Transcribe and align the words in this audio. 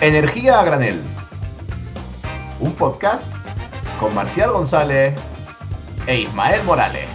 Energía 0.00 0.60
a 0.60 0.64
granel. 0.64 1.02
Un 2.60 2.72
podcast 2.74 3.32
con 3.98 4.14
Marcial 4.14 4.52
González 4.52 5.12
e 6.06 6.20
Ismael 6.20 6.62
Morales. 6.62 7.08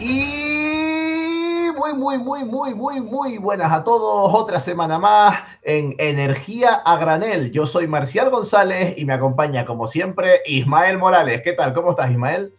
Y 0.00 1.66
muy, 1.76 1.92
muy, 1.92 2.18
muy, 2.18 2.44
muy, 2.44 2.74
muy, 2.74 3.00
muy 3.02 3.36
buenas 3.36 3.70
a 3.70 3.84
todos. 3.84 4.32
Otra 4.34 4.58
semana 4.58 4.98
más 4.98 5.42
en 5.60 5.94
Energía 5.98 6.76
a 6.76 6.96
Granel. 6.96 7.52
Yo 7.52 7.66
soy 7.66 7.86
Marcial 7.86 8.30
González 8.30 8.94
y 8.96 9.04
me 9.04 9.12
acompaña, 9.12 9.66
como 9.66 9.86
siempre, 9.86 10.40
Ismael 10.46 10.96
Morales. 10.96 11.42
¿Qué 11.42 11.52
tal? 11.52 11.74
¿Cómo 11.74 11.90
estás, 11.90 12.10
Ismael? 12.10 12.54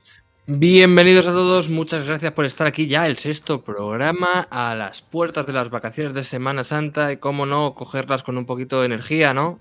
Bienvenidos 0.50 1.28
a 1.28 1.34
todos, 1.34 1.68
muchas 1.68 2.06
gracias 2.06 2.32
por 2.32 2.46
estar 2.46 2.68
aquí 2.68 2.88
ya, 2.88 3.06
el 3.06 3.18
sexto 3.18 3.64
programa 3.64 4.48
a 4.50 4.76
las 4.76 5.02
puertas 5.02 5.46
de 5.46 5.52
las 5.52 5.70
vacaciones 5.70 6.14
de 6.14 6.24
Semana 6.24 6.64
Santa 6.64 7.12
y 7.12 7.18
cómo 7.18 7.46
no, 7.46 7.76
cogerlas 7.76 8.24
con 8.24 8.38
un 8.38 8.46
poquito 8.46 8.80
de 8.80 8.86
energía, 8.86 9.34
¿no? 9.34 9.60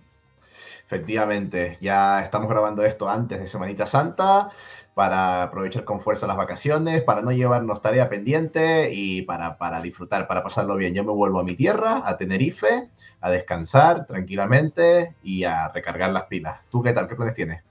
Efectivamente, 0.87 1.77
ya 1.81 2.23
estamos 2.23 2.49
grabando 2.49 2.85
esto 2.85 3.09
antes 3.09 3.41
de 3.41 3.49
Semanita 3.49 3.85
Santa 3.85 4.53
para 4.95 5.43
aprovechar 5.43 5.83
con 5.83 6.03
fuerza 6.03 6.29
las 6.29 6.37
vacaciones, 6.37 7.03
para 7.03 7.21
no 7.21 7.33
llevarnos 7.33 7.83
tarea 7.83 8.09
pendiente 8.09 8.95
y 8.95 9.23
para, 9.23 9.59
para 9.59 9.83
disfrutar, 9.83 10.29
para 10.29 10.45
pasarlo 10.45 10.77
bien. 10.77 10.95
Yo 10.95 11.03
me 11.03 11.11
vuelvo 11.11 11.41
a 11.41 11.43
mi 11.43 11.57
tierra, 11.57 12.05
a 12.07 12.17
Tenerife, 12.17 12.91
a 13.21 13.31
descansar 13.33 14.07
tranquilamente 14.07 15.17
y 15.25 15.43
a 15.43 15.67
recargar 15.67 16.13
las 16.13 16.27
pilas. 16.27 16.61
¿Tú 16.71 16.81
qué 16.81 16.93
tal? 16.93 17.09
¿Qué 17.09 17.17
planes 17.17 17.35
tienes? 17.35 17.66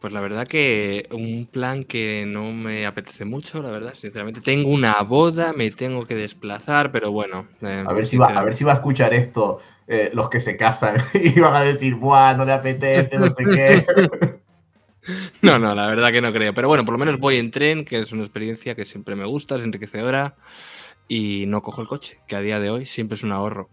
Pues 0.00 0.14
la 0.14 0.20
verdad 0.20 0.48
que 0.48 1.06
un 1.12 1.46
plan 1.46 1.84
que 1.84 2.24
no 2.26 2.52
me 2.52 2.86
apetece 2.86 3.26
mucho, 3.26 3.62
la 3.62 3.70
verdad, 3.70 3.94
sinceramente. 3.98 4.40
Tengo 4.40 4.70
una 4.70 5.02
boda, 5.02 5.52
me 5.52 5.70
tengo 5.70 6.06
que 6.06 6.14
desplazar, 6.14 6.90
pero 6.90 7.12
bueno. 7.12 7.46
Eh, 7.60 7.84
a, 7.86 7.92
ver 7.92 8.06
si 8.06 8.16
va, 8.16 8.28
a 8.28 8.42
ver 8.42 8.54
si 8.54 8.64
va 8.64 8.72
a 8.72 8.76
escuchar 8.76 9.12
esto 9.12 9.60
eh, 9.86 10.10
los 10.14 10.30
que 10.30 10.40
se 10.40 10.56
casan 10.56 10.96
y 11.14 11.38
van 11.38 11.54
a 11.54 11.60
decir, 11.60 11.96
¡buah, 11.96 12.34
no 12.34 12.46
le 12.46 12.52
apetece, 12.52 13.18
no 13.18 13.28
sé 13.28 13.44
qué! 13.44 13.86
no, 15.42 15.58
no, 15.58 15.74
la 15.74 15.88
verdad 15.88 16.12
que 16.12 16.22
no 16.22 16.32
creo. 16.32 16.54
Pero 16.54 16.68
bueno, 16.68 16.86
por 16.86 16.92
lo 16.92 16.98
menos 16.98 17.18
voy 17.18 17.36
en 17.36 17.50
tren, 17.50 17.84
que 17.84 18.00
es 18.00 18.12
una 18.12 18.22
experiencia 18.22 18.74
que 18.74 18.86
siempre 18.86 19.16
me 19.16 19.26
gusta, 19.26 19.56
es 19.56 19.62
enriquecedora, 19.62 20.34
y 21.08 21.44
no 21.46 21.60
cojo 21.60 21.82
el 21.82 21.88
coche, 21.88 22.20
que 22.26 22.36
a 22.36 22.40
día 22.40 22.58
de 22.58 22.70
hoy 22.70 22.86
siempre 22.86 23.16
es 23.16 23.22
un 23.22 23.32
ahorro. 23.32 23.68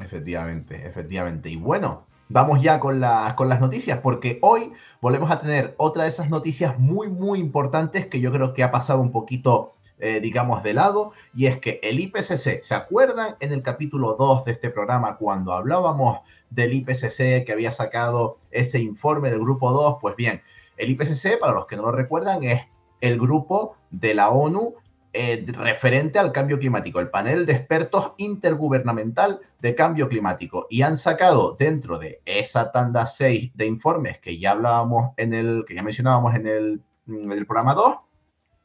Efectivamente, 0.00 0.84
efectivamente. 0.84 1.48
Y 1.48 1.56
bueno, 1.56 2.06
vamos 2.30 2.62
ya 2.62 2.80
con, 2.80 3.02
con 3.36 3.48
las 3.48 3.60
noticias, 3.60 3.98
porque 3.98 4.38
hoy 4.40 4.72
volvemos 5.00 5.30
a 5.30 5.38
tener 5.38 5.74
otra 5.76 6.04
de 6.04 6.08
esas 6.08 6.30
noticias 6.30 6.78
muy, 6.78 7.08
muy 7.08 7.40
importantes 7.40 8.06
que 8.06 8.20
yo 8.20 8.32
creo 8.32 8.54
que 8.54 8.62
ha 8.62 8.70
pasado 8.70 9.02
un 9.02 9.10
poquito, 9.10 9.74
eh, 9.98 10.20
digamos, 10.20 10.62
de 10.62 10.72
lado, 10.72 11.12
y 11.34 11.46
es 11.46 11.58
que 11.58 11.80
el 11.82 11.98
IPCC, 12.00 12.62
¿se 12.62 12.74
acuerdan 12.74 13.36
en 13.40 13.52
el 13.52 13.62
capítulo 13.62 14.14
2 14.14 14.44
de 14.44 14.52
este 14.52 14.70
programa 14.70 15.16
cuando 15.16 15.52
hablábamos 15.52 16.20
del 16.50 16.72
IPCC 16.72 17.44
que 17.44 17.52
había 17.52 17.72
sacado 17.72 18.38
ese 18.52 18.78
informe 18.78 19.30
del 19.30 19.40
grupo 19.40 19.72
2? 19.72 19.96
Pues 20.00 20.14
bien, 20.14 20.40
el 20.76 20.90
IPCC, 20.90 21.38
para 21.40 21.52
los 21.52 21.66
que 21.66 21.76
no 21.76 21.82
lo 21.82 21.92
recuerdan, 21.92 22.44
es 22.44 22.62
el 23.00 23.18
grupo 23.18 23.74
de 23.90 24.14
la 24.14 24.30
ONU 24.30 24.74
eh, 25.12 25.44
referente 25.48 26.18
al 26.18 26.30
cambio 26.30 26.58
climático, 26.58 27.00
el 27.00 27.10
panel 27.10 27.44
de 27.44 27.54
expertos 27.54 28.12
intergubernamental 28.16 29.40
de 29.60 29.74
cambio 29.74 30.08
climático. 30.08 30.66
Y 30.70 30.82
han 30.82 30.96
sacado 30.96 31.56
dentro 31.58 31.98
de 31.98 32.20
esa 32.24 32.70
tanda 32.70 33.06
6 33.06 33.52
de 33.54 33.66
informes 33.66 34.18
que 34.20 34.38
ya 34.38 34.52
hablábamos 34.52 35.12
en 35.16 35.34
el, 35.34 35.64
que 35.66 35.74
ya 35.74 35.82
mencionábamos 35.82 36.34
en 36.34 36.46
el, 36.46 36.82
en 37.08 37.32
el 37.32 37.46
programa 37.46 37.74
2, 37.74 37.96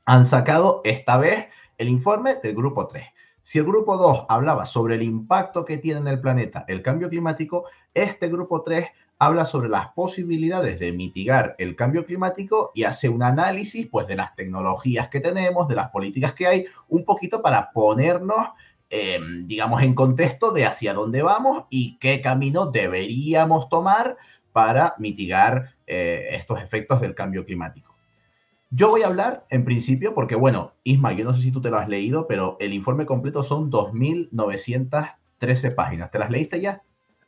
han 0.06 0.26
sacado 0.26 0.82
esta 0.84 1.18
vez 1.18 1.48
el 1.78 1.90
informe 1.90 2.36
del 2.36 2.56
grupo 2.56 2.88
3. 2.88 3.06
Si 3.42 3.60
el 3.60 3.66
grupo 3.66 3.98
2 3.98 4.26
hablaba 4.30 4.66
sobre 4.66 4.96
el 4.96 5.04
impacto 5.04 5.66
que 5.66 5.78
tiene 5.78 6.00
en 6.00 6.08
el 6.08 6.20
planeta 6.20 6.66
el 6.68 6.82
cambio 6.82 7.10
climático, 7.10 7.66
este 7.94 8.28
grupo 8.28 8.62
3 8.62 8.88
habla 9.18 9.46
sobre 9.46 9.70
las 9.70 9.88
posibilidades 9.90 10.80
de 10.80 10.92
mitigar 10.92 11.56
el 11.58 11.76
cambio 11.76 12.06
climático 12.06 12.72
y 12.74 12.84
hace 12.84 13.10
un 13.10 13.24
análisis 13.24 13.88
pues, 13.88 14.08
de 14.08 14.16
las 14.16 14.36
tecnologías 14.36 15.08
que 15.08 15.22
tenemos, 15.22 15.68
de 15.68 15.76
las 15.76 15.90
políticas 15.90 16.34
que 16.34 16.48
hay, 16.48 16.66
un 16.90 17.06
poquito 17.06 17.42
para 17.42 17.72
ponernos, 17.72 18.50
eh, 18.90 19.20
digamos, 19.46 19.82
en 19.84 19.96
contexto 19.96 20.52
de 20.52 20.66
hacia 20.66 20.94
dónde 20.94 21.22
vamos 21.22 21.66
y 21.70 21.98
qué 21.98 22.22
camino 22.22 22.68
deberíamos 22.68 23.70
tomar 23.70 24.18
para 24.52 24.96
mitigar 25.00 25.76
eh, 25.88 26.28
estos 26.32 26.62
efectos 26.62 27.02
del 27.02 27.16
cambio 27.16 27.46
climático. 27.46 27.96
Yo 28.70 28.90
voy 28.90 29.04
a 29.04 29.08
hablar 29.08 29.46
en 29.50 29.64
principio 29.64 30.14
porque, 30.14 30.36
bueno, 30.36 30.74
Isma, 30.84 31.14
yo 31.14 31.24
no 31.24 31.34
sé 31.34 31.42
si 31.42 31.52
tú 31.52 31.62
te 31.62 31.70
lo 31.70 31.78
has 31.78 31.88
leído, 31.88 32.28
pero 32.28 32.58
el 32.60 32.74
informe 32.74 33.06
completo 33.06 33.44
son 33.44 33.72
2.913 33.72 35.76
páginas. 35.76 36.12
¿Te 36.12 36.20
las 36.20 36.30
leíste 36.30 36.60
ya? 36.60 36.82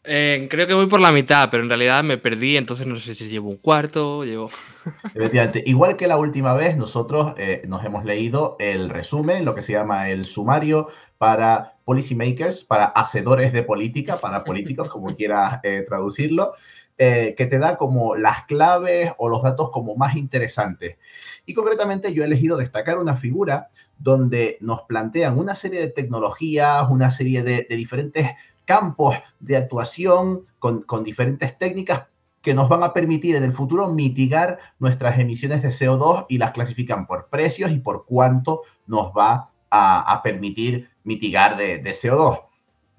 Eh, 0.09 0.47
creo 0.49 0.67
que 0.67 0.73
voy 0.73 0.87
por 0.87 1.01
la 1.01 1.11
mitad, 1.11 1.49
pero 1.51 1.63
en 1.63 1.69
realidad 1.69 2.01
me 2.01 2.17
perdí, 2.17 2.55
entonces 2.55 2.87
no 2.87 2.95
sé 2.95 3.13
si 3.13 3.27
llevo 3.27 3.49
un 3.49 3.57
cuarto, 3.57 4.23
llevo... 4.23 4.49
Efectivamente, 5.13 5.61
igual 5.65 5.97
que 5.97 6.07
la 6.07 6.17
última 6.17 6.53
vez, 6.53 6.77
nosotros 6.77 7.33
eh, 7.37 7.63
nos 7.67 7.83
hemos 7.83 8.05
leído 8.05 8.55
el 8.59 8.89
resumen, 8.89 9.43
lo 9.43 9.53
que 9.53 9.61
se 9.61 9.73
llama 9.73 10.09
el 10.09 10.23
sumario 10.23 10.87
para 11.17 11.73
policymakers, 11.83 12.63
para 12.63 12.85
hacedores 12.85 13.51
de 13.51 13.63
política, 13.63 14.17
para 14.17 14.45
políticos, 14.45 14.87
como 14.87 15.13
quieras 15.17 15.59
eh, 15.63 15.83
traducirlo, 15.87 16.53
que 16.97 17.47
te 17.47 17.59
da 17.59 17.77
como 17.77 18.15
las 18.15 18.45
claves 18.45 19.11
o 19.19 19.29
los 19.29 19.43
datos 19.43 19.69
como 19.69 19.95
más 19.95 20.15
interesantes. 20.15 20.97
Y 21.45 21.53
concretamente 21.53 22.11
yo 22.11 22.23
he 22.23 22.25
elegido 22.25 22.57
destacar 22.57 22.97
una 22.97 23.17
figura 23.17 23.69
donde 23.99 24.57
nos 24.61 24.81
plantean 24.81 25.37
una 25.37 25.53
serie 25.53 25.79
de 25.79 25.89
tecnologías, 25.89 26.89
una 26.89 27.11
serie 27.11 27.43
de, 27.43 27.67
de 27.69 27.75
diferentes 27.75 28.31
campos 28.67 29.15
de 29.39 29.57
actuación 29.57 30.43
con, 30.59 31.03
diferentes 31.03 31.57
técnicas 31.57 32.03
que 32.41 32.53
nos 32.53 32.69
van 32.69 32.83
a 32.83 32.93
permitir 32.93 33.35
en 33.35 33.43
el 33.43 33.53
futuro 33.53 33.87
mitigar 33.87 34.59
nuestras 34.77 35.17
emisiones 35.17 35.63
de 35.63 35.69
CO2 35.69 36.27
y 36.29 36.37
las 36.37 36.51
clasifican 36.51 37.07
por 37.07 37.29
precios 37.29 37.71
y 37.71 37.79
por 37.79 38.05
cuánto 38.05 38.61
nos 38.85 39.11
va 39.17 39.49
a, 39.71 40.21
permitir 40.23 40.89
mitigar 41.03 41.57
de, 41.57 41.81
CO2. 41.81 42.43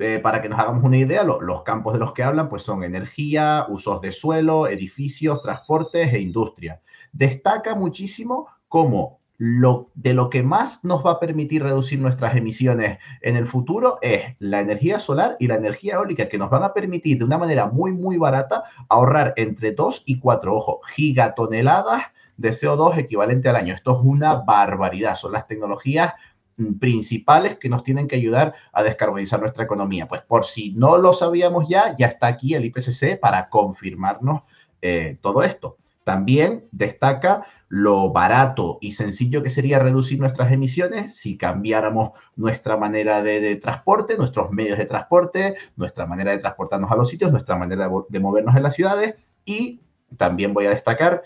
Eh, 0.00 0.20
para 0.22 0.40
que 0.40 0.48
nos 0.48 0.58
hagamos 0.58 0.84
una 0.84 0.96
idea, 0.96 1.22
los 1.24 1.62
campos 1.62 1.92
de 1.92 1.98
los 1.98 2.12
que 2.12 2.22
hablan 2.22 2.48
pues 2.48 2.62
son 2.62 2.82
energía, 2.84 3.66
usos 3.68 4.00
de 4.00 4.12
suelo, 4.12 4.68
edificios, 4.68 5.42
transportes 5.42 6.12
e 6.12 6.20
industria. 6.20 6.80
Destaca 7.12 7.74
muchísimo 7.74 8.48
cómo 8.68 9.18
lo, 9.38 9.90
de 9.94 10.14
lo 10.14 10.30
que 10.30 10.42
más 10.42 10.84
nos 10.84 11.06
va 11.06 11.12
a 11.12 11.20
permitir 11.20 11.62
reducir 11.62 12.00
nuestras 12.00 12.36
emisiones 12.36 12.98
en 13.22 13.36
el 13.36 13.46
futuro 13.46 13.98
es 14.02 14.34
la 14.40 14.60
energía 14.60 14.98
solar 14.98 15.36
y 15.38 15.46
la 15.46 15.54
energía 15.54 15.94
eólica, 15.94 16.28
que 16.28 16.38
nos 16.38 16.50
van 16.50 16.64
a 16.64 16.74
permitir 16.74 17.18
de 17.18 17.24
una 17.24 17.38
manera 17.38 17.66
muy, 17.66 17.92
muy 17.92 18.16
barata 18.16 18.64
ahorrar 18.88 19.34
entre 19.36 19.72
2 19.72 20.02
y 20.06 20.18
4, 20.18 20.54
ojo, 20.54 20.80
gigatoneladas 20.88 22.02
de 22.36 22.50
CO2 22.50 22.98
equivalente 22.98 23.48
al 23.48 23.56
año. 23.56 23.74
Esto 23.74 23.92
es 23.92 24.04
una 24.04 24.34
barbaridad. 24.34 25.14
Son 25.14 25.30
las 25.32 25.46
tecnologías 25.46 26.14
mm, 26.56 26.74
principales 26.74 27.58
que 27.58 27.68
nos 27.68 27.84
tienen 27.84 28.08
que 28.08 28.16
ayudar 28.16 28.54
a 28.72 28.82
descarbonizar 28.82 29.38
nuestra 29.38 29.64
economía. 29.64 30.08
Pues 30.08 30.22
por 30.22 30.46
si 30.46 30.72
no 30.72 30.98
lo 30.98 31.12
sabíamos 31.12 31.68
ya, 31.68 31.94
ya 31.96 32.06
está 32.06 32.26
aquí 32.26 32.54
el 32.54 32.64
IPCC 32.64 33.20
para 33.20 33.48
confirmarnos 33.48 34.42
eh, 34.82 35.16
todo 35.20 35.44
esto. 35.44 35.76
También 36.08 36.64
destaca 36.72 37.44
lo 37.68 38.10
barato 38.10 38.78
y 38.80 38.92
sencillo 38.92 39.42
que 39.42 39.50
sería 39.50 39.78
reducir 39.78 40.18
nuestras 40.18 40.50
emisiones 40.50 41.14
si 41.14 41.36
cambiáramos 41.36 42.12
nuestra 42.34 42.78
manera 42.78 43.20
de, 43.20 43.56
transporte, 43.56 44.16
nuestros 44.16 44.50
medios 44.50 44.78
de 44.78 44.86
transporte, 44.86 45.56
nuestra 45.76 46.06
manera 46.06 46.30
de 46.30 46.38
transportarnos 46.38 46.90
a 46.90 46.96
los 46.96 47.10
sitios, 47.10 47.30
nuestra 47.30 47.56
manera 47.58 47.90
de, 48.08 48.20
movernos 48.20 48.56
en 48.56 48.62
las 48.62 48.72
ciudades 48.72 49.16
y 49.44 49.82
también 50.16 50.54
voy 50.54 50.64
a 50.64 50.70
destacar 50.70 51.24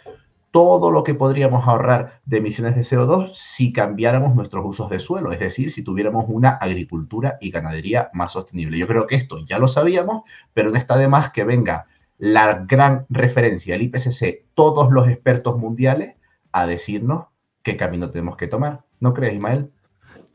todo 0.50 0.90
lo 0.90 1.04
que 1.04 1.14
podríamos 1.14 1.68
ahorrar 1.68 2.20
de 2.24 2.38
emisiones 2.38 2.74
de 2.74 2.80
CO2 2.80 3.34
si 3.34 3.72
cambiáramos 3.72 4.34
nuestros 4.34 4.64
usos 4.66 4.90
de 4.90 4.98
suelo, 4.98 5.30
es 5.30 5.38
decir, 5.38 5.70
si 5.70 5.84
tuviéramos 5.84 6.24
una 6.26 6.56
agricultura 6.56 7.38
y 7.40 7.52
ganadería 7.52 8.10
más 8.14 8.32
sostenible. 8.32 8.78
Yo 8.78 8.88
creo 8.88 9.06
que 9.06 9.14
esto 9.14 9.38
ya 9.46 9.60
lo 9.60 9.68
sabíamos, 9.68 10.24
pero 10.52 10.70
no 10.70 10.76
está 10.76 10.98
de 10.98 11.06
más 11.06 11.30
que 11.30 11.44
venga 11.44 11.86
la 12.22 12.64
gran 12.68 13.04
referencia, 13.08 13.74
el 13.74 13.82
IPCC, 13.82 14.44
todos 14.54 14.92
los 14.92 15.08
expertos 15.08 15.58
mundiales 15.58 16.14
a 16.52 16.68
decirnos 16.68 17.26
qué 17.64 17.76
camino 17.76 18.10
tenemos 18.10 18.36
que 18.36 18.46
tomar. 18.46 18.82
¿No 19.00 19.12
crees, 19.12 19.34
Ismael? 19.34 19.72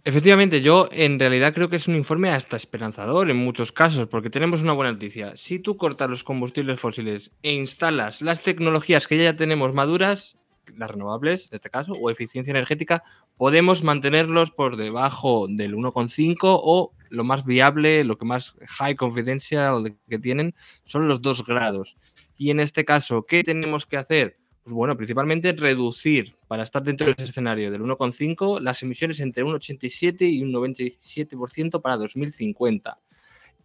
Efectivamente, 0.04 0.62
yo 0.62 0.90
en 0.92 1.18
realidad 1.18 1.54
creo 1.54 1.70
que 1.70 1.78
es 1.78 1.88
un 1.88 1.96
informe 1.96 2.30
hasta 2.30 2.58
esperanzador 2.58 3.30
en 3.30 3.38
muchos 3.38 3.72
casos, 3.72 4.10
porque 4.10 4.30
tenemos 4.30 4.62
una 4.62 4.74
buena 4.74 4.92
noticia. 4.92 5.38
Si 5.38 5.60
tú 5.60 5.78
cortas 5.78 6.10
los 6.10 6.26
combustibles 6.26 6.78
fósiles 6.78 7.32
e 7.42 7.54
instalas 7.54 8.22
las 8.22 8.44
tecnologías 8.44 9.08
que 9.08 9.24
ya 9.24 9.38
tenemos 9.38 9.74
maduras, 9.74 10.37
las 10.76 10.92
renovables, 10.92 11.50
en 11.52 11.56
este 11.56 11.70
caso, 11.70 11.94
o 11.94 12.10
eficiencia 12.10 12.52
energética, 12.52 13.04
podemos 13.38 13.84
mantenerlos 13.84 14.52
por 14.52 14.78
debajo 14.78 15.48
del 15.50 15.76
1,5 15.76 16.38
o 16.44 16.94
lo 17.10 17.24
más 17.24 17.46
viable, 17.46 18.04
lo 18.04 18.18
que 18.18 18.26
más 18.26 18.56
high 18.68 18.96
confidential 18.96 19.96
que 20.10 20.20
tienen, 20.20 20.54
son 20.84 21.08
los 21.08 21.22
2 21.22 21.46
grados. 21.46 21.98
Y 22.38 22.52
en 22.52 22.60
este 22.60 22.86
caso, 22.86 23.26
¿qué 23.26 23.44
tenemos 23.44 23.86
que 23.86 23.98
hacer? 23.98 24.38
Pues 24.64 24.74
bueno, 24.74 24.98
principalmente 24.98 25.54
reducir, 25.54 26.36
para 26.48 26.64
estar 26.64 26.84
dentro 26.84 27.08
de 27.08 27.14
ese 27.14 27.30
escenario 27.30 27.72
del 27.72 27.82
1,5, 27.82 28.60
las 28.60 28.84
emisiones 28.84 29.22
entre 29.22 29.44
un 29.44 29.54
87 29.54 30.26
y 30.26 30.44
un 30.44 30.52
97% 30.52 31.82
para 31.82 31.96
2050. 31.98 33.00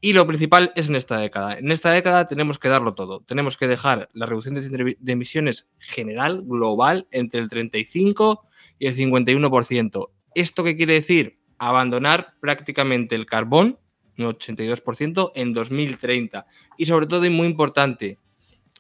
Y 0.05 0.15
lo 0.15 0.27
principal 0.27 0.73
es 0.75 0.89
en 0.89 0.97
esta 0.97 1.17
década. 1.17 1.57
En 1.57 1.71
esta 1.71 1.93
década 1.93 2.27
tenemos 2.27 2.59
que 2.59 2.69
darlo 2.69 2.93
todo. 2.93 3.21
Tenemos 3.21 3.57
que 3.57 3.69
dejar 3.69 4.09
la 4.15 4.27
reducción 4.27 4.57
de, 4.57 4.97
emisiones 5.07 5.69
general, 5.79 6.43
global, 6.45 7.07
entre 7.13 7.41
el 7.41 7.49
35 7.49 8.45
y 8.81 8.89
el 8.89 8.97
51%. 8.97 10.11
¿Esto 10.35 10.65
qué 10.65 10.77
quiere 10.77 10.95
decir? 10.95 11.39
Abandonar 11.57 12.35
prácticamente 12.41 13.15
el 13.15 13.27
carbón, 13.27 13.79
un 14.19 14.25
82%, 14.25 15.31
en 15.37 15.53
2030. 15.53 16.47
Y 16.77 16.87
sobre 16.87 17.07
todo, 17.07 17.25
y 17.25 17.31
muy 17.31 17.47
importante, 17.47 18.19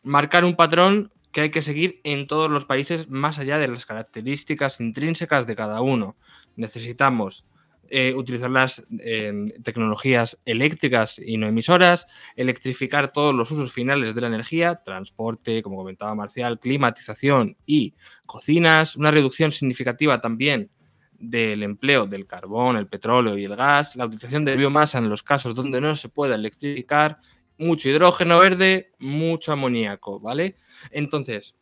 marcar 0.02 0.44
un 0.44 0.56
patrón 0.56 1.12
que 1.30 1.42
hay 1.42 1.50
que 1.52 1.62
seguir 1.62 2.00
en 2.02 2.26
todos 2.26 2.50
los 2.50 2.64
países 2.64 3.08
más 3.08 3.38
allá 3.38 3.58
de 3.58 3.68
las 3.68 3.86
características 3.86 4.80
intrínsecas 4.80 5.46
de 5.46 5.54
cada 5.54 5.82
uno. 5.82 6.16
Necesitamos 6.56 7.44
eh, 7.94 8.14
utilizar 8.14 8.50
las 8.50 8.82
em, 9.00 9.46
tecnologías 9.62 10.38
eléctricas 10.46 11.18
y 11.18 11.36
no 11.36 11.46
emisoras, 11.46 12.06
electrificar 12.36 13.12
todos 13.12 13.34
los 13.34 13.50
usos 13.50 13.70
finales 13.70 14.14
de 14.14 14.20
la 14.22 14.28
energía, 14.28 14.76
transporte, 14.82 15.62
como 15.62 15.76
comentaba 15.76 16.14
Marcial, 16.14 16.58
climatización 16.58 17.54
y 17.66 17.94
cocinas, 18.24 18.96
una 18.96 19.10
reducción 19.10 19.52
significativa 19.52 20.22
también 20.22 20.70
del 21.18 21.62
empleo 21.62 22.06
del 22.06 22.26
carbón, 22.26 22.78
el 22.78 22.86
petróleo 22.86 23.36
y 23.36 23.44
el 23.44 23.56
gas, 23.56 23.94
la 23.94 24.06
utilización 24.06 24.46
de 24.46 24.56
biomasa 24.56 24.96
en 24.96 25.10
los 25.10 25.22
casos 25.22 25.54
donde 25.54 25.78
no 25.78 25.94
se 25.94 26.08
pueda 26.08 26.36
electrificar, 26.36 27.18
mucho 27.58 27.90
hidrógeno 27.90 28.38
verde, 28.38 28.92
mucho 29.00 29.52
amoníaco, 29.52 30.18
¿vale? 30.18 30.56
Entonces, 30.90 31.54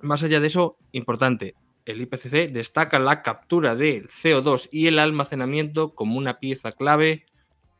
más 0.00 0.22
allá 0.22 0.40
de 0.40 0.46
eso, 0.46 0.78
importante, 0.92 1.56
el 1.88 2.02
IPCC 2.02 2.52
destaca 2.52 2.98
la 2.98 3.22
captura 3.22 3.74
de 3.74 4.04
CO2 4.04 4.68
y 4.70 4.86
el 4.88 4.98
almacenamiento 4.98 5.94
como 5.94 6.18
una 6.18 6.38
pieza 6.38 6.72
clave 6.72 7.24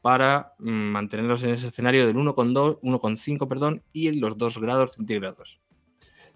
para 0.00 0.54
mm, 0.58 0.70
mantenerlos 0.70 1.42
en 1.42 1.50
ese 1.50 1.66
escenario 1.66 2.06
del 2.06 2.16
1,2, 2.16 2.80
1,5 2.80 3.48
perdón, 3.48 3.82
y 3.92 4.08
en 4.08 4.20
los 4.20 4.38
2 4.38 4.58
grados 4.58 4.94
centígrados. 4.94 5.60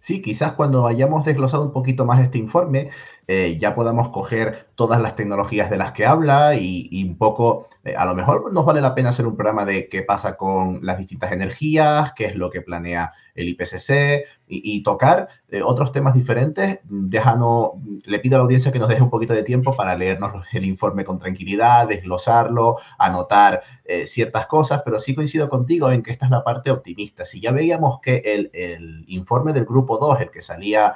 Sí, 0.00 0.20
quizás 0.20 0.54
cuando 0.54 0.86
hayamos 0.86 1.24
desglosado 1.24 1.64
un 1.64 1.72
poquito 1.72 2.04
más 2.04 2.20
este 2.20 2.36
informe, 2.36 2.90
eh, 3.28 3.56
ya 3.56 3.74
podamos 3.76 4.08
coger 4.08 4.66
todas 4.74 5.00
las 5.00 5.14
tecnologías 5.14 5.70
de 5.70 5.76
las 5.76 5.92
que 5.92 6.04
habla 6.04 6.56
y, 6.56 7.04
un 7.08 7.16
poco, 7.16 7.68
eh, 7.84 7.94
a 7.96 8.04
lo 8.04 8.16
mejor 8.16 8.52
nos 8.52 8.64
vale 8.64 8.80
la 8.80 8.96
pena 8.96 9.10
hacer 9.10 9.28
un 9.28 9.36
programa 9.36 9.64
de 9.64 9.88
qué 9.88 10.02
pasa 10.02 10.36
con 10.36 10.84
las 10.84 10.98
distintas 10.98 11.30
energías, 11.30 12.12
qué 12.16 12.26
es 12.26 12.34
lo 12.34 12.50
que 12.50 12.62
planea 12.62 13.12
el 13.36 13.48
IPCC 13.48 14.24
y, 14.48 14.82
tocar 14.82 15.28
eh, 15.48 15.62
otros 15.62 15.92
temas 15.92 16.14
diferentes. 16.14 16.80
Déjanos, 16.82 17.70
le 18.04 18.18
pido 18.18 18.36
a 18.36 18.38
la 18.38 18.44
audiencia 18.44 18.72
que 18.72 18.80
nos 18.80 18.88
deje 18.88 19.02
un 19.02 19.10
poquito 19.10 19.34
de 19.34 19.44
tiempo 19.44 19.76
para 19.76 19.96
leernos 19.96 20.44
el 20.52 20.64
informe 20.64 21.04
con 21.04 21.18
tranquilidad, 21.20 21.86
desglosarlo, 21.86 22.78
anotar 22.98 23.62
ciertas 24.04 24.46
cosas, 24.46 24.82
pero 24.84 24.98
sí 24.98 25.14
coincido 25.14 25.48
contigo 25.48 25.90
en 25.90 26.02
que 26.02 26.12
esta 26.12 26.24
es 26.26 26.30
la 26.30 26.42
parte 26.42 26.70
optimista. 26.70 27.24
Si 27.24 27.40
ya 27.40 27.52
veíamos 27.52 28.00
que 28.00 28.22
el, 28.24 28.50
el 28.52 29.04
informe 29.08 29.52
del 29.52 29.64
grupo 29.64 29.98
2, 29.98 30.20
el 30.20 30.30
que 30.30 30.42
salía 30.42 30.94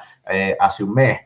hace 0.58 0.82
un 0.82 0.94
mes, 0.94 1.20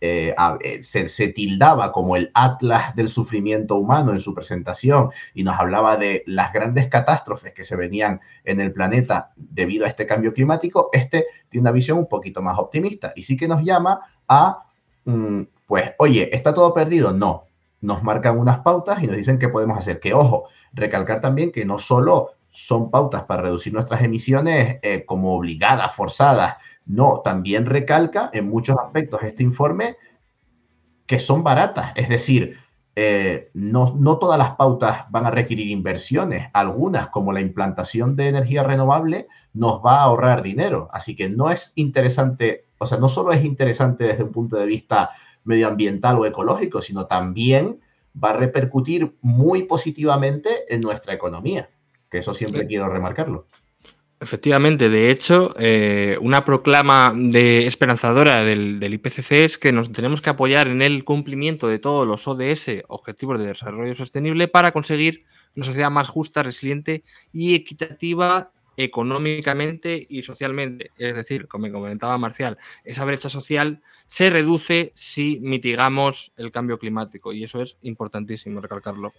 eh, 0.00 0.34
eh, 0.62 0.82
se, 0.82 1.28
tildaba 1.28 1.92
como 1.92 2.16
el 2.16 2.30
atlas 2.34 2.94
del 2.96 3.08
sufrimiento 3.08 3.76
humano 3.76 4.12
en 4.12 4.20
su 4.20 4.34
presentación 4.34 5.10
y 5.34 5.42
nos 5.42 5.58
hablaba 5.58 5.96
de 5.96 6.22
las 6.26 6.52
grandes 6.52 6.88
catástrofes 6.88 7.52
que 7.52 7.64
se 7.64 7.76
venían 7.76 8.20
en 8.44 8.60
el 8.60 8.72
planeta 8.72 9.32
debido 9.36 9.84
a 9.84 9.88
este 9.88 10.06
cambio 10.06 10.32
climático, 10.32 10.88
este 10.92 11.26
tiene 11.48 11.62
una 11.62 11.72
visión 11.72 11.98
un 11.98 12.08
poquito 12.08 12.40
más 12.40 12.58
optimista 12.58 13.12
y 13.14 13.24
sí 13.24 13.36
que 13.36 13.48
nos 13.48 13.62
llama 13.62 14.00
a, 14.26 14.64
mm, 15.04 15.42
pues, 15.66 15.92
oye, 15.98 16.34
¿está 16.34 16.54
todo 16.54 16.72
perdido? 16.72 17.12
No, 17.12 17.44
nos 17.80 18.02
marcan 18.02 18.38
unas 18.38 18.60
pautas 18.60 19.02
y 19.02 19.06
nos 19.06 19.16
dicen 19.16 19.38
qué 19.38 19.48
podemos 19.48 19.78
hacer. 19.78 20.00
Que 20.00 20.14
ojo, 20.14 20.48
recalcar 20.72 21.20
también 21.20 21.52
que 21.52 21.64
no 21.64 21.78
solo 21.78 22.32
son 22.50 22.90
pautas 22.90 23.24
para 23.24 23.42
reducir 23.42 23.72
nuestras 23.72 24.02
emisiones 24.02 24.78
eh, 24.82 25.04
como 25.04 25.36
obligadas, 25.36 25.94
forzadas, 25.94 26.56
no, 26.90 27.20
también 27.22 27.66
recalca 27.66 28.30
en 28.32 28.48
muchos 28.48 28.76
aspectos 28.76 29.22
este 29.22 29.44
informe 29.44 29.96
que 31.06 31.20
son 31.20 31.44
baratas, 31.44 31.92
es 31.94 32.08
decir, 32.08 32.58
eh, 32.96 33.50
no, 33.54 33.94
no, 33.96 34.18
todas 34.18 34.38
las 34.38 34.56
pautas 34.56 35.04
van 35.10 35.26
a 35.26 35.30
requerir 35.30 35.68
inversiones, 35.68 36.48
algunas 36.52 37.08
como 37.08 37.32
la 37.32 37.40
implantación 37.40 38.16
de 38.16 38.28
energía 38.28 38.64
renovable 38.64 39.28
nos 39.52 39.80
va 39.84 40.00
a 40.00 40.02
ahorrar 40.02 40.42
dinero, 40.42 40.88
así 40.92 41.14
que 41.14 41.28
no 41.28 41.50
es 41.50 41.72
interesante, 41.76 42.64
o 42.78 42.86
sea, 42.86 42.98
no 42.98 43.08
solo 43.08 43.32
es 43.32 43.44
interesante 43.44 44.04
desde 44.04 44.24
un 44.24 44.32
punto 44.32 44.56
de 44.56 44.66
vista 44.66 45.10
medioambiental 45.44 46.18
o 46.18 46.26
ecológico, 46.26 46.82
sino 46.82 47.06
también 47.06 47.80
va 48.22 48.30
a 48.30 48.36
repercutir 48.36 49.16
muy 49.22 49.62
positivamente 49.62 50.72
en 50.74 50.80
nuestra 50.80 51.14
economía, 51.14 51.70
que 52.10 52.18
eso 52.18 52.34
siempre 52.34 52.66
quiero 52.66 52.88
remarcarlo. 52.88 53.46
Efectivamente, 54.22 54.90
de 54.90 55.10
hecho, 55.10 55.54
eh, 55.58 56.18
una 56.20 56.44
proclama 56.44 57.14
de 57.16 57.66
esperanzadora 57.66 58.44
del, 58.44 58.78
IPCC 58.82 59.32
es 59.32 59.56
que 59.56 59.72
nos 59.72 59.90
tenemos 59.92 60.20
que 60.20 60.28
apoyar 60.28 60.68
en 60.68 60.82
el 60.82 61.04
cumplimiento 61.04 61.68
de 61.68 61.78
todos 61.78 62.06
los 62.06 62.28
ODS, 62.28 62.82
Objetivos 62.88 63.38
de 63.38 63.46
Desarrollo 63.46 63.94
Sostenible, 63.94 64.46
para 64.46 64.72
conseguir 64.72 65.24
una 65.56 65.64
sociedad 65.64 65.90
más 65.90 66.10
justa, 66.10 66.42
resiliente 66.42 67.02
y 67.32 67.54
equitativa 67.54 68.50
económicamente 68.76 70.06
y 70.06 70.22
socialmente. 70.22 70.90
Es 70.98 71.14
decir, 71.14 71.48
como 71.48 71.72
comentaba 71.72 72.18
Marcial, 72.18 72.58
esa 72.84 73.06
brecha 73.06 73.30
social 73.30 73.80
se 74.06 74.28
reduce 74.28 74.92
si 74.94 75.38
mitigamos 75.40 76.30
el 76.36 76.52
cambio 76.52 76.78
climático 76.78 77.32
y 77.32 77.44
eso 77.44 77.62
es 77.62 77.78
importantísimo 77.80 78.60
recalcarlo. 78.60 79.14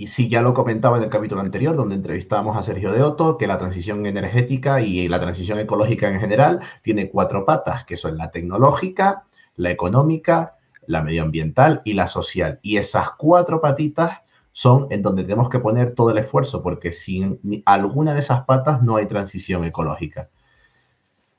Y 0.00 0.06
sí, 0.06 0.28
ya 0.28 0.42
lo 0.42 0.54
comentaba 0.54 0.96
en 0.96 1.02
el 1.02 1.10
capítulo 1.10 1.40
anterior, 1.40 1.74
donde 1.74 1.96
entrevistábamos 1.96 2.56
a 2.56 2.62
Sergio 2.62 2.92
de 2.92 3.02
Otto, 3.02 3.36
que 3.36 3.48
la 3.48 3.58
transición 3.58 4.06
energética 4.06 4.80
y 4.80 5.08
la 5.08 5.18
transición 5.18 5.58
ecológica 5.58 6.08
en 6.08 6.20
general 6.20 6.60
tiene 6.82 7.10
cuatro 7.10 7.44
patas, 7.44 7.84
que 7.84 7.96
son 7.96 8.16
la 8.16 8.30
tecnológica, 8.30 9.24
la 9.56 9.72
económica, 9.72 10.54
la 10.86 11.02
medioambiental 11.02 11.82
y 11.84 11.94
la 11.94 12.06
social. 12.06 12.60
Y 12.62 12.76
esas 12.76 13.10
cuatro 13.18 13.60
patitas 13.60 14.18
son 14.52 14.86
en 14.90 15.02
donde 15.02 15.24
tenemos 15.24 15.50
que 15.50 15.58
poner 15.58 15.96
todo 15.96 16.10
el 16.10 16.18
esfuerzo, 16.18 16.62
porque 16.62 16.92
sin 16.92 17.40
alguna 17.64 18.14
de 18.14 18.20
esas 18.20 18.44
patas 18.44 18.80
no 18.80 18.94
hay 18.94 19.08
transición 19.08 19.64
ecológica. 19.64 20.30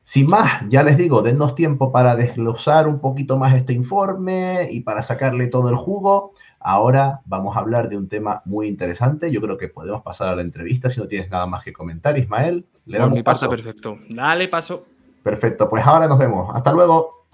Sin 0.10 0.26
más, 0.26 0.64
ya 0.70 0.82
les 0.82 0.98
digo, 0.98 1.22
dennos 1.22 1.54
tiempo 1.54 1.92
para 1.92 2.16
desglosar 2.16 2.88
un 2.88 3.00
poquito 3.00 3.38
más 3.38 3.54
este 3.54 3.74
informe 3.74 4.68
y 4.72 4.80
para 4.80 5.04
sacarle 5.04 5.46
todo 5.46 5.70
el 5.70 5.76
jugo. 5.76 6.34
Ahora 6.60 7.22
vamos 7.26 7.56
a 7.56 7.60
hablar 7.60 7.90
de 7.90 7.98
un 7.98 8.08
tema 8.08 8.42
muy 8.46 8.68
interesante. 8.68 9.32
Yo 9.32 9.40
creo 9.40 9.60
que 9.60 9.68
podemos 9.68 10.02
pasar 10.02 10.30
a 10.30 10.36
la 10.36 10.42
entrevista 10.42 10.90
si 10.90 11.00
no 11.00 11.06
tienes 11.06 11.30
nada 11.30 11.46
más 11.46 11.64
que 11.64 11.74
comentar, 11.74 12.18
Ismael. 12.18 12.66
Le 12.88 12.98
damos 12.98 13.14
mi 13.14 13.22
paso. 13.22 13.48
perfecto. 13.52 14.00
Dale 14.10 14.48
paso. 14.48 14.84
Perfecto, 15.22 15.70
pues 15.70 15.86
ahora 15.86 16.08
nos 16.08 16.18
vemos. 16.18 16.50
Hasta 16.56 16.74
luego. 16.74 17.28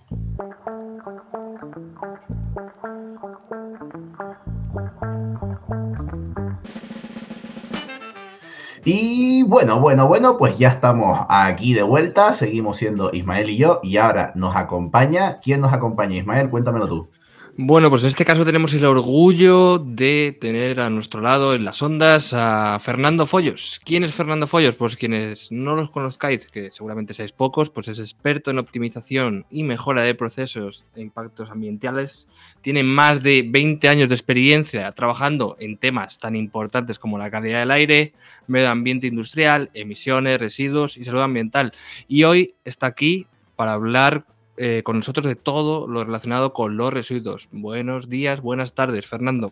Y 8.88 9.42
bueno, 9.44 9.80
bueno, 9.80 10.08
bueno, 10.08 10.38
pues 10.38 10.60
ya 10.60 10.70
estamos 10.70 11.26
aquí 11.28 11.74
de 11.74 11.82
vuelta. 11.82 12.34
Seguimos 12.34 12.78
siendo 12.78 13.10
Ismael 13.12 13.50
y 13.50 13.58
yo. 13.58 13.80
Y 13.82 13.98
ahora 13.98 14.32
nos 14.36 14.56
acompaña. 14.56 15.40
¿Quién 15.42 15.62
nos 15.62 15.74
acompaña, 15.74 16.18
Ismael? 16.18 16.52
Cuéntamelo 16.52 16.88
tú. 16.88 17.10
Bueno, 17.58 17.90
pues 17.90 18.04
en 18.04 18.10
este 18.10 18.26
caso 18.26 18.44
tenemos 18.44 18.74
el 18.74 18.84
orgullo 18.84 19.80
de 19.80 20.38
tener 20.42 20.82
a 20.82 20.90
nuestro 20.90 21.22
lado 21.22 21.56
en 21.56 21.64
las 21.64 21.82
ondas 21.82 22.34
a 22.34 22.78
Fernando 22.80 23.26
Follos. 23.26 23.80
¿Quién 23.86 24.04
es 24.04 24.14
Fernando 24.14 24.46
Follos? 24.46 24.76
Pues 24.76 24.98
quienes 24.98 25.54
no 25.54 25.74
los 25.74 25.90
conozcáis, 25.90 26.48
que 26.48 26.70
seguramente 26.72 27.14
seáis 27.14 27.32
pocos, 27.32 27.70
pues 27.70 27.88
es 27.88 28.00
experto 28.00 28.52
en 28.52 28.60
optimización 28.60 29.46
y 29.50 29.64
mejora 29.64 30.02
de 30.02 30.16
procesos 30.16 30.84
e 30.96 31.02
impactos 31.02 31.50
ambientales. 31.50 32.28
Tiene 32.60 32.84
más 32.84 33.24
de 33.24 33.46
20 33.48 33.88
años 33.88 34.10
de 34.10 34.16
experiencia 34.16 34.92
trabajando 34.92 35.56
en 35.58 35.78
temas 35.78 36.20
tan 36.20 36.36
importantes 36.36 37.00
como 37.00 37.18
la 37.18 37.32
calidad 37.32 37.60
del 37.60 37.72
aire, 37.72 38.12
medio 38.48 38.70
ambiente 38.70 39.08
industrial, 39.08 39.72
emisiones, 39.74 40.42
residuos 40.42 40.98
y 40.98 41.06
salud 41.06 41.22
ambiental. 41.22 41.72
Y 42.10 42.26
hoy 42.26 42.56
está 42.66 42.88
aquí 42.88 43.28
para 43.56 43.72
hablar 43.72 44.26
eh, 44.58 44.84
con 44.84 44.98
nosotros 44.98 45.26
de 45.26 45.36
todo 45.36 45.88
lo 45.88 46.04
relacionado 46.04 46.54
con 46.54 46.78
los 46.78 46.94
residuos. 46.94 47.50
Buenos 47.52 48.10
días, 48.10 48.42
buenas 48.42 48.74
tardes, 48.74 49.06
Fernando. 49.06 49.52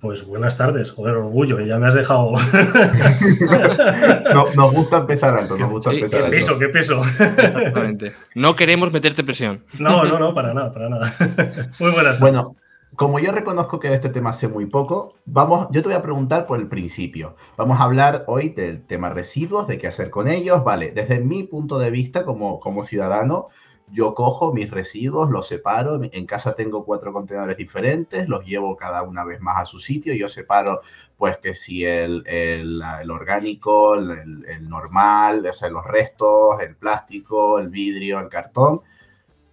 Pues 0.00 0.24
buenas 0.24 0.56
tardes, 0.56 0.92
joder, 0.92 1.16
orgullo, 1.16 1.58
ya 1.58 1.76
me 1.78 1.88
has 1.88 1.94
dejado. 1.94 2.32
nos 4.54 4.76
gusta 4.76 4.98
empezar 4.98 5.36
alto, 5.36 5.56
nos 5.56 5.70
gusta 5.70 5.90
empezar 5.90 6.24
¿Qué 6.24 6.30
peso, 6.30 6.56
qué 6.56 6.68
peso? 6.68 7.02
Exactamente. 7.02 8.12
No 8.36 8.54
queremos 8.54 8.92
meterte 8.92 9.24
presión. 9.24 9.64
No, 9.78 10.04
no, 10.04 10.20
no, 10.20 10.34
para 10.34 10.54
nada, 10.54 10.72
para 10.72 10.88
nada. 10.88 11.12
Muy 11.80 11.90
buenas 11.90 12.18
tardes. 12.18 12.20
Bueno, 12.20 12.54
como 12.94 13.18
yo 13.18 13.32
reconozco 13.32 13.80
que 13.80 13.88
de 13.88 13.96
este 13.96 14.08
tema 14.08 14.32
sé 14.32 14.48
muy 14.48 14.66
poco, 14.66 15.14
vamos, 15.24 15.68
yo 15.70 15.82
te 15.82 15.88
voy 15.88 15.96
a 15.96 16.02
preguntar 16.02 16.46
por 16.46 16.58
el 16.58 16.68
principio. 16.68 17.36
Vamos 17.56 17.80
a 17.80 17.84
hablar 17.84 18.24
hoy 18.26 18.48
del 18.48 18.82
tema 18.82 19.10
residuos, 19.10 19.68
de 19.68 19.78
qué 19.78 19.86
hacer 19.86 20.10
con 20.10 20.26
ellos. 20.26 20.64
Vale, 20.64 20.90
desde 20.90 21.20
mi 21.20 21.44
punto 21.44 21.78
de 21.78 21.90
vista 21.90 22.24
como, 22.24 22.58
como 22.60 22.82
ciudadano, 22.82 23.48
yo 23.92 24.14
cojo 24.14 24.52
mis 24.52 24.70
residuos, 24.70 25.30
los 25.30 25.46
separo, 25.46 26.00
en 26.02 26.26
casa 26.26 26.54
tengo 26.54 26.84
cuatro 26.84 27.12
contenedores 27.12 27.56
diferentes, 27.56 28.28
los 28.28 28.44
llevo 28.44 28.76
cada 28.76 29.02
una 29.02 29.24
vez 29.24 29.40
más 29.40 29.62
a 29.62 29.64
su 29.64 29.78
sitio, 29.78 30.14
yo 30.14 30.28
separo 30.28 30.82
pues 31.16 31.38
que 31.38 31.54
si 31.54 31.84
el, 31.84 32.22
el, 32.26 32.82
el 33.00 33.10
orgánico, 33.10 33.94
el, 33.94 34.44
el, 34.46 34.68
normal, 34.68 35.46
o 35.46 35.52
sea, 35.52 35.68
los 35.68 35.84
restos, 35.84 36.60
el 36.60 36.76
plástico, 36.76 37.58
el 37.58 37.68
vidrio, 37.68 38.20
el 38.20 38.28
cartón, 38.28 38.82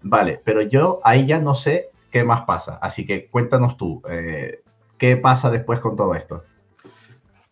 vale, 0.01 0.41
pero 0.43 0.61
yo 0.61 0.99
ahí 1.03 1.25
ya 1.25 1.39
no 1.39 1.55
sé 1.55 1.89
qué 2.11 2.23
más 2.23 2.45
pasa, 2.45 2.77
así 2.81 3.05
que 3.05 3.27
cuéntanos 3.27 3.77
tú, 3.77 4.01
eh, 4.09 4.61
¿qué 4.97 5.17
pasa 5.17 5.49
después 5.49 5.79
con 5.79 5.95
todo 5.95 6.15
esto? 6.15 6.43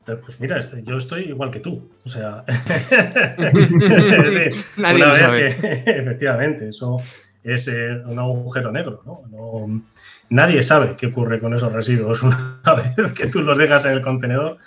Pues 0.06 0.40
mira, 0.42 0.60
este, 0.60 0.84
yo 0.84 0.98
estoy 0.98 1.24
igual 1.30 1.50
que 1.50 1.60
tú. 1.62 1.90
O 2.04 2.10
sea, 2.10 2.44
Nadie 3.38 4.52
una 4.78 4.94
lo 5.08 5.14
vez 5.14 5.22
sabe. 5.22 5.56
que 5.56 5.82
efectivamente 6.00 6.70
eso 6.70 6.98
es 7.44 7.68
eh, 7.68 8.02
un 8.06 8.20
agujero 8.20 8.72
negro, 8.72 9.02
¿no? 9.06 9.22
No- 9.30 9.82
Nadie 10.30 10.64
sabe 10.64 10.96
qué 10.98 11.08
ocurre 11.08 11.40
con 11.40 11.54
esos 11.54 11.72
residuos 11.72 12.24
una 12.24 12.62
vez 12.96 13.12
que 13.14 13.28
tú 13.28 13.42
los 13.42 13.58
dejas 13.58 13.86
en 13.86 13.92
el 13.94 14.02
contenedor, 14.02 14.58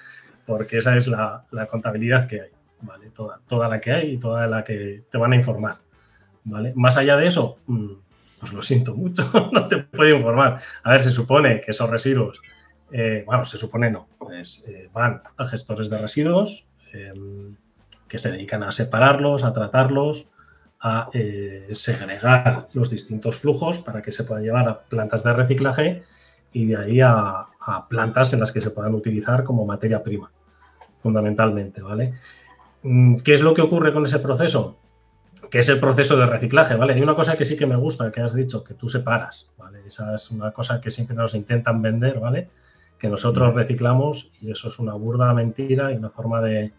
porque 0.46 0.78
esa 0.78 0.96
es 0.96 1.08
la, 1.08 1.44
la 1.50 1.66
contabilidad 1.66 2.26
que 2.28 2.42
hay, 2.42 2.50
¿vale? 2.82 3.10
Toda, 3.10 3.40
toda 3.48 3.68
la 3.68 3.80
que 3.80 3.90
hay 3.90 4.12
y 4.12 4.18
toda 4.18 4.46
la 4.46 4.62
que 4.62 5.02
te 5.10 5.18
van 5.18 5.32
a 5.32 5.36
informar, 5.36 5.78
¿vale? 6.44 6.72
Más 6.76 6.96
allá 6.98 7.16
de 7.16 7.26
eso, 7.26 7.58
mm, 7.66 7.86
pues 8.38 8.52
lo 8.52 8.62
siento 8.62 8.94
mucho, 8.94 9.28
no 9.52 9.66
te 9.66 9.78
puedo 9.78 10.14
informar. 10.16 10.60
A 10.84 10.92
ver, 10.92 11.02
se 11.02 11.10
supone 11.10 11.60
que 11.60 11.72
esos 11.72 11.90
residuos 11.90 12.40
eh, 12.90 13.24
bueno, 13.26 13.44
se 13.44 13.58
supone 13.58 13.90
no, 13.90 14.08
eh, 14.68 14.88
van 14.92 15.22
a 15.36 15.46
gestores 15.46 15.90
de 15.90 15.98
residuos 15.98 16.68
eh, 16.92 17.12
que 18.08 18.18
se 18.18 18.30
dedican 18.30 18.62
a 18.62 18.72
separarlos, 18.72 19.44
a 19.44 19.52
tratarlos, 19.52 20.28
a 20.80 21.08
eh, 21.12 21.68
segregar 21.72 22.68
los 22.72 22.90
distintos 22.90 23.36
flujos 23.36 23.80
para 23.80 24.02
que 24.02 24.12
se 24.12 24.24
puedan 24.24 24.44
llevar 24.44 24.68
a 24.68 24.80
plantas 24.80 25.24
de 25.24 25.32
reciclaje 25.32 26.02
y 26.52 26.66
de 26.66 26.76
ahí 26.76 27.00
a, 27.00 27.46
a 27.60 27.88
plantas 27.88 28.32
en 28.32 28.40
las 28.40 28.52
que 28.52 28.60
se 28.60 28.70
puedan 28.70 28.94
utilizar 28.94 29.42
como 29.42 29.66
materia 29.66 30.02
prima, 30.02 30.30
fundamentalmente, 30.96 31.82
¿vale? 31.82 32.14
Mm, 32.82 33.16
¿Qué 33.16 33.34
es 33.34 33.40
lo 33.40 33.54
que 33.54 33.62
ocurre 33.62 33.92
con 33.92 34.04
ese 34.04 34.20
proceso? 34.20 34.78
Que 35.50 35.58
es 35.58 35.68
el 35.68 35.80
proceso 35.80 36.16
de 36.16 36.26
reciclaje, 36.26 36.76
¿vale? 36.76 36.94
Hay 36.94 37.02
una 37.02 37.14
cosa 37.14 37.36
que 37.36 37.44
sí 37.44 37.56
que 37.56 37.66
me 37.66 37.76
gusta, 37.76 38.10
que 38.12 38.20
has 38.20 38.34
dicho, 38.34 38.62
que 38.62 38.74
tú 38.74 38.88
separas, 38.88 39.48
¿vale? 39.58 39.80
Esa 39.86 40.14
es 40.14 40.30
una 40.30 40.52
cosa 40.52 40.80
que 40.80 40.90
siempre 40.90 41.16
nos 41.16 41.34
intentan 41.34 41.82
vender, 41.82 42.20
¿vale? 42.20 42.48
Que 42.98 43.08
nosotros 43.08 43.54
reciclamos 43.54 44.32
y 44.40 44.50
eso 44.50 44.68
es 44.68 44.78
una 44.78 44.94
burda 44.94 45.32
mentira 45.34 45.92
y 45.92 45.96
una 45.96 46.10
forma 46.10 46.40
de, 46.40 46.72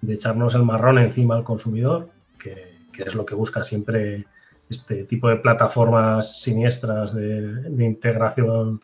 de 0.00 0.14
echarnos 0.14 0.54
el 0.54 0.62
marrón 0.62 0.98
encima 0.98 1.34
al 1.34 1.44
consumidor, 1.44 2.10
que, 2.38 2.78
que, 2.92 3.02
es 3.04 3.14
lo 3.14 3.24
que 3.24 3.34
busca 3.34 3.64
siempre 3.64 4.26
este 4.68 5.04
tipo 5.04 5.28
de 5.28 5.36
plataformas 5.36 6.40
siniestras 6.40 7.14
de, 7.14 7.42
de 7.70 7.84
integración 7.84 8.80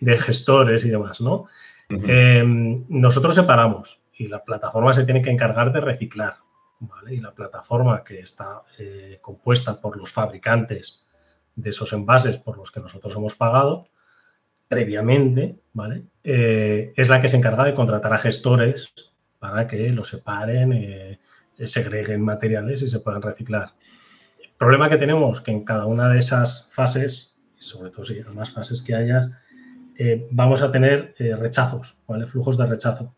de 0.00 0.18
gestores 0.18 0.84
y 0.84 0.90
demás, 0.90 1.20
¿no? 1.20 1.46
Uh 1.90 1.94
-huh. 1.94 2.04
eh, 2.08 2.84
nosotros 2.88 3.34
separamos 3.34 4.02
y 4.16 4.28
la 4.28 4.44
plataforma 4.44 4.92
se 4.92 5.04
tiene 5.04 5.22
que 5.22 5.30
encargar 5.30 5.72
de 5.72 5.80
reciclar, 5.80 6.34
¿vale? 6.80 7.14
Y 7.14 7.20
la 7.20 7.34
plataforma 7.34 8.02
que 8.02 8.20
está 8.20 8.62
eh, 8.78 9.18
compuesta 9.20 9.80
por 9.80 9.96
los 9.96 10.12
fabricantes 10.12 11.04
de 11.56 11.70
esos 11.70 11.92
envases 11.92 12.38
por 12.38 12.56
los 12.56 12.70
que 12.70 12.80
nosotros 12.80 13.14
hemos 13.14 13.34
pagado, 13.34 13.88
previamente, 14.68 15.58
¿vale? 15.72 16.04
Eh, 16.26 16.94
es 16.96 17.10
la 17.10 17.20
que 17.20 17.28
se 17.28 17.36
encarga 17.36 17.64
de 17.64 17.74
contratar 17.74 18.14
a 18.14 18.18
gestores 18.18 18.94
para 19.38 19.66
que 19.66 19.90
los 19.90 20.08
separen, 20.08 20.72
eh, 20.72 21.18
segreguen 21.66 22.22
materiales 22.22 22.80
y 22.80 22.88
se 22.88 23.00
puedan 23.00 23.20
reciclar. 23.20 23.74
El 24.42 24.50
problema 24.56 24.88
que 24.88 24.96
tenemos 24.96 25.42
que 25.42 25.50
en 25.50 25.64
cada 25.64 25.84
una 25.84 26.08
de 26.08 26.18
esas 26.18 26.70
fases, 26.72 27.36
sobre 27.58 27.90
todo 27.90 28.04
si 28.04 28.22
más 28.32 28.52
fases 28.52 28.80
que 28.80 28.94
hayas, 28.94 29.32
eh, 29.98 30.26
vamos 30.30 30.62
a 30.62 30.72
tener 30.72 31.14
rechazos, 31.18 31.98
¿vale? 32.08 32.26
Flujos 32.26 32.56
de 32.56 32.66
rechazo. 32.66 33.14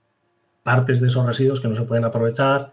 Partes 0.65 1.01
de 1.01 1.07
esos 1.07 1.25
residuos 1.25 1.61
que 1.61 1.69
no 1.69 1.77
se 1.77 1.85
pueden 1.85 2.05
aprovechar, 2.05 2.73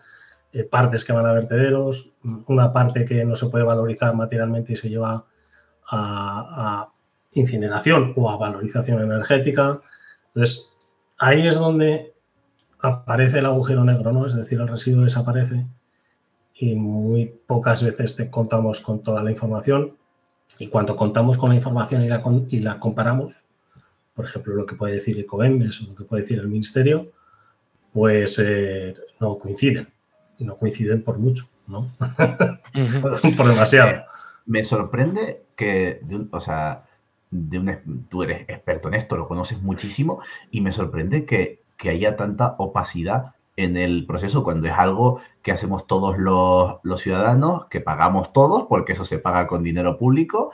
partes 0.72 1.06
que 1.06 1.14
van 1.14 1.28
a 1.28 1.32
vertederos, 1.32 2.18
una 2.48 2.72
parte 2.72 3.06
que 3.06 3.24
no 3.24 3.36
se 3.36 3.48
puede 3.48 3.64
valorizar 3.64 4.16
materialmente 4.16 4.74
y 4.74 4.76
se 4.76 4.90
lleva 4.90 5.26
a 5.92 6.90
incineración 7.34 8.14
o 8.16 8.32
a 8.32 8.38
valorización 8.38 9.02
energética. 9.02 9.80
Entonces, 10.34 10.74
ahí 11.18 11.48
es 11.48 11.56
donde 11.56 12.14
aparece 12.80 13.40
el 13.40 13.46
agujero 13.46 13.84
negro, 13.84 14.12
¿no? 14.12 14.26
Es 14.26 14.34
decir, 14.34 14.60
el 14.60 14.68
residuo 14.68 15.04
desaparece 15.04 15.66
y 16.56 16.76
muy 16.76 17.26
pocas 17.26 17.84
veces 17.84 18.16
te 18.16 18.30
contamos 18.30 18.80
con 18.80 19.02
toda 19.02 19.24
la 19.24 19.32
información 19.32 19.96
y 20.60 20.68
cuando 20.68 20.96
contamos 20.96 21.38
con 21.38 21.50
la 21.50 21.56
información 21.56 22.04
y 22.04 22.08
la, 22.08 22.22
y 22.50 22.60
la 22.60 22.80
comparamos, 22.80 23.44
por 24.14 24.26
ejemplo, 24.26 24.54
lo 24.56 24.66
que 24.66 24.76
puede 24.76 24.96
decir 24.96 25.18
Ecoembes 25.20 25.82
o 25.82 25.88
lo 25.88 25.96
que 25.96 26.04
puede 26.04 26.22
decir 26.22 26.40
el 26.40 26.48
Ministerio, 26.48 27.12
pues 27.92 28.40
eh, 28.40 28.96
no 29.20 29.38
coinciden 29.38 29.88
y 30.38 30.44
no 30.44 30.56
coinciden 30.56 31.04
por 31.04 31.18
mucho, 31.18 31.46
¿no? 31.68 31.92
por 33.38 33.48
demasiado. 33.48 34.04
Me 34.46 34.64
sorprende 34.64 35.44
que, 35.56 36.02
o 36.32 36.40
sea, 36.42 36.86
de 37.34 37.60
un, 37.60 38.06
tú 38.10 38.24
eres 38.24 38.42
experto 38.48 38.88
en 38.88 38.94
esto, 38.94 39.18
lo 39.18 39.28
conoces 39.28 39.62
muchísimo, 39.62 40.22
y 40.52 40.62
me 40.62 40.72
sorprende 40.72 41.26
que, 41.26 41.64
que, 41.78 41.90
haya 41.90 42.16
tanta 42.16 42.56
opacidad 42.60 43.34
en 43.56 43.76
el 43.76 44.06
proceso 44.06 44.44
cuando 44.44 44.68
es 44.68 44.74
algo 44.74 45.20
que 45.42 45.52
hacemos 45.52 45.88
todos 45.88 46.18
los, 46.18 46.76
los 46.84 47.02
ciudadanos, 47.02 47.66
que 47.68 47.82
pagamos 47.82 48.34
todos, 48.34 48.66
porque 48.70 48.94
eso 48.94 49.04
se 49.04 49.20
paga 49.20 49.48
con 49.48 49.64
dinero 49.64 49.98
público, 49.98 50.52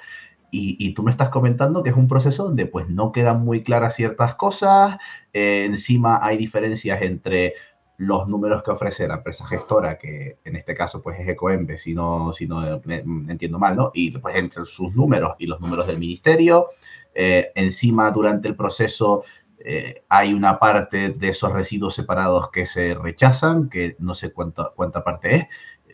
y, 0.51 0.75
y, 0.79 0.93
tú 0.93 1.03
me 1.03 1.11
estás 1.11 1.29
comentando 1.29 1.83
que 1.83 1.91
es 1.91 1.95
un 1.95 2.07
proceso 2.07 2.45
donde 2.45 2.65
pues 2.65 2.89
no 2.89 3.11
quedan 3.11 3.43
muy 3.45 3.61
claras 3.61 3.95
ciertas 3.95 4.33
cosas, 4.35 4.97
eh, 5.33 5.65
encima 5.65 6.19
hay 6.25 6.37
diferencias 6.37 7.01
entre 7.03 7.53
los 7.99 8.29
números 8.29 8.63
que 8.63 8.71
ofrece 8.71 9.09
la 9.09 9.15
empresa 9.15 9.45
gestora, 9.45 9.97
que 9.97 10.37
en 10.45 10.55
este 10.55 10.73
caso 10.73 11.01
pues 11.01 11.19
es 11.19 11.27
Ecoembe, 11.27 11.77
si 11.77 11.93
no, 11.93 12.31
si 12.31 12.47
no 12.47 12.61
me, 12.85 13.03
me 13.03 13.33
entiendo 13.33 13.59
mal, 13.59 13.75
¿no? 13.75 13.91
Y 13.93 14.17
pues 14.17 14.37
entre 14.37 14.63
sus 14.65 14.95
números 14.95 15.35
y 15.37 15.47
los 15.47 15.59
números 15.59 15.85
del 15.85 15.97
ministerio, 15.97 16.69
eh, 17.13 17.51
encima 17.55 18.09
durante 18.11 18.47
el 18.47 18.55
proceso 18.55 19.25
eh, 19.57 20.05
hay 20.07 20.33
una 20.33 20.59
parte 20.59 21.09
de 21.09 21.27
esos 21.27 21.51
residuos 21.51 21.93
separados 21.93 22.49
que 22.51 22.65
se 22.65 22.93
rechazan, 22.93 23.67
que 23.67 23.97
no 23.99 24.15
sé 24.15 24.31
cuánta, 24.31 24.71
cuánta 24.73 25.03
parte 25.03 25.35
es, 25.35 25.47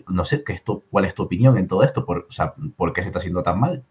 no 0.07 0.25
sé, 0.25 0.43
¿qué 0.43 0.53
es 0.53 0.63
tu, 0.63 0.83
¿cuál 0.91 1.05
es 1.05 1.15
tu 1.15 1.23
opinión 1.23 1.57
en 1.57 1.67
todo 1.67 1.81
esto? 1.81 2.05
Por, 2.05 2.27
o 2.29 2.31
sea, 2.31 2.53
¿por 2.77 2.93
qué 2.93 3.01
se 3.01 3.07
está 3.07 3.17
haciendo 3.17 3.41
tan 3.41 3.59
mal? 3.59 3.83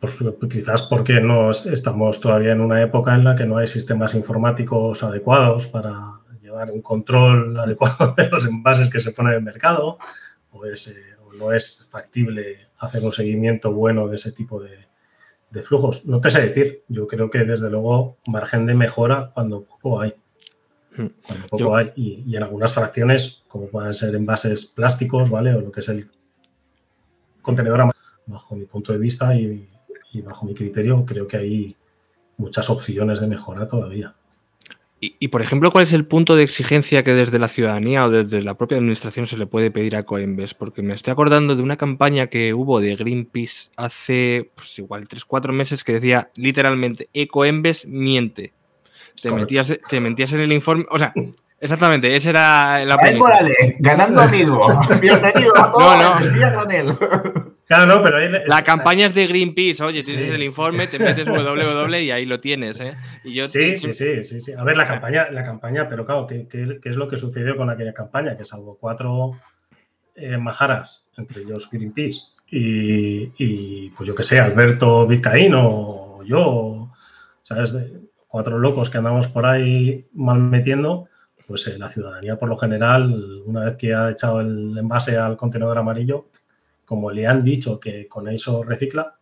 Pues, 0.00 0.18
quizás 0.50 0.82
porque 0.82 1.20
no 1.20 1.50
estamos 1.50 2.20
todavía 2.20 2.52
en 2.52 2.60
una 2.60 2.82
época 2.82 3.14
en 3.14 3.24
la 3.24 3.34
que 3.34 3.46
no 3.46 3.58
hay 3.58 3.66
sistemas 3.66 4.14
informáticos 4.14 5.02
adecuados 5.02 5.66
para 5.66 6.20
llevar 6.40 6.70
un 6.70 6.82
control 6.82 7.58
adecuado 7.58 8.14
de 8.16 8.28
los 8.28 8.46
envases 8.46 8.90
que 8.90 9.00
se 9.00 9.12
ponen 9.12 9.32
en 9.32 9.38
el 9.38 9.44
mercado, 9.44 9.98
o, 10.50 10.64
es, 10.64 10.88
eh, 10.88 11.02
o 11.24 11.32
no 11.34 11.52
es 11.52 11.86
factible 11.90 12.68
hacer 12.78 13.04
un 13.04 13.12
seguimiento 13.12 13.72
bueno 13.72 14.08
de 14.08 14.16
ese 14.16 14.32
tipo 14.32 14.62
de, 14.62 14.86
de, 15.50 15.62
flujos. 15.62 16.06
No 16.06 16.20
te 16.20 16.30
sé 16.30 16.42
decir, 16.42 16.84
yo 16.88 17.06
creo 17.06 17.30
que 17.30 17.44
desde 17.44 17.70
luego 17.70 18.18
margen 18.26 18.66
de 18.66 18.74
mejora 18.74 19.30
cuando 19.34 19.64
poco 19.64 20.00
hay. 20.00 20.14
Cuando 21.26 21.46
poco 21.48 21.58
yo, 21.58 21.76
hay. 21.76 21.92
Y, 21.94 22.24
y, 22.26 22.36
en 22.36 22.42
algunas 22.42 22.72
fracciones, 22.72 23.44
como 23.48 23.68
pueden 23.68 23.92
ser 23.92 24.14
envases 24.14 24.66
plásticos, 24.66 25.30
¿vale? 25.30 25.54
O 25.54 25.60
lo 25.60 25.70
que 25.70 25.80
es 25.80 25.88
el 25.88 26.10
contenedor 27.42 27.80
bajo 28.26 28.56
mi 28.56 28.66
punto 28.66 28.92
de 28.92 28.98
vista 28.98 29.34
y, 29.34 29.68
y, 30.12 30.20
bajo 30.20 30.46
mi 30.46 30.54
criterio, 30.54 31.04
creo 31.04 31.26
que 31.26 31.36
hay 31.36 31.76
muchas 32.36 32.68
opciones 32.68 33.20
de 33.20 33.28
mejora 33.28 33.66
todavía. 33.66 34.14
Y, 35.00 35.16
y, 35.18 35.28
por 35.28 35.42
ejemplo, 35.42 35.70
¿cuál 35.70 35.84
es 35.84 35.92
el 35.92 36.06
punto 36.06 36.36
de 36.36 36.42
exigencia 36.42 37.04
que 37.04 37.12
desde 37.12 37.38
la 37.38 37.48
ciudadanía 37.48 38.06
o 38.06 38.10
desde 38.10 38.42
la 38.42 38.54
propia 38.54 38.78
administración 38.78 39.26
se 39.26 39.36
le 39.36 39.46
puede 39.46 39.70
pedir 39.70 39.94
a 39.94 40.04
Coembes? 40.04 40.54
Porque 40.54 40.82
me 40.82 40.94
estoy 40.94 41.12
acordando 41.12 41.54
de 41.54 41.62
una 41.62 41.76
campaña 41.76 42.28
que 42.28 42.54
hubo 42.54 42.80
de 42.80 42.96
Greenpeace 42.96 43.70
hace, 43.76 44.50
pues 44.54 44.78
igual, 44.78 45.06
3-4 45.06 45.52
meses 45.52 45.84
que 45.84 45.94
decía 45.94 46.30
literalmente, 46.34 47.10
Ecoembes 47.12 47.86
miente. 47.86 48.54
Te 49.22 49.30
metías, 49.30 49.78
te 49.88 50.00
mentías 50.00 50.32
en 50.32 50.40
el 50.40 50.52
informe, 50.52 50.86
o 50.90 50.98
sea, 50.98 51.12
Exactamente, 51.58 52.14
esa 52.14 52.30
era 52.30 52.84
la 52.84 52.98
Morales, 53.16 53.56
ganando 53.78 54.20
amigos. 54.20 54.76
Bienvenido 55.00 55.56
a 55.56 55.72
todos. 55.72 55.98
No, 55.98 56.20
no. 56.20 56.60
Con 56.60 56.70
él. 56.70 56.98
Claro, 57.66 57.86
no, 57.86 58.02
pero 58.02 58.18
ahí 58.18 58.30
la 58.46 58.62
campaña 58.62 59.06
es 59.06 59.14
de 59.14 59.26
Greenpeace. 59.26 59.82
Oye, 59.82 60.02
tienes 60.02 60.26
sí, 60.26 60.32
el 60.32 60.42
informe, 60.42 60.86
te 60.86 61.00
metes 61.00 61.26
www 61.26 62.00
y 62.00 62.10
ahí 62.12 62.24
lo 62.24 62.38
tienes, 62.38 62.80
¿eh? 62.80 62.94
Y 63.24 63.34
yo 63.34 63.48
sí, 63.48 63.58
te... 63.58 63.78
sí, 63.78 63.92
sí, 63.92 64.24
sí, 64.24 64.40
sí. 64.40 64.52
A 64.52 64.62
ver, 64.62 64.76
la 64.76 64.86
campaña, 64.86 65.30
la 65.30 65.42
campaña, 65.42 65.88
pero 65.88 66.04
claro, 66.04 66.26
¿qué, 66.26 66.46
qué, 66.48 66.78
qué 66.80 66.88
es 66.88 66.96
lo 66.96 67.08
que 67.08 67.16
sucedió 67.16 67.56
con 67.56 67.68
aquella 67.68 67.92
campaña? 67.92 68.36
Que 68.36 68.44
salvo 68.44 68.78
cuatro 68.80 69.32
eh, 70.14 70.36
majaras, 70.38 71.08
entre 71.16 71.42
ellos 71.42 71.68
Greenpeace 71.70 72.20
y, 72.48 73.32
y 73.36 73.90
pues 73.90 74.06
yo 74.06 74.14
que 74.14 74.22
sé, 74.22 74.38
Alberto 74.38 75.06
Vizcaíno 75.06 75.66
o 75.66 76.22
yo, 76.24 76.92
¿sabes? 77.42 77.72
De 77.72 78.00
cuatro 78.28 78.58
locos 78.58 78.90
que 78.90 78.98
andamos 78.98 79.28
por 79.28 79.46
ahí 79.46 80.06
mal 80.12 80.38
metiendo 80.38 81.08
pues 81.46 81.66
eh, 81.68 81.78
la 81.78 81.88
ciudadanía 81.88 82.36
por 82.38 82.48
lo 82.48 82.56
general, 82.56 83.42
una 83.44 83.64
vez 83.64 83.76
que 83.76 83.94
ha 83.94 84.10
echado 84.10 84.40
el 84.40 84.76
envase 84.78 85.16
al 85.16 85.36
contenedor 85.36 85.78
amarillo, 85.78 86.28
como 86.86 87.10
le 87.10 87.26
han 87.26 87.44
dicho 87.44 87.78
que 87.78 88.08
con 88.08 88.28
eso 88.28 88.62
recicla, 88.62 89.18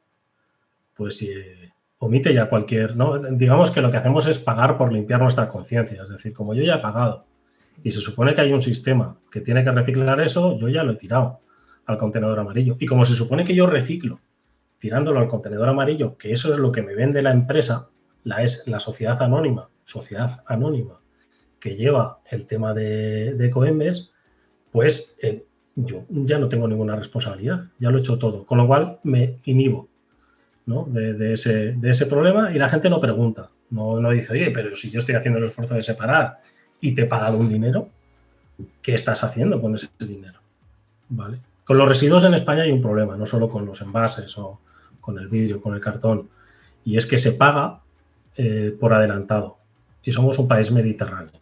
pues 0.95 1.21
eh, 1.23 1.73
omite 1.99 2.33
ya 2.33 2.49
cualquier, 2.49 2.95
¿no? 2.95 3.19
Digamos 3.19 3.73
que 3.73 3.81
lo 3.81 3.91
que 3.91 3.97
hacemos 3.97 4.29
es 4.29 4.39
pagar 4.39 4.77
por 4.77 4.93
limpiar 4.93 5.21
nuestra 5.21 5.49
conciencia, 5.49 6.05
es 6.05 6.09
decir, 6.09 6.33
como 6.33 6.55
yo 6.55 6.63
ya 6.63 6.77
he 6.77 6.79
pagado 6.79 7.27
y 7.83 7.91
se 7.91 8.01
supone 8.01 8.35
que 8.35 8.43
hay 8.43 8.53
un 8.53 8.61
sistema 8.61 9.19
que 9.31 9.41
tiene 9.41 9.65
que 9.65 9.73
reciclar 9.73 10.21
eso, 10.21 10.57
yo 10.59 10.69
ya 10.69 10.85
lo 10.85 10.93
he 10.93 10.97
tirado 10.97 11.41
al 11.87 11.99
contenedor 11.99 12.39
amarillo. 12.39 12.77
Y 12.79 12.87
como 12.87 13.05
se 13.05 13.15
supone 13.15 13.45
que 13.45 13.55
yo 13.55 13.67
reciclo 13.67 14.21
tirándolo 14.79 15.19
al 15.19 15.29
contenedor 15.29 15.69
amarillo, 15.69 16.17
que 16.17 16.33
eso 16.33 16.53
es 16.53 16.59
lo 16.59 16.71
que 16.71 16.83
me 16.83 16.95
vende 16.95 17.23
la 17.23 17.31
empresa, 17.31 17.89
la, 18.23 18.43
es, 18.43 18.67
la 18.67 18.81
sociedad 18.81 19.21
anónima, 19.23 19.71
sociedad 19.83 20.43
anónima, 20.47 21.01
que 21.59 21.77
lleva 21.77 22.21
el 22.27 22.47
tema 22.47 22.75
de, 22.75 23.35
de 23.35 23.51
Coembes, 23.51 24.11
pues 24.71 25.19
eh, 25.23 25.47
yo 25.77 26.05
ya 26.09 26.39
no 26.39 26.49
tengo 26.49 26.69
ninguna 26.69 26.97
responsabilidad, 26.97 27.61
ya 27.79 27.91
lo 27.91 27.99
he 27.99 28.01
hecho 28.01 28.19
todo, 28.19 28.45
con 28.45 28.59
lo 28.59 28.67
cual 28.67 28.99
me 29.03 29.39
inhibo 29.45 29.89
de, 30.67 31.33
ese, 31.33 31.73
de, 31.73 31.91
ese, 31.91 32.07
problema 32.07 32.53
y 32.53 32.59
la 32.59 32.69
gente 32.69 32.89
no 32.89 33.01
pregunta, 33.01 33.51
no, 33.71 34.01
no 34.01 34.11
dice, 34.11 34.33
oye, 34.33 34.51
pero 34.51 34.75
si 34.75 34.91
yo 34.91 35.01
estoy 35.01 35.15
haciendo 35.15 35.39
el 35.39 35.45
esfuerzo 35.47 35.75
de 35.75 35.83
separar 35.83 36.41
y 36.81 36.95
te 36.95 37.03
he 37.03 37.07
pagado 37.07 37.37
un 37.37 37.49
dinero, 37.49 37.89
¿qué 38.81 38.95
estás 38.95 39.23
haciendo 39.25 39.61
con 39.61 39.75
ese 39.75 39.89
dinero? 39.99 40.41
¿Vale? 41.09 41.41
Con 41.65 41.77
los 41.77 41.89
residuos 41.89 42.25
en 42.25 42.35
España 42.35 42.63
hay 42.63 42.71
un 42.71 42.81
problema, 42.81 43.17
no 43.17 43.27
solo 43.27 43.49
con 43.49 43.67
los 43.67 43.81
envases 43.83 44.37
o 44.39 44.61
con 45.01 45.19
el 45.19 45.29
vidrio, 45.29 45.61
con 45.61 45.75
el 45.75 45.81
cartón, 45.81 46.29
y 46.85 46.97
es 46.97 47.07
que 47.07 47.19
se 47.19 47.33
paga 47.33 47.81
eh, 48.37 48.77
por 48.79 48.93
adelantado 48.93 49.59
y 50.03 50.13
somos 50.13 50.39
un 50.39 50.49
país 50.49 50.71
mediterráneo. 50.71 51.41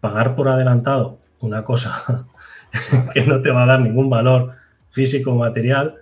Pagar 0.00 0.34
por 0.34 0.48
adelantado 0.48 1.18
una 1.40 1.64
cosa 1.64 2.26
que 3.14 3.24
no 3.26 3.40
te 3.42 3.50
va 3.50 3.64
a 3.64 3.66
dar 3.66 3.80
ningún 3.80 4.10
valor 4.10 4.54
físico 4.88 5.32
o 5.32 5.36
material, 5.36 5.96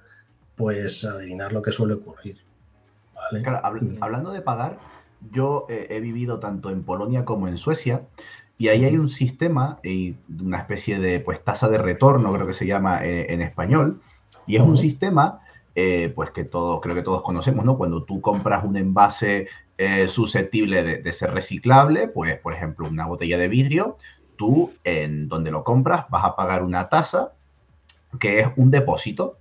pues 0.57 1.05
adivinar 1.05 1.53
lo 1.53 1.63
que 1.63 1.73
suele 1.73 1.95
ocurrir. 1.95 2.39
Mm. 3.33 4.03
hablando 4.03 4.31
de 4.33 4.43
pagar, 4.43 4.79
yo 5.33 5.67
eh, 5.69 5.87
he 5.91 6.01
vivido 6.01 6.39
tanto 6.39 6.71
en 6.71 6.85
Polonia 6.85 7.25
como 7.25 7.49
en 7.49 7.59
Suecia 7.59 8.03
y 8.59 8.69
ahí 8.69 8.85
hay 8.85 8.97
un 8.97 9.09
sistema, 9.09 9.79
y 9.83 10.15
una 10.41 10.59
especie 10.59 10.99
de 11.01 11.19
pues, 11.19 11.43
tasa 11.43 11.69
de 11.69 11.79
retorno, 11.79 12.33
creo 12.33 12.47
que 12.47 12.53
se 12.53 12.67
llama 12.67 13.05
eh, 13.05 13.33
en 13.33 13.43
español, 13.43 14.01
y 14.47 14.57
es 14.57 14.63
un 14.63 14.77
sistema 14.77 15.41
eh, 15.75 16.13
pues 16.15 16.31
que 16.31 16.45
todos, 16.45 16.81
creo 16.81 16.95
que 16.95 17.03
todos 17.03 17.23
conocemos, 17.23 17.65
¿no? 17.65 17.77
Cuando 17.77 18.05
tú 18.05 18.21
compras 18.21 18.65
un 18.65 18.77
envase 18.77 19.49
susceptible 20.07 20.85
de, 20.85 20.99
de, 20.99 21.13
ser 21.13 21.33
reciclable, 21.33 22.07
pues 22.07 22.39
por 22.39 22.53
ejemplo 22.53 22.87
una 22.87 23.07
botella 23.07 23.39
de 23.39 23.49
vidrio, 23.49 23.97
tú 24.37 24.73
en 24.85 25.29
donde 25.29 25.51
lo 25.51 25.65
compras 25.65 26.07
vas 26.11 26.25
a 26.25 26.37
pagar 26.37 26.63
una 26.63 26.89
tasa 26.89 27.33
que 28.19 28.41
es 28.41 28.49
un 28.57 28.71
depósito 28.71 29.39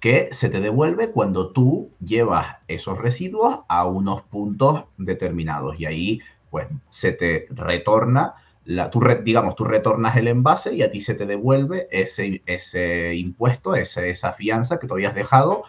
que 0.00 0.28
se 0.32 0.48
te 0.48 0.60
devuelve 0.60 1.10
cuando 1.10 1.52
tú 1.52 1.90
llevas 2.00 2.58
esos 2.68 2.98
residuos 2.98 3.60
a 3.68 3.86
unos 3.86 4.22
puntos 4.22 4.84
determinados 4.98 5.80
y 5.80 5.86
ahí 5.86 6.20
pues 6.50 6.68
se 6.90 7.12
te 7.12 7.46
retorna, 7.50 8.34
la, 8.64 8.90
tú 8.90 9.00
digamos, 9.22 9.56
tú 9.56 9.64
retornas 9.64 10.16
el 10.16 10.28
envase 10.28 10.74
y 10.74 10.82
a 10.82 10.90
ti 10.90 11.00
se 11.00 11.14
te 11.14 11.26
devuelve 11.26 11.88
ese, 11.90 12.42
ese 12.46 13.14
impuesto, 13.16 13.74
ese, 13.74 14.10
esa 14.10 14.32
fianza 14.32 14.78
que 14.78 14.86
tú 14.86 14.94
habías 14.94 15.14
dejado 15.14 15.64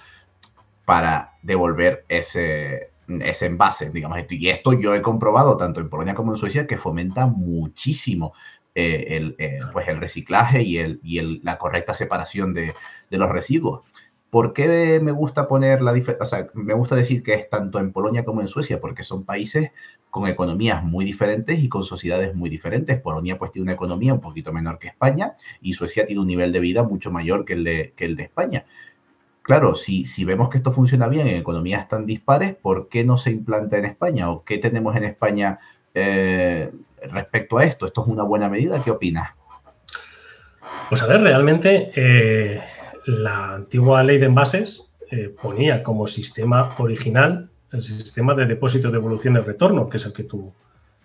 para 0.85 1.33
devolver 1.41 2.05
ese, 2.07 2.91
ese 3.07 3.45
envase, 3.45 3.89
digamos. 3.89 4.19
Y 4.29 4.49
esto 4.49 4.73
yo 4.73 4.95
he 4.95 5.01
comprobado 5.01 5.57
tanto 5.57 5.79
en 5.79 5.89
Polonia 5.89 6.15
como 6.15 6.31
en 6.31 6.37
Suecia 6.37 6.67
que 6.67 6.77
fomenta 6.77 7.25
muchísimo 7.25 8.33
eh, 8.77 9.17
el, 9.17 9.35
eh, 9.39 9.57
pues 9.73 9.87
el 9.87 9.99
reciclaje 9.99 10.61
y, 10.61 10.77
el, 10.77 10.99
y 11.03 11.17
el, 11.17 11.41
la 11.43 11.57
correcta 11.57 11.93
separación 11.95 12.53
de, 12.53 12.73
de 13.09 13.17
los 13.17 13.29
residuos. 13.29 13.81
¿Por 14.29 14.53
qué 14.53 14.99
me 15.01 15.11
gusta 15.11 15.47
poner 15.47 15.81
la 15.81 15.93
diferencia? 15.93 16.23
O 16.23 16.27
sea, 16.27 16.47
me 16.53 16.73
gusta 16.73 16.95
decir 16.95 17.23
que 17.23 17.33
es 17.33 17.49
tanto 17.49 17.79
en 17.79 17.91
Polonia 17.91 18.23
como 18.23 18.41
en 18.41 18.49
Suecia, 18.49 18.79
porque 18.79 19.03
son 19.03 19.23
países 19.23 19.71
con 20.09 20.27
economías 20.27 20.83
muy 20.83 21.05
diferentes 21.05 21.57
y 21.59 21.69
con 21.69 21.83
sociedades 21.83 22.35
muy 22.35 22.49
diferentes. 22.49 23.01
Polonia 23.01 23.39
pues 23.39 23.51
tiene 23.51 23.63
una 23.63 23.73
economía 23.73 24.13
un 24.13 24.21
poquito 24.21 24.51
menor 24.51 24.79
que 24.79 24.89
España 24.89 25.35
y 25.61 25.73
Suecia 25.73 26.05
tiene 26.05 26.21
un 26.21 26.27
nivel 26.27 26.51
de 26.51 26.59
vida 26.59 26.83
mucho 26.83 27.09
mayor 27.09 27.45
que 27.45 27.53
el 27.53 27.63
de, 27.63 27.93
que 27.95 28.05
el 28.05 28.15
de 28.15 28.23
España. 28.23 28.65
Claro, 29.41 29.75
si, 29.75 30.03
si 30.03 30.25
vemos 30.25 30.49
que 30.49 30.57
esto 30.57 30.73
funciona 30.73 31.07
bien 31.07 31.27
en 31.27 31.37
economías 31.37 31.87
tan 31.87 32.05
dispares, 32.05 32.53
¿por 32.53 32.89
qué 32.89 33.05
no 33.05 33.15
se 33.17 33.31
implanta 33.31 33.77
en 33.77 33.85
España? 33.85 34.29
¿O 34.29 34.43
qué 34.43 34.57
tenemos 34.57 34.95
en 34.97 35.05
España 35.05 35.59
eh, 35.99 36.71
respecto 37.11 37.57
a 37.57 37.65
esto? 37.65 37.85
¿Esto 37.85 38.03
es 38.03 38.07
una 38.07 38.23
buena 38.23 38.49
medida? 38.49 38.83
¿Qué 38.83 38.91
opinas? 38.91 39.31
Pues 40.89 41.01
a 41.01 41.07
ver, 41.07 41.21
realmente 41.21 41.91
eh, 41.95 42.61
la 43.05 43.55
antigua 43.55 44.03
ley 44.03 44.19
de 44.19 44.27
envases 44.27 44.83
eh, 45.11 45.33
ponía 45.41 45.83
como 45.83 46.07
sistema 46.07 46.75
original 46.77 47.49
el 47.71 47.81
sistema 47.81 48.33
de 48.33 48.45
depósito 48.45 48.89
de 48.91 48.97
evolución 48.97 49.35
y 49.35 49.39
retorno, 49.39 49.89
que 49.89 49.97
es 49.97 50.05
el 50.05 50.13
que 50.13 50.23
tú, 50.23 50.53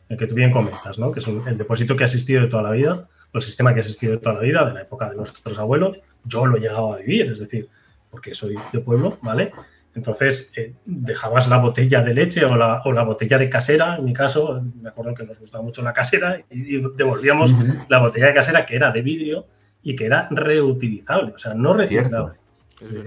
el 0.09 0.17
que 0.17 0.27
tú 0.27 0.35
bien 0.35 0.53
comentas, 0.53 0.99
¿no? 0.99 1.11
que 1.11 1.21
es 1.21 1.29
el 1.29 1.59
depósito 1.59 1.97
que 1.97 2.05
ha 2.05 2.07
existido 2.07 2.43
de 2.43 2.49
toda 2.49 2.63
la 2.63 2.71
vida, 2.71 3.09
el 3.33 3.43
sistema 3.43 3.73
que 3.73 3.81
ha 3.81 3.83
existido 3.83 4.13
de 4.13 4.19
toda 4.19 4.37
la 4.37 4.43
vida, 4.43 4.65
de 4.65 4.75
la 4.75 4.83
época 4.83 5.09
de 5.09 5.17
nuestros 5.17 5.59
abuelos. 5.59 5.99
Yo 6.25 6.47
lo 6.47 6.57
he 6.57 6.61
llegado 6.61 6.95
a 6.95 6.99
vivir, 6.99 7.33
es 7.33 7.39
decir, 7.39 7.69
porque 8.11 8.35
soy 8.35 8.57
de 8.73 8.81
pueblo, 8.81 9.19
¿vale? 9.23 9.51
Entonces, 9.95 10.53
eh, 10.57 10.75
dejabas 10.87 11.49
la 11.49 11.59
botella 11.59 12.03
de 12.03 12.15
leche 12.15 12.45
o 12.45 12.57
la, 12.57 12.83
o 12.85 12.93
la, 12.93 13.05
botella 13.05 13.37
de 13.37 13.51
casera, 13.51 13.97
en 13.97 14.05
mi 14.05 14.13
caso, 14.13 14.61
me 14.81 14.89
acuerdo 14.89 15.15
que 15.15 15.25
nos 15.25 15.39
gustaba 15.39 15.63
mucho 15.63 15.83
la 15.83 15.93
casera, 15.93 16.43
y 16.51 16.81
devolvíamos 16.97 17.55
la 17.89 17.99
botella 17.99 18.29
de 18.29 18.35
casera 18.35 18.65
que 18.65 18.77
era 18.77 18.91
de 18.91 19.03
vidrio 19.03 19.47
y 19.83 19.95
que 19.95 20.07
era 20.07 20.29
reutilizable, 20.31 21.33
o 21.35 21.39
sea, 21.39 21.55
no 21.55 21.75
reciclable, 21.75 22.39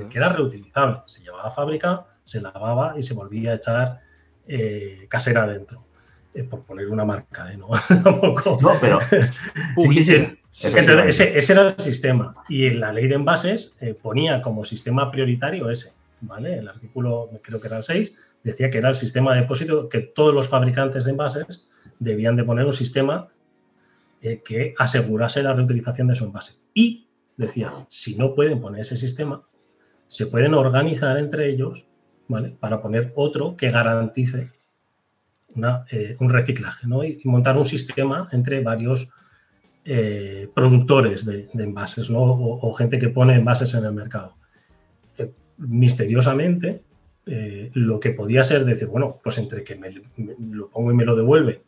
que 0.10 0.18
era 0.18 0.30
reutilizable. 0.30 1.00
Se 1.06 1.24
llevaba 1.24 1.48
a 1.48 1.50
fábrica, 1.50 2.06
se 2.24 2.42
lavaba 2.42 2.96
y 2.98 3.04
se 3.04 3.14
volvía 3.14 3.52
a 3.52 3.56
echar 3.56 4.02
eh, 4.48 5.06
casera 5.10 5.44
adentro. 5.44 5.84
Eh, 6.34 6.44
por 6.44 6.64
poner 6.64 6.90
una 6.90 7.06
marca, 7.06 7.52
¿eh? 7.52 7.58
¿no? 7.58 7.70
no, 8.62 8.72
pero. 8.82 9.00
ese, 11.08 11.38
ese, 11.38 11.54
era 11.54 11.70
el 11.70 11.80
sistema. 11.80 12.36
Y 12.50 12.68
en 12.68 12.82
la 12.82 12.92
ley 12.92 13.08
de 13.08 13.16
envases 13.16 13.78
ponía 14.02 14.42
como 14.42 14.66
sistema 14.66 15.10
prioritario 15.10 15.70
ese. 15.70 15.94
El 16.22 16.68
artículo, 16.68 17.30
creo 17.42 17.60
que 17.60 17.68
era 17.68 17.78
el 17.78 17.84
6, 17.84 18.16
decía 18.44 18.70
que 18.70 18.78
era 18.78 18.90
el 18.90 18.96
sistema 18.96 19.34
de 19.34 19.42
depósito, 19.42 19.90
que 19.90 20.00
todos 20.00 20.34
los 20.34 20.48
fabricantes 20.48 21.06
de 21.06 21.12
envases 21.12 21.68
debían 22.00 22.36
de 22.36 22.44
poner 22.44 22.66
un 22.66 22.74
sistema 22.74 23.30
eh, 24.22 24.42
que 24.44 24.74
asegurase 24.78 25.44
la 25.44 25.54
reutilización 25.54 26.08
de 26.08 26.16
su 26.16 26.26
envase. 26.26 26.54
Y 26.74 27.08
decía, 27.38 27.72
si 27.90 28.18
no 28.18 28.34
pueden 28.34 28.60
poner 28.60 28.82
ese 28.82 28.98
sistema, 28.98 29.44
se 30.08 30.28
pueden 30.28 30.54
organizar 30.54 31.18
entre 31.18 31.50
ellos 31.50 31.88
para 32.60 32.82
poner 32.82 33.14
otro 33.16 33.56
que 33.56 33.70
garantice 33.70 34.52
eh, 35.92 36.18
un 36.20 36.30
reciclaje 36.30 36.88
y, 37.24 37.28
montar 37.28 37.58
un 37.58 37.66
sistema 37.66 38.28
entre 38.32 38.62
varios 38.62 39.14
eh, 39.84 40.50
productores 40.54 41.26
de, 41.26 41.50
envases 41.54 42.10
¿no? 42.10 42.20
o, 42.22 42.74
gente 42.74 42.98
que 42.98 43.10
pone 43.10 43.36
envases 43.36 43.74
en 43.76 43.86
el 43.86 43.94
mercado 43.94 44.36
misteriosamente, 45.58 46.82
eh, 47.26 47.72
lo 47.74 48.00
que 48.00 48.12
podía 48.12 48.44
ser 48.44 48.66
decir, 48.66 48.88
bueno, 48.88 49.20
pues 49.24 49.38
entre 49.38 49.64
que 49.64 49.76
me, 49.76 49.90
lo 50.52 50.70
pongo 50.70 50.92
y 50.92 50.96
me 50.96 51.06
lo 51.06 51.16
devuelve 51.16 51.64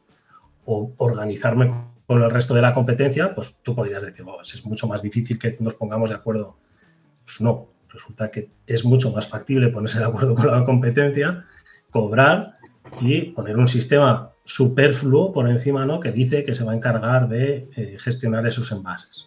o 0.65 0.93
organizarme 0.97 1.71
con 2.06 2.21
el 2.21 2.30
resto 2.30 2.54
de 2.54 2.62
la 2.62 2.73
competencia, 2.73 3.34
pues 3.34 3.60
tú 3.63 3.76
podrías 3.76 4.04
decir, 4.04 4.26
es 4.41 4.65
mucho 4.65 4.88
más 4.88 5.02
difícil 5.02 5.39
que 5.39 5.58
nos 5.60 5.76
pongamos 5.76 6.10
de 6.10 6.15
acuerdo. 6.15 6.58
Pues 7.26 7.41
no, 7.41 7.67
resulta 7.89 8.30
que 8.30 8.50
es 8.65 8.86
mucho 8.86 9.12
más 9.12 9.28
factible 9.28 9.69
ponerse 9.69 10.00
de 10.00 10.06
acuerdo 10.06 10.36
con 10.36 10.47
la 10.47 10.63
competencia, 10.63 11.45
cobrar 11.89 12.58
y 13.02 13.32
poner 13.32 13.58
un 13.58 13.67
sistema 13.67 14.32
superfluo 14.45 15.34
por 15.34 15.50
encima, 15.50 15.86
¿no? 15.86 16.00
Que 16.00 16.12
dice 16.12 16.43
que 16.43 16.56
se 16.56 16.63
va 16.63 16.71
a 16.71 16.76
encargar 16.76 17.28
de 17.28 17.69
eh, 17.76 17.97
gestionar 18.00 18.47
esos 18.47 18.71
envases. 18.71 19.26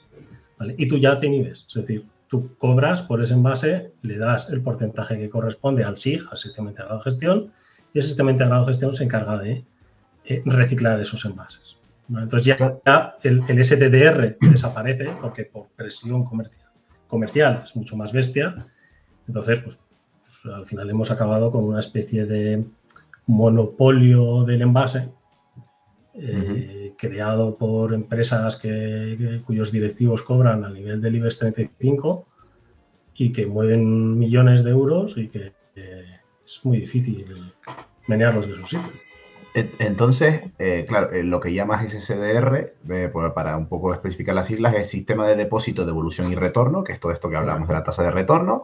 Y 0.77 0.89
tú 0.89 0.99
ya 0.99 1.19
te 1.19 1.27
inhibes, 1.27 1.67
es 1.69 1.75
decir, 1.75 2.07
tú 2.31 2.57
cobras 2.57 3.03
por 3.03 3.21
ese 3.23 3.35
envase, 3.35 3.93
le 4.03 4.17
das 4.17 4.51
el 4.51 4.63
porcentaje 4.63 5.19
que 5.19 5.29
corresponde 5.29 5.83
al 5.83 5.99
SIG, 5.99 6.23
al 6.31 6.39
Sistema 6.39 6.71
Integrado 6.71 6.99
de 6.99 7.03
Gestión, 7.03 7.53
y 7.93 7.99
el 7.99 8.05
Sistema 8.05 8.31
Integrado 8.31 8.63
de 8.65 8.69
Gestión 8.69 8.95
se 8.95 9.03
encarga 9.03 9.37
de 9.37 9.65
eh, 10.25 10.41
reciclar 10.45 11.01
esos 11.01 11.25
envases. 11.25 11.77
Entonces 12.09 12.45
ya, 12.45 13.17
el, 13.23 13.65
STDR 13.65 14.37
desaparece 14.41 15.11
porque 15.21 15.45
por 15.45 15.69
presión 15.69 16.25
comercial, 16.25 16.69
comercial 17.09 17.63
es 17.65 17.75
mucho 17.75 17.97
más 17.97 18.13
bestia. 18.13 18.67
Entonces, 19.27 19.61
pues, 19.63 19.85
pues, 20.21 20.55
al 20.55 20.67
final 20.67 20.89
hemos 20.89 21.11
acabado 21.11 21.51
con 21.51 21.65
una 21.65 21.81
especie 21.81 22.27
de 22.27 22.65
monopolio 23.27 24.45
del 24.45 24.63
envase 24.63 25.09
eh, 26.15 26.80
creado 27.01 27.57
por 27.57 27.95
empresas 27.95 28.57
que, 28.57 29.41
cuyos 29.47 29.73
directivos 29.73 30.23
cobran 30.23 30.65
a 30.65 30.71
nivel 30.71 31.01
del 31.01 31.17
IBEX 31.17 31.39
35 31.39 32.27
y 33.15 33.33
que 33.33 33.47
mueven 33.47 34.19
millones 34.19 34.63
de 34.65 34.71
euros 34.71 35.17
y 35.17 35.29
que 35.29 35.53
es 36.45 36.65
muy 36.65 36.81
difícil 36.81 37.55
menearlos 38.07 38.49
de 38.49 38.55
su 38.55 38.63
sitio. 38.63 38.93
Entonces, 39.55 40.43
eh, 40.59 40.85
claro, 40.87 41.11
eh, 41.13 41.25
lo 41.25 41.41
que 41.41 41.53
llamas 41.53 41.85
SSDR, 41.85 42.75
pues, 42.87 43.33
para 43.35 43.57
un 43.57 43.67
poco 43.67 43.93
especificar 43.93 44.35
las 44.35 44.47
siglas, 44.47 44.75
es 44.75 44.89
Sistema 44.89 45.27
de 45.27 45.35
Depósito, 45.35 45.85
Devolución 45.85 46.31
y 46.31 46.37
Retorno, 46.37 46.85
que 46.85 46.93
es 46.93 47.01
todo 47.01 47.13
esto 47.13 47.29
que 47.29 47.37
hablamos 47.37 47.67
de 47.67 47.75
la 47.75 47.83
tasa 47.83 48.05
de 48.05 48.13
retorno, 48.13 48.63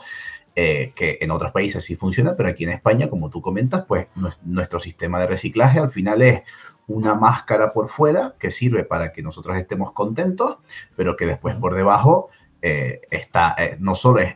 que 0.54 1.18
en 1.20 1.30
otros 1.32 1.52
países 1.52 1.84
sí 1.84 1.96
funciona, 1.96 2.36
pero 2.36 2.48
aquí 2.48 2.64
en 2.64 2.70
España, 2.70 3.10
como 3.10 3.30
tú 3.30 3.42
comentas, 3.42 3.84
pues 3.86 4.06
nuestro 4.44 4.78
sistema 4.78 5.20
de 5.20 5.26
reciclaje 5.26 5.80
al 5.80 5.90
final 5.90 6.22
es 6.22 6.42
una 6.88 7.14
máscara 7.14 7.72
por 7.72 7.88
fuera 7.88 8.34
que 8.38 8.50
sirve 8.50 8.84
para 8.84 9.12
que 9.12 9.22
nosotros 9.22 9.56
estemos 9.56 9.92
contentos, 9.92 10.58
pero 10.94 11.16
que 11.16 11.26
después 11.26 11.56
por 11.56 11.74
debajo 11.74 12.28
está, 12.62 13.54
no 13.78 13.94
solo 13.94 14.18
es 14.18 14.34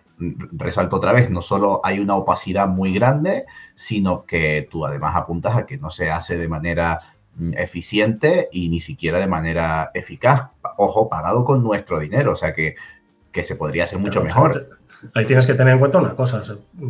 resalto 0.53 0.97
otra 0.97 1.13
vez, 1.13 1.31
no 1.31 1.43
solo 1.43 1.81
hay 1.83 1.99
una 1.99 2.17
opacidad 2.17 2.69
muy 2.69 2.95
grande, 2.95 3.47
sino 3.75 4.25
que 4.25 4.69
tú 4.71 4.85
además 4.87 5.17
apuntas 5.17 5.57
a 5.57 5.67
que 5.67 5.79
no 5.79 5.91
se 5.91 6.11
hace 6.11 6.37
de 6.37 6.49
manera 6.49 7.15
mm, 7.37 7.55
eficiente 7.57 8.49
y 8.53 8.69
ni 8.69 8.81
siquiera 8.81 9.19
de 9.19 9.27
manera 9.27 9.91
eficaz. 9.95 10.51
Ojo, 10.77 11.09
pagado 11.09 11.45
con 11.45 11.63
nuestro 11.63 11.99
dinero, 11.99 12.33
o 12.33 12.37
sea 12.37 12.55
que, 12.55 12.77
que 13.33 13.45
se 13.45 13.57
podría 13.57 13.85
hacer 13.85 13.99
mucho 13.99 14.23
mejor. 14.23 14.80
Ahí 15.15 15.25
tienes 15.25 15.47
que 15.47 15.55
tener 15.55 15.73
en 15.73 15.79
cuenta 15.79 15.99
una 15.99 16.15
cosa, 16.15 16.43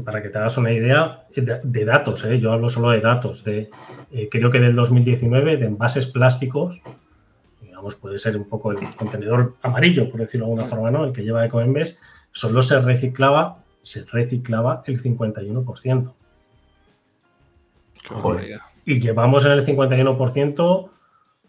para 0.04 0.20
que 0.20 0.30
te 0.30 0.38
hagas 0.38 0.56
una 0.58 0.72
idea 0.72 1.26
de, 1.34 1.84
datos, 1.84 2.24
¿eh? 2.24 2.40
yo 2.40 2.52
hablo 2.52 2.68
solo 2.68 2.90
de 2.90 3.00
datos, 3.00 3.44
de 3.44 3.70
eh, 4.10 4.28
creo 4.28 4.50
que 4.50 4.58
del 4.58 4.74
2019 4.74 5.56
de 5.56 5.66
envases 5.66 6.08
plásticos, 6.08 6.82
digamos, 7.60 7.94
puede 7.94 8.18
ser 8.18 8.36
un 8.36 8.48
poco 8.48 8.72
el 8.72 8.94
contenedor 8.96 9.54
amarillo, 9.62 10.10
por 10.10 10.20
decirlo 10.20 10.46
de 10.46 10.52
alguna 10.52 10.68
forma, 10.68 10.90
¿no? 10.90 11.04
El 11.04 11.12
que 11.12 11.22
lleva 11.22 11.44
Ecoembes, 11.44 11.98
solo 12.32 12.62
se 12.62 12.80
reciclaba, 12.80 13.62
se 13.82 14.04
reciclaba 14.06 14.82
el 14.86 15.00
51%. 15.00 16.12
Y 18.84 19.00
llevamos 19.00 19.44
en 19.44 19.52
el 19.52 19.64
51%, 19.64 20.90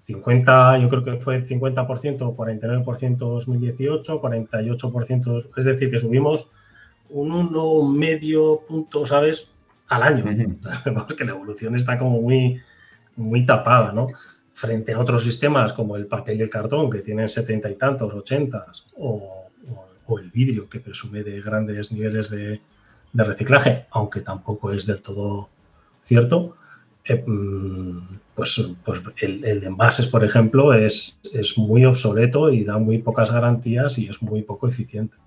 50, 0.02 0.80
yo 0.80 0.90
creo 0.90 1.04
que 1.04 1.16
fue 1.18 1.42
50%, 1.44 2.36
49% 2.36 3.18
2018, 3.18 4.22
48%, 4.22 5.50
es 5.58 5.66
decir, 5.66 5.90
que 5.90 6.00
subimos 6.00 6.52
un 7.10 7.32
uno 7.32 7.84
medio 7.84 8.62
punto, 8.68 9.06
¿sabes? 9.06 9.50
Al 9.88 10.04
año. 10.04 10.24
que 11.18 11.26
la 11.26 11.32
evolución 11.32 11.76
está 11.76 11.98
como 11.98 12.22
muy, 12.22 12.60
muy 13.16 13.46
tapada, 13.46 13.92
¿no? 13.92 14.08
Frente 14.54 14.94
a 14.94 15.00
otros 15.00 15.24
sistemas 15.24 15.74
como 15.74 15.96
el 15.96 16.08
papel 16.08 16.40
y 16.40 16.42
el 16.42 16.50
cartón, 16.50 16.90
que 16.90 17.00
tienen 17.00 17.30
setenta 17.30 17.70
y 17.70 17.76
tantos, 17.76 18.14
ochentas, 18.14 18.86
o 18.98 19.42
el 20.20 20.32
vidrio, 20.32 20.70
que 20.70 20.80
presume 20.80 21.24
de 21.24 21.42
grandes 21.42 21.92
niveles 21.92 22.30
de, 22.30 22.62
reciclaje, 23.14 23.88
aunque 23.92 24.22
tampoco 24.22 24.72
es 24.72 24.86
del 24.86 25.02
todo 25.02 25.50
cierto, 26.00 26.56
eh, 27.06 27.24
mm, 27.26 28.20
pues, 28.36 28.74
pues 28.84 29.02
el, 29.18 29.42
de 29.42 29.68
envases, 29.68 30.08
por 30.08 30.24
ejemplo, 30.24 30.74
es, 30.74 31.20
es 31.34 31.58
muy 31.58 31.86
obsoleto 31.86 32.52
y 32.52 32.64
da 32.64 32.78
muy 32.78 33.00
pocas 33.00 33.32
garantías 33.32 33.98
y 33.98 34.08
es 34.08 34.22
muy 34.22 34.42
poco 34.42 34.68
eficiente. 34.68 35.18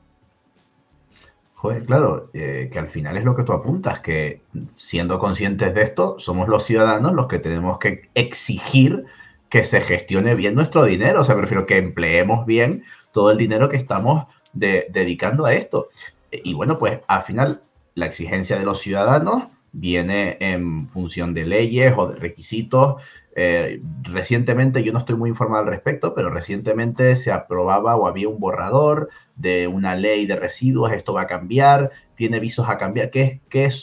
Joder, 1.55 1.85
claro, 1.85 2.31
eh, 2.35 2.69
que 2.71 2.79
al 2.79 2.89
final 2.89 3.17
es 3.17 3.25
lo 3.25 3.35
que 3.35 3.43
tú 3.43 3.53
apuntas, 3.53 4.01
que 4.01 4.43
siendo 4.75 5.19
conscientes 5.19 5.75
de 5.75 5.83
esto, 5.83 6.17
somos 6.19 6.49
los 6.49 6.65
ciudadanos 6.65 7.15
los 7.15 7.27
que 7.27 7.39
tenemos 7.39 7.79
que 7.79 8.11
exigir 8.15 9.07
que 9.49 9.65
se 9.65 9.81
gestione 9.81 10.35
bien 10.35 10.55
nuestro 10.55 10.85
dinero. 10.85 11.23
O 11.23 11.25
sea, 11.25 11.37
prefiero 11.37 11.65
que 11.65 11.79
empleemos 11.79 12.45
bien 12.45 12.85
todo 13.13 13.31
el 13.31 13.39
dinero 13.39 13.69
que 13.69 13.77
estamos 13.79 14.27
dedicando 14.53 15.47
a 15.47 15.55
esto. 15.55 15.89
Y 16.31 16.55
bueno, 16.55 16.77
pues 16.77 17.01
al 17.07 17.23
final 17.23 17.63
la 17.95 18.07
exigencia 18.07 18.59
de 18.59 18.65
los 18.65 18.81
ciudadanos 18.81 19.45
viene 19.75 20.39
en 20.41 20.89
función 20.89 21.35
de 21.35 21.45
leyes 21.45 21.93
o 21.97 22.07
de 22.07 22.17
requisitos. 22.17 23.03
Eh, 23.37 23.83
recientemente, 24.03 24.85
yo 24.85 24.93
no 24.93 25.01
estoy 25.01 25.17
muy 25.17 25.29
informado 25.29 25.65
al 25.65 25.71
respecto, 25.71 26.15
pero 26.15 26.31
recientemente 26.31 27.17
se 27.17 27.33
aprobaba 27.33 27.97
o 27.97 28.07
había 28.07 28.29
un 28.29 28.39
borrador 28.39 29.11
de 29.37 29.67
una 29.67 29.97
ley 29.97 30.27
de 30.27 30.37
residuos, 30.37 30.93
esto 30.93 31.13
va 31.13 31.23
a 31.23 31.27
cambiar, 31.27 31.91
tiene 32.15 32.39
visos 32.39 32.69
a 32.69 32.79
cambiar, 32.79 33.11
¿qué, 33.11 33.41
qué 33.49 33.65
es? 33.67 33.83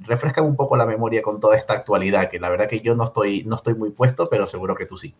Refresca 0.00 0.42
un 0.42 0.56
poco 0.56 0.76
la 0.76 0.86
memoria 0.86 1.22
con 1.22 1.38
toda 1.38 1.56
esta 1.56 1.74
actualidad, 1.74 2.30
que 2.30 2.40
la 2.40 2.50
verdad 2.50 2.68
que 2.68 2.80
yo 2.80 2.96
no 2.96 3.04
estoy, 3.04 3.44
no 3.44 3.56
estoy 3.56 3.74
muy 3.74 3.90
puesto, 3.90 4.26
pero 4.28 4.46
seguro 4.46 4.74
que 4.74 4.86
tú 4.86 4.98
sí. 4.98 5.14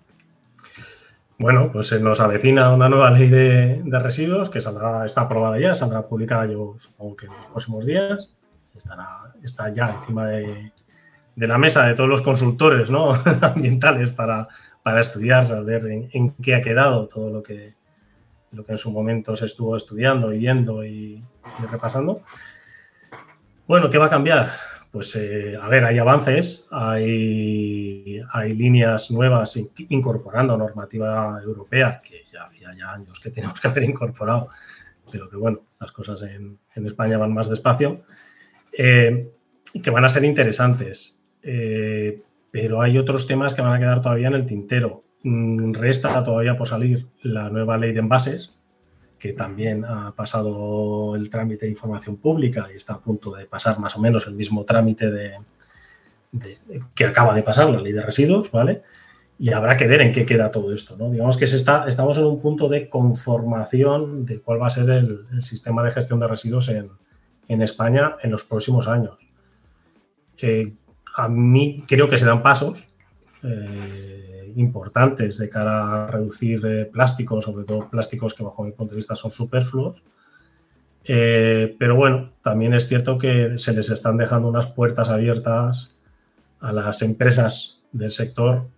Bueno, 1.39 1.71
pues 1.73 1.87
se 1.87 2.01
nos 2.01 2.19
avecina 2.19 2.73
una 2.75 2.89
nueva 2.89 3.13
ley 3.13 3.29
de, 3.29 3.83
residuos 4.01 4.51
que 4.51 4.61
saldrá, 4.61 5.07
está 5.07 5.23
aprobada 5.23 5.61
ya, 5.61 5.73
saldrá 5.73 6.09
publicada 6.09 6.47
yo 6.47 6.75
supongo 6.79 7.15
que 7.15 7.27
en 7.27 7.33
los 7.33 7.47
próximos 7.47 7.87
días. 7.87 8.38
Estará, 8.79 9.35
está 9.43 9.73
ya 9.73 9.91
encima 9.91 10.27
de, 10.29 10.73
la 11.37 11.59
mesa 11.59 11.87
de 11.87 11.95
todos 11.95 12.09
los 12.09 12.23
consultores 12.23 12.91
¿no? 12.91 13.13
ambientales 13.43 14.13
para, 14.13 14.49
estudiar, 14.99 15.45
saber 15.45 15.87
en, 15.87 16.31
qué 16.43 16.55
ha 16.55 16.63
quedado 16.63 17.07
todo 17.09 17.31
lo 17.31 17.43
que, 17.43 17.75
lo 18.53 18.65
que 18.65 18.73
en 18.73 18.79
su 18.79 18.91
momento 18.91 19.37
se 19.37 19.45
estuvo 19.45 19.77
estudiando 19.77 20.33
y 20.33 20.39
viendo 20.39 20.83
y 20.83 21.23
repasando. 21.71 22.23
Bueno, 23.67 23.91
¿qué 23.91 23.99
va 23.99 24.07
a 24.07 24.11
cambiar? 24.11 24.51
pues 24.91 25.15
eh, 25.17 25.57
a 25.61 25.69
ver, 25.69 25.85
hay 25.85 25.99
avances, 25.99 26.67
hay, 26.71 28.23
hay 28.33 28.55
líneas 28.55 29.11
nuevas 29.11 29.59
incorporando 29.89 30.57
normativa 30.57 31.41
europea, 31.43 32.01
que 32.03 32.23
ya 32.33 32.45
hacía 32.45 32.75
ya 32.75 32.93
años 32.93 33.21
que 33.21 33.31
tenemos 33.31 33.61
que 33.61 33.69
haber 33.69 33.85
incorporado, 33.85 34.49
pero 35.11 35.29
que 35.29 35.37
bueno, 35.37 35.61
las 35.79 35.93
cosas 35.93 36.23
en, 36.23 36.59
España 36.75 37.19
van 37.19 37.35
más 37.35 37.49
despacio, 37.49 38.03
eh, 38.79 39.33
que 39.83 39.91
van 39.91 40.05
a 40.05 40.09
ser 40.09 40.25
interesantes. 40.25 41.21
Eh, 41.43 42.23
pero 42.51 42.81
hay 42.81 42.97
otros 42.97 43.27
temas 43.27 43.55
que 43.55 43.61
van 43.61 43.75
a 43.75 43.79
quedar 43.79 44.01
todavía 44.01 44.29
en 44.29 44.35
el 44.35 44.47
tintero. 44.47 45.05
Mm, 45.25 45.75
resta 45.75 46.23
todavía 46.25 46.57
por 46.57 46.69
salir 46.69 47.07
la 47.23 47.51
nueva 47.51 47.77
ley 47.77 47.93
de 47.93 47.99
envases, 47.99 48.55
que 49.19 49.33
también 49.33 49.85
ha 49.85 50.15
pasado 50.15 51.17
el 51.17 51.29
trámite 51.29 51.67
de 51.67 51.73
información 51.73 52.17
pública 52.17 52.69
y 52.73 52.77
está 52.77 52.95
a 52.95 53.01
punto 53.01 53.35
de 53.35 53.47
pasar 53.47 53.81
más 53.81 53.97
o 53.97 54.01
menos 54.01 54.27
el 54.29 54.35
mismo 54.35 54.65
trámite 54.65 55.11
de, 55.11 55.33
que 56.95 57.05
acaba 57.05 57.35
de 57.35 57.43
pasar 57.43 57.69
la 57.69 57.81
ley 57.81 57.93
de 57.93 58.03
residuos, 58.03 58.53
¿vale? 58.53 58.83
Y 59.41 59.51
habrá 59.53 59.77
que 59.77 59.89
ver 59.89 60.03
en 60.03 60.13
qué 60.13 60.25
queda 60.25 60.53
todo 60.53 60.73
esto, 60.73 60.97
¿no? 60.97 61.11
Digamos 61.11 61.37
que 61.37 61.49
se 61.49 61.57
está, 61.57 61.87
estamos 61.89 62.17
en 62.19 62.27
un 62.27 62.41
punto 62.41 62.69
de 62.69 62.89
conformación 62.89 64.25
de 64.25 64.41
cuál 64.41 64.63
va 64.63 64.69
a 64.69 64.71
ser 64.71 64.89
el, 64.91 65.27
sistema 65.41 65.83
de 65.83 65.91
gestión 65.91 66.21
de 66.21 66.29
residuos 66.29 66.69
en, 66.69 66.91
España 67.63 68.17
en 68.23 68.31
los 68.31 68.45
próximos 68.45 68.87
años. 68.89 69.17
Eh, 70.41 70.73
a 71.17 71.29
mí 71.29 71.85
creo 71.89 72.09
que 72.09 72.19
se 72.19 72.27
dan 72.27 72.43
pasos. 72.43 72.89
Eh, 73.43 74.53
importantes 74.57 75.39
de 75.39 75.49
cara 75.49 76.07
a 76.07 76.11
reducir 76.11 76.65
eh, 76.67 76.85
plásticos, 76.87 77.45
sobre 77.45 77.65
todo 77.65 77.89
plásticos 77.89 78.35
que 78.35 78.43
bajo 78.43 78.65
mi 78.65 78.73
punto 78.73 78.93
de 78.93 78.97
vista 78.97 79.15
son 79.17 79.31
superfluos. 79.31 80.03
Pero 81.05 81.97
bueno, 81.97 82.33
también 82.43 82.75
es 82.75 82.87
cierto 82.87 83.17
que 83.17 83.57
se 83.57 83.73
les 83.73 83.89
están 83.89 84.19
dejando 84.19 84.47
unas 84.47 84.67
puertas 84.67 85.09
abiertas 85.09 85.99
a 86.61 86.71
las 86.71 87.01
empresas 87.01 87.81
del 87.93 88.11
sector 88.11 88.69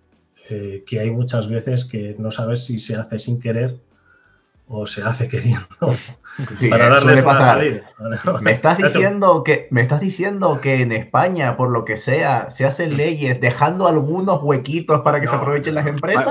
que 0.49 1.01
hay 1.01 1.11
muchas 1.11 1.49
veces 1.49 1.85
que 1.85 2.15
no 2.21 2.31
sabes 2.31 2.65
si 2.65 2.79
se 2.79 2.95
hace 2.95 3.19
sin 3.19 3.41
querer 3.41 3.81
o 4.73 4.87
se 4.87 5.03
hace 5.03 5.29
queriendo 5.29 5.67
para 6.71 6.89
darles 6.89 7.25
una 7.25 7.43
salida. 7.43 7.91
Me 8.41 8.53
estás 8.53 8.79
diciendo 8.83 9.43
que 9.43 9.67
me 9.73 9.83
estás 9.83 9.99
diciendo 9.99 10.61
que 10.63 10.81
en 10.83 10.93
España, 10.93 11.57
por 11.57 11.71
lo 11.71 11.85
que 11.85 11.97
sea, 11.97 12.51
se 12.51 12.65
hacen 12.65 12.97
leyes 12.97 13.41
dejando 13.41 13.89
algunos 13.89 14.41
huequitos 14.41 15.01
para 15.01 15.21
que 15.21 15.27
se 15.27 15.35
aprovechen 15.35 15.75
las 15.75 15.89
empresas. 15.89 16.29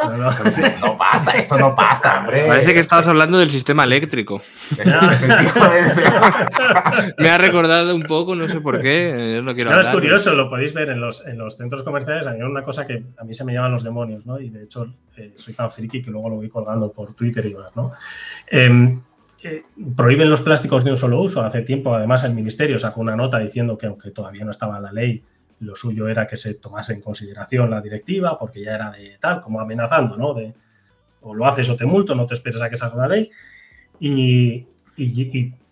No, 0.81 0.97
pasa, 0.97 1.31
eso 1.31 1.57
no 1.57 1.75
pasa, 1.75 2.19
hombre. 2.19 2.45
Parece 2.47 2.73
que 2.73 2.79
estabas 2.79 3.09
hablando 3.09 3.37
del 3.37 3.49
sistema 3.49 3.83
eléctrico. 3.83 4.41
me 7.17 7.29
ha 7.29 7.37
recordado 7.37 7.93
un 7.93 8.03
poco, 8.03 8.35
no 8.35 8.47
sé 8.47 8.61
por 8.61 8.81
qué. 8.81 9.41
no 9.43 9.53
quiero 9.53 9.77
es 9.79 9.87
curioso, 9.89 10.33
lo 10.33 10.49
podéis 10.49 10.73
ver 10.73 10.91
en 10.91 11.01
los, 11.01 11.27
en 11.27 11.37
los 11.37 11.57
centros 11.57 11.83
comerciales. 11.83 12.25
Hay 12.25 12.41
una 12.41 12.63
cosa 12.63 12.87
que 12.87 13.03
a 13.17 13.25
mí 13.25 13.33
se 13.33 13.43
me 13.43 13.51
llaman 13.51 13.73
los 13.73 13.83
demonios, 13.83 14.25
¿no? 14.25 14.39
Y 14.39 14.49
de 14.49 14.63
hecho 14.63 14.87
eh, 15.17 15.33
soy 15.35 15.53
tan 15.53 15.69
friki 15.69 16.01
que 16.01 16.11
luego 16.11 16.29
lo 16.29 16.35
voy 16.37 16.47
colgando 16.47 16.91
por 16.93 17.13
Twitter 17.13 17.45
y 17.45 17.53
más, 17.53 17.75
¿no? 17.75 17.91
Em, 18.47 19.01
eh, 19.43 19.63
prohíben 19.95 20.29
los 20.29 20.41
plásticos 20.41 20.83
de 20.83 20.91
un 20.91 20.97
solo 20.97 21.21
uso. 21.21 21.41
Hace 21.41 21.61
tiempo, 21.61 21.93
además, 21.95 22.23
el 22.23 22.33
Ministerio 22.33 22.77
sacó 22.77 23.01
una 23.01 23.15
nota 23.15 23.39
diciendo 23.39 23.77
que 23.77 23.87
aunque 23.87 24.11
todavía 24.11 24.43
no 24.43 24.51
estaba 24.51 24.79
la 24.79 24.91
ley, 24.91 25.23
lo 25.59 25.75
suyo 25.75 26.07
era 26.07 26.25
que 26.27 26.37
se 26.37 26.55
tomase 26.55 26.93
en 26.93 27.01
consideración 27.01 27.69
la 27.69 27.81
directiva, 27.81 28.37
porque 28.37 28.63
ya 28.63 28.75
era 28.75 28.91
de 28.91 29.17
tal, 29.19 29.41
como 29.41 29.59
amenazando, 29.59 30.17
¿no? 30.17 30.33
De 30.33 30.53
o 31.21 31.33
lo 31.33 31.45
haces 31.45 31.69
o 31.69 31.75
te 31.75 31.85
multo, 31.85 32.15
no 32.15 32.25
te 32.25 32.33
esperes 32.33 32.61
a 32.61 32.69
que 32.69 32.77
salga 32.77 33.07
la 33.07 33.07
ley. 33.07 33.29
Y, 33.99 34.67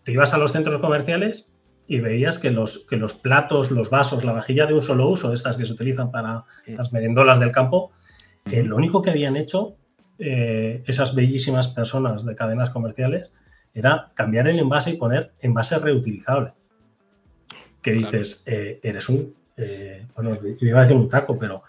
te 0.04 0.14
ibas 0.14 0.34
a 0.34 0.38
los 0.38 0.54
centros 0.54 0.80
comerciales 0.80 1.52
y 1.86 2.00
veías 2.00 2.40
que 2.40 2.50
los, 2.50 2.86
que 2.90 2.96
los 2.96 3.14
platos, 3.14 3.72
los 3.72 3.90
vasos, 3.90 4.24
la 4.24 4.32
vajilla 4.32 4.66
de 4.66 4.74
un 4.74 4.82
solo 4.82 5.10
uso, 5.10 5.30
de 5.30 5.36
estas 5.36 5.58
que 5.58 5.66
se 5.66 5.74
utilizan 5.74 6.12
para 6.12 6.46
las 6.66 6.94
merendolas 6.94 7.40
del 7.40 7.52
campo, 7.52 7.92
eh, 8.46 8.64
lo 8.64 8.78
único 8.78 9.02
que 9.02 9.10
habían 9.10 9.36
hecho 9.36 9.76
eh, 10.20 10.84
esas 10.86 11.16
bellísimas 11.16 11.68
personas 11.68 12.26
de 12.26 12.36
cadenas 12.36 12.70
comerciales 12.70 13.32
era 13.74 14.12
cambiar 14.16 14.48
el 14.48 14.60
envase 14.60 14.92
y 14.92 14.98
poner 14.98 15.32
envase 15.40 15.78
reutilizable. 15.80 16.54
Que 17.82 17.92
dices, 17.92 18.44
eh, 18.46 18.80
eres 18.84 19.08
un, 19.10 19.36
bueno, 20.16 20.38
yo 20.42 20.68
iba 20.68 20.80
a 20.80 20.82
decir 20.82 20.98
un 20.98 21.10
taco, 21.10 21.38
pero 21.38 21.64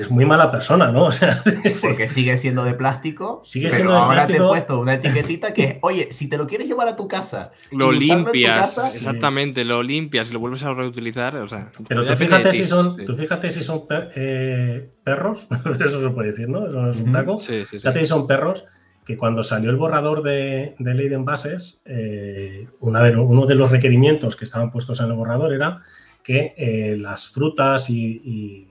es 0.00 0.10
muy 0.10 0.24
mala 0.24 0.50
persona, 0.50 0.90
¿no? 0.90 1.04
O 1.06 1.12
sea, 1.12 1.42
porque 1.80 2.08
sigue 2.08 2.36
siendo 2.38 2.64
de 2.64 2.74
plástico. 2.74 3.40
Sigue 3.44 3.66
pero 3.66 3.76
siendo 3.76 3.92
de 3.92 3.98
ahora 3.98 4.14
plástico. 4.14 4.38
te 4.38 4.44
he 4.44 4.48
puesto 4.48 4.80
una 4.80 4.94
etiquetita 4.94 5.54
que 5.54 5.78
oye, 5.82 6.08
si 6.12 6.28
te 6.28 6.36
lo 6.36 6.46
quieres 6.46 6.66
llevar 6.66 6.88
a 6.88 6.96
tu 6.96 7.06
casa, 7.08 7.52
Lo 7.70 7.92
limpias, 7.92 8.74
casa, 8.74 8.88
exactamente, 8.94 9.64
lo 9.64 9.82
limpias 9.82 10.28
y 10.30 10.32
lo 10.32 10.40
vuelves 10.40 10.62
a 10.62 10.72
reutilizar. 10.74 11.36
O 11.36 11.48
sea, 11.48 11.70
Pero 11.88 12.04
tú 12.04 12.16
fíjate 12.16 12.52
si 12.52 12.66
son, 12.66 12.96
Sí. 12.98 13.04
tú 13.04 13.16
fíjate 13.16 13.50
si 13.50 13.62
son 13.62 13.86
per- 13.86 14.10
eh, 14.16 14.90
perros, 15.04 15.48
eso 15.84 16.00
se 16.00 16.10
puede 16.10 16.28
decir, 16.28 16.48
¿no? 16.48 16.66
Eso 16.66 16.82
no 16.82 16.90
es 16.90 16.96
un 16.98 17.12
taco. 17.12 17.38
Sí, 17.38 17.60
sí, 17.60 17.64
sí. 17.70 17.76
Fíjate 17.78 18.00
si 18.00 18.06
son 18.06 18.26
perros 18.26 18.64
que 19.04 19.18
cuando 19.18 19.42
salió 19.42 19.68
el 19.70 19.76
borrador 19.76 20.22
de, 20.22 20.74
de 20.78 20.94
ley 20.94 21.08
de 21.08 21.16
envases, 21.16 21.82
eh, 21.84 22.68
una 22.80 23.02
de 23.02 23.12
lo- 23.12 23.24
uno 23.24 23.44
de 23.46 23.54
los 23.54 23.70
requerimientos 23.70 24.34
que 24.34 24.44
estaban 24.46 24.70
puestos 24.70 24.98
en 25.00 25.06
el 25.06 25.12
borrador 25.12 25.52
era 25.52 25.82
que 26.22 26.54
eh, 26.56 26.96
las 26.98 27.28
frutas 27.28 27.90
y, 27.90 28.22
y- 28.24 28.68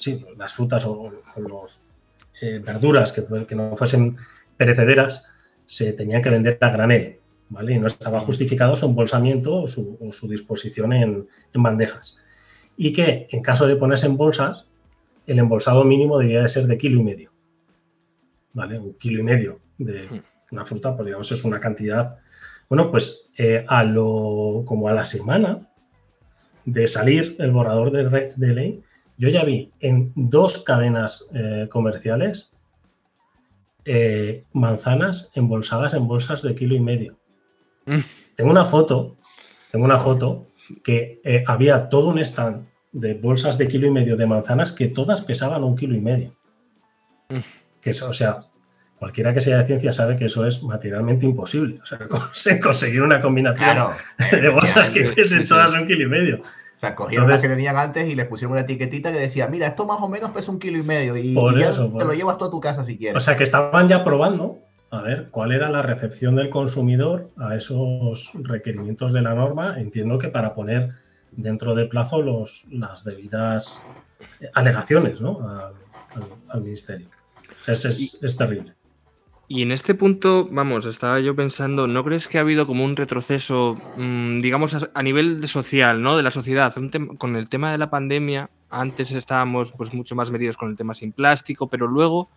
sí, 0.00 0.24
las 0.36 0.52
frutas 0.52 0.84
o, 0.86 1.12
o 1.36 1.40
los 1.40 1.82
eh, 2.40 2.60
verduras 2.64 3.12
que, 3.12 3.54
no 3.54 3.76
fuesen 3.76 4.16
perecederas 4.56 5.24
se 5.66 5.92
tenían 5.92 6.22
que 6.22 6.30
vender 6.30 6.58
a 6.60 6.70
granel, 6.70 7.18
¿vale? 7.50 7.74
Y 7.74 7.78
no 7.78 7.86
estaba 7.86 8.20
justificado 8.20 8.74
su 8.76 8.86
embolsamiento 8.86 9.56
o 9.56 9.68
su, 9.68 9.98
o 10.00 10.10
su 10.10 10.26
disposición 10.26 10.92
en, 10.94 11.28
en 11.52 11.62
bandejas. 11.62 12.16
Y 12.76 12.92
que 12.92 13.28
en 13.30 13.42
caso 13.42 13.66
de 13.66 13.76
ponerse 13.76 14.06
en 14.06 14.16
bolsas, 14.16 14.66
el 15.26 15.38
embolsado 15.38 15.84
mínimo 15.84 16.18
debía 16.18 16.42
de 16.42 16.48
ser 16.48 16.64
de 16.64 16.78
kilo 16.78 16.98
y 16.98 17.04
medio. 17.04 17.30
¿Vale? 18.54 18.78
Un 18.78 18.94
kilo 18.94 19.20
y 19.20 19.22
medio 19.22 19.60
de 19.78 20.22
una 20.50 20.64
fruta, 20.64 20.96
pues 20.96 21.06
digamos, 21.06 21.30
es 21.30 21.44
una 21.44 21.60
cantidad. 21.60 22.18
Bueno, 22.68 22.90
pues 22.90 23.30
eh, 23.36 23.64
a 23.68 23.84
lo, 23.84 24.64
como 24.64 24.88
a 24.88 24.94
la 24.94 25.04
semana 25.04 25.68
de 26.64 26.88
salir 26.88 27.36
el 27.38 27.52
borrador 27.52 27.92
de 27.92 28.52
ley, 28.52 28.82
yo 29.20 29.28
ya 29.28 29.44
vi 29.44 29.70
en 29.80 30.12
dos 30.16 30.62
cadenas 30.64 31.30
eh, 31.34 31.68
comerciales 31.70 32.52
eh, 33.84 34.44
manzanas 34.52 35.30
embolsadas 35.34 35.94
en 35.94 36.06
bolsas 36.06 36.42
de 36.42 36.54
kilo 36.54 36.74
y 36.74 36.80
medio. 36.80 37.18
Mm. 37.86 37.98
Tengo 38.34 38.50
una 38.50 38.64
foto, 38.64 39.16
tengo 39.70 39.84
una 39.84 39.98
foto 39.98 40.48
que 40.84 41.20
eh, 41.24 41.44
había 41.46 41.88
todo 41.88 42.08
un 42.08 42.18
stand 42.18 42.66
de 42.92 43.14
bolsas 43.14 43.58
de 43.58 43.68
kilo 43.68 43.86
y 43.86 43.90
medio 43.90 44.16
de 44.16 44.26
manzanas 44.26 44.72
que 44.72 44.88
todas 44.88 45.22
pesaban 45.22 45.64
un 45.64 45.76
kilo 45.76 45.94
y 45.94 46.00
medio. 46.00 46.36
Mm. 47.28 47.38
Que 47.80 47.90
eso, 47.90 48.08
o 48.08 48.12
sea, 48.12 48.38
cualquiera 48.98 49.32
que 49.32 49.40
sea 49.40 49.58
de 49.58 49.64
ciencia 49.66 49.92
sabe 49.92 50.16
que 50.16 50.26
eso 50.26 50.46
es 50.46 50.62
materialmente 50.62 51.24
imposible. 51.26 51.78
O 51.82 51.86
sea, 51.86 51.98
cons- 52.08 52.60
conseguir 52.62 53.02
una 53.02 53.20
combinación 53.20 53.70
Claro. 53.70 53.92
de 54.30 54.48
bolsas 54.48 54.90
que 54.90 55.04
pesen 55.04 55.46
todas 55.48 55.72
un 55.72 55.86
kilo 55.86 56.04
y 56.04 56.08
medio. 56.08 56.42
O 56.80 56.84
sea, 56.86 56.94
cogieron 56.94 57.28
las 57.28 57.34
Entonces- 57.36 57.50
que 57.50 57.54
tenían 57.56 57.76
antes 57.76 58.08
y 58.08 58.14
les 58.14 58.26
pusieron 58.26 58.52
una 58.52 58.62
etiquetita 58.62 59.12
que 59.12 59.18
decía, 59.18 59.46
mira, 59.48 59.66
esto 59.66 59.84
más 59.84 59.98
o 60.00 60.08
menos 60.08 60.30
pesa 60.30 60.50
un 60.50 60.58
kilo 60.58 60.78
y 60.78 60.82
medio 60.82 61.14
y, 61.14 61.34
Por 61.34 61.54
y 61.58 61.60
ya 61.60 61.68
eso, 61.68 61.90
por 61.90 61.98
te 62.00 62.04
lo 62.06 62.14
llevas 62.14 62.38
tú 62.38 62.46
a 62.46 62.50
tu 62.50 62.58
casa 62.58 62.84
si 62.84 62.96
quieres. 62.96 63.18
O 63.18 63.20
sea, 63.20 63.36
que 63.36 63.42
estaban 63.42 63.86
ya 63.86 64.02
probando 64.02 64.60
a 64.90 65.02
ver 65.02 65.28
cuál 65.30 65.52
era 65.52 65.68
la 65.68 65.82
recepción 65.82 66.36
del 66.36 66.48
consumidor 66.48 67.28
a 67.36 67.54
esos 67.54 68.32
requerimientos 68.34 69.12
de 69.12 69.20
la 69.20 69.34
norma. 69.34 69.78
Entiendo 69.78 70.18
que 70.18 70.28
para 70.28 70.54
poner 70.54 70.92
dentro 71.32 71.74
de 71.74 71.84
plazo 71.84 72.22
los, 72.22 72.64
las 72.70 73.04
debidas 73.04 73.82
alegaciones 74.54 75.20
¿no? 75.20 75.46
al, 75.46 75.74
al- 76.14 76.28
al 76.48 76.60
ministerio. 76.62 77.08
O 77.60 77.64
sea, 77.64 77.72
es, 77.74 77.84
es- 77.84 78.24
es 78.24 78.36
terrible. 78.38 78.72
Y 79.52 79.62
en 79.62 79.72
este 79.72 79.96
punto, 79.96 80.48
vamos, 80.48 80.86
estaba 80.86 81.18
yo 81.18 81.34
pensando, 81.34 81.88
¿no 81.88 82.04
crees 82.04 82.28
que 82.28 82.38
ha 82.38 82.42
habido 82.42 82.68
como 82.68 82.84
un 82.84 82.94
retroceso, 82.94 83.76
mm, 83.96 84.38
digamos, 84.38 84.76
a, 84.94 85.02
nivel 85.02 85.48
social, 85.48 86.00
¿no? 86.00 86.16
De 86.16 86.22
la 86.22 86.30
sociedad, 86.30 86.72
con 87.18 87.34
el 87.34 87.48
tema 87.48 87.72
de 87.72 87.78
la 87.78 87.90
pandemia, 87.90 88.48
antes 88.68 89.10
estábamos 89.10 89.72
pues 89.76 89.92
mucho 89.92 90.14
más 90.14 90.30
metidos 90.30 90.56
con 90.56 90.70
el 90.70 90.76
tema 90.76 90.94
sin 90.94 91.10
plástico, 91.10 91.68
pero 91.68 91.88
luego, 91.88 92.30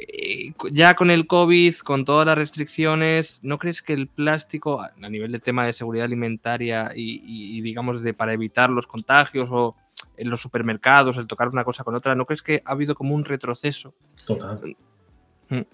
eh, 0.00 0.52
ya 0.72 0.94
con 0.94 1.12
el 1.12 1.28
COVID, 1.28 1.76
con 1.84 2.04
todas 2.04 2.26
las 2.26 2.36
restricciones, 2.36 3.38
¿no 3.44 3.58
crees 3.58 3.80
que 3.80 3.92
el 3.92 4.08
plástico, 4.08 4.80
a 4.80 4.90
nivel 5.08 5.30
de 5.30 5.38
tema 5.38 5.64
de 5.64 5.72
seguridad 5.72 6.06
alimentaria 6.06 6.90
y, 6.92 7.22
y- 7.24 7.56
y, 7.56 7.60
digamos, 7.60 8.02
de 8.02 8.14
para 8.14 8.32
evitar 8.32 8.68
los 8.70 8.88
contagios 8.88 9.48
o 9.52 9.76
en 10.16 10.28
los 10.28 10.40
supermercados, 10.40 11.18
el 11.18 11.28
tocar 11.28 11.46
una 11.50 11.62
cosa 11.62 11.84
con 11.84 11.94
otra, 11.94 12.16
¿no 12.16 12.26
crees 12.26 12.42
que 12.42 12.62
ha 12.64 12.72
habido 12.72 12.96
como 12.96 13.14
un 13.14 13.24
retroceso? 13.24 13.94
Total. 14.26 14.76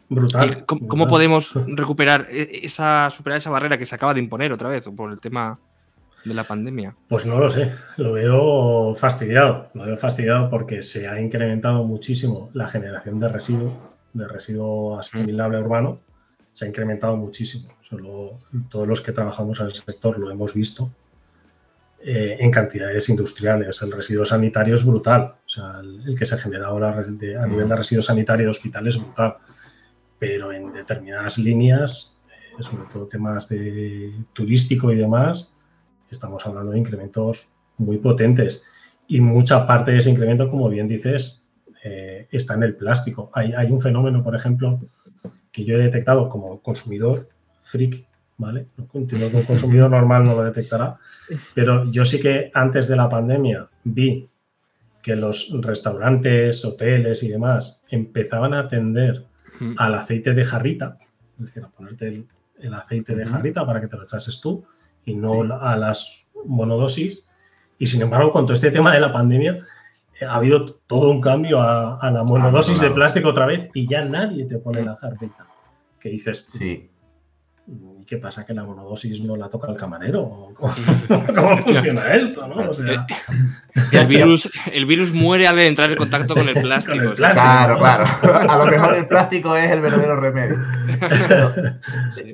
Brutal. 0.09 0.59
¿Y 0.61 0.63
cómo, 0.65 0.87
brutal. 0.87 1.09
podemos 1.09 1.53
recuperar 1.67 2.27
e- 2.31 2.61
esa, 2.63 3.11
superar 3.11 3.39
esa 3.39 3.51
barrera 3.51 3.77
que 3.79 3.87
se 3.87 3.95
acaba 3.95 4.15
de 4.15 4.21
imponer 4.21 4.53
otra 4.53 4.69
vez 4.69 4.85
por 4.97 5.11
el 5.11 5.21
tema 5.21 5.59
de 6.25 6.33
la 6.35 6.45
pandemia? 6.45 6.95
Pues 7.09 7.27
no 7.27 7.39
lo 7.39 7.51
sé, 7.51 7.73
lo 7.97 8.13
veo 8.13 8.95
fastidiado, 8.95 9.71
lo 9.75 9.85
veo 9.85 9.97
fastidiado 9.97 10.49
porque 10.49 10.83
se 10.83 11.09
ha 11.09 11.21
incrementado 11.21 11.85
muchísimo 11.85 12.51
la 12.55 12.67
generación 12.69 13.19
de 13.19 13.29
residuo, 13.29 13.73
de 14.13 14.29
residuo 14.29 14.99
asimilable 14.99 15.59
urbano, 15.59 15.99
se 16.53 16.65
ha 16.65 16.69
incrementado 16.69 17.17
muchísimo. 17.17 17.75
Solo 17.81 18.39
todos 18.71 18.87
los 18.87 19.01
que 19.01 19.11
trabajamos 19.13 19.59
en 19.61 19.67
el 19.67 19.73
sector 19.73 20.19
lo 20.19 20.31
hemos 20.31 20.55
visto 20.55 20.91
eh, 22.03 22.37
en 22.41 22.51
cantidades 22.51 23.09
industriales. 23.09 23.81
El 23.83 23.91
residuo 23.93 24.25
sanitario 24.25 24.75
es 24.75 24.85
brutal, 24.85 25.35
o 25.45 25.49
sea, 25.49 25.81
el, 25.81 26.03
el 26.07 26.19
que 26.19 26.27
se 26.27 26.37
genera 26.39 26.69
ahora 26.69 27.03
de- 27.03 27.37
a 27.37 27.47
nivel 27.47 27.69
de 27.69 27.77
residuo 27.77 28.03
sanitario 28.03 28.45
de 28.47 28.51
hospital 28.51 28.87
es 28.87 28.99
brutal, 28.99 29.37
pero 30.19 30.53
en 30.53 30.73
determinadas 30.73 31.39
líneas, 31.39 32.23
eh, 32.29 32.63
sobre 32.63 32.85
todo 32.85 33.07
temas 33.07 33.49
de 33.49 34.13
turístico 34.33 34.93
y 34.93 34.97
demás, 34.97 35.55
estamos 36.11 36.47
hablando 36.47 36.73
de 36.73 36.79
incrementos 36.79 37.55
muy 37.79 37.99
potentes 37.99 38.63
y 39.07 39.21
mucha 39.21 39.67
parte 39.67 39.93
de 39.93 39.99
ese 39.99 40.11
incremento, 40.11 40.51
como 40.51 40.69
bien 40.69 40.89
dices, 40.89 41.47
eh, 41.83 42.29
está 42.31 42.55
en 42.55 42.63
el 42.63 42.75
plástico. 42.75 43.31
Hay, 43.35 43.71
un 43.71 43.81
fenómeno, 43.81 44.23
por 44.23 44.35
ejemplo, 44.35 44.81
que 45.53 45.65
yo 45.65 45.75
he 45.75 45.83
detectado 45.83 46.29
como 46.29 46.61
consumidor 46.61 47.29
freak, 47.61 48.07
¿vale? 48.39 48.67
Entiendo 48.95 49.31
que 49.31 49.37
un 49.37 49.43
consumidor 49.43 49.91
normal 49.91 50.25
no 50.25 50.35
lo 50.35 50.45
detectará, 50.45 50.99
pero 51.55 51.91
yo 51.91 52.05
sí 52.05 52.21
que 52.21 52.51
antes 52.55 52.89
de 52.89 52.97
la 52.97 53.09
pandemia 53.09 53.69
vi 53.85 54.29
que 55.03 55.15
los 55.15 55.55
restaurantes, 55.61 56.65
hoteles 56.65 57.23
y 57.23 57.29
demás 57.29 57.83
empezaban 57.91 58.55
a 58.55 58.61
atender 58.61 59.27
Mm. 59.65 59.75
al 59.79 59.95
aceite 59.95 60.35
de 60.35 60.45
jarrita, 60.45 60.99
es 61.39 61.47
decir, 61.47 61.65
a 61.65 61.69
ponerte 61.69 62.09
el, 62.09 62.27
el 62.61 62.75
aceite 62.75 63.15
de 63.15 63.25
jarrita 63.27 63.65
para 63.67 63.81
que 63.81 63.89
te 63.89 63.97
lo 63.97 64.03
echases 64.05 64.41
tú 64.41 64.65
y 65.05 65.15
no 65.15 65.43
Sí. 65.43 65.49
a 65.61 65.77
las 65.77 66.27
monodosis. 66.47 67.21
Y 67.79 67.87
sin 67.87 68.03
embargo, 68.03 68.31
con 68.31 68.45
todo 68.45 68.53
este 68.55 68.71
tema 68.71 68.93
de 68.93 69.01
la 69.01 69.13
pandemia, 69.13 69.65
eh, 70.21 70.25
ha 70.25 70.35
habido 70.37 70.65
todo 70.87 71.11
un 71.11 71.21
cambio 71.21 71.61
a, 71.61 71.99
a 71.99 72.11
la 72.11 72.23
monodosis 72.23 72.75
de 72.75 72.87
claro. 72.87 72.95
plástico 72.95 73.29
otra 73.31 73.47
vez 73.47 73.69
y 73.75 73.89
ya 73.89 74.05
nadie 74.05 74.45
te 74.47 74.59
pone 74.59 74.83
la 74.83 74.95
jarrita. 74.97 75.47
Que 75.99 76.11
dices, 76.11 76.47
Sí. 76.57 76.89
¿Y 77.67 78.05
qué 78.05 78.19
pasa? 78.19 78.45
¿Que 78.45 78.55
la 78.55 78.65
monodosis 78.65 79.23
no 79.23 79.37
la 79.37 79.49
toca 79.49 79.71
el 79.71 79.77
camarero? 79.77 80.23
¿O 80.23 80.55
¿Cómo, 80.55 80.73
cómo 81.35 81.57
funciona 81.57 82.15
esto? 82.15 82.47
¿no? 82.47 82.71
O 82.71 82.75
sea, 82.75 83.07
El 83.93 84.07
virus, 84.07 84.51
el 84.73 84.87
virus 84.87 85.13
muere 85.13 85.49
al 85.49 85.59
entrar 85.59 85.91
en 85.91 85.97
contacto 85.97 86.35
con 86.35 86.49
el 86.49 86.55
plástico. 86.55 86.93
Con 86.95 87.01
el 87.01 87.09
o 87.09 87.17
sea, 87.17 87.33
plástico. 87.33 87.79
Claro, 87.79 87.79
claro. 87.79 88.51
A 88.51 88.59
lo 88.59 88.67
mejor 88.67 88.95
el 88.95 89.09
plástico 89.09 89.57
es 89.57 89.71
el 89.71 89.81
verdadero 89.81 90.17
remedio. 90.17 90.57
Pero, 91.29 91.53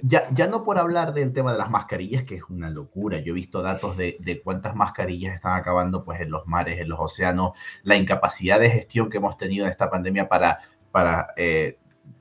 ya, 0.03 0.25
ya 0.33 0.49
no 0.49 0.65
por 0.65 0.79
hablar 0.79 1.15
del 1.15 1.33
tema 1.33 1.53
de 1.53 1.59
las 1.59 1.71
mascarillas, 1.71 2.25
que 2.25 2.37
es 2.37 2.43
una 2.51 2.69
locura. 2.69 3.21
Yo 3.21 3.33
he 3.33 3.35
visto 3.35 3.63
datos 3.63 3.97
de, 3.97 4.17
de 4.21 4.41
cuántas 4.43 4.75
mascarillas 4.75 5.35
están 5.35 5.59
acabando 5.59 6.05
pues, 6.05 6.21
en 6.21 6.31
los 6.31 6.47
mares, 6.47 6.79
en 6.79 6.89
los 6.89 6.99
océanos, 7.01 7.53
la 7.83 7.97
incapacidad 7.97 8.61
de 8.61 8.71
gestión 8.71 9.09
que 9.09 9.17
hemos 9.19 9.39
tenido 9.39 9.65
en 9.65 9.71
esta 9.71 9.91
pandemia 9.91 10.29
para, 10.29 10.61
para 10.91 11.29
eh, 11.37 11.79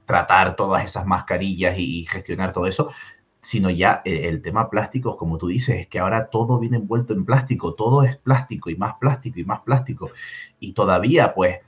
tratar 0.10 0.56
todas 0.56 0.84
esas 0.84 1.06
mascarillas 1.06 1.78
y, 1.78 2.04
gestionar 2.06 2.52
todo 2.52 2.65
eso, 2.65 2.89
sino 3.41 3.69
ya 3.69 4.02
el, 4.06 4.17
el 4.26 4.41
tema 4.41 4.69
plásticos, 4.72 5.15
como 5.17 5.38
tú 5.38 5.48
dices, 5.48 5.82
es 5.82 5.88
que 5.88 6.00
ahora 6.00 6.30
todo 6.32 6.58
viene 6.60 6.78
envuelto 6.78 7.13
en 7.13 7.26
plástico, 7.26 7.76
todo 7.76 8.02
es 8.04 8.17
plástico 8.17 8.72
y 8.72 8.76
más 8.76 8.95
plástico 9.00 9.39
y 9.39 9.45
más 9.45 9.62
plástico. 9.62 10.10
Y 10.60 10.74
todavía, 10.74 11.36
pues, 11.36 11.60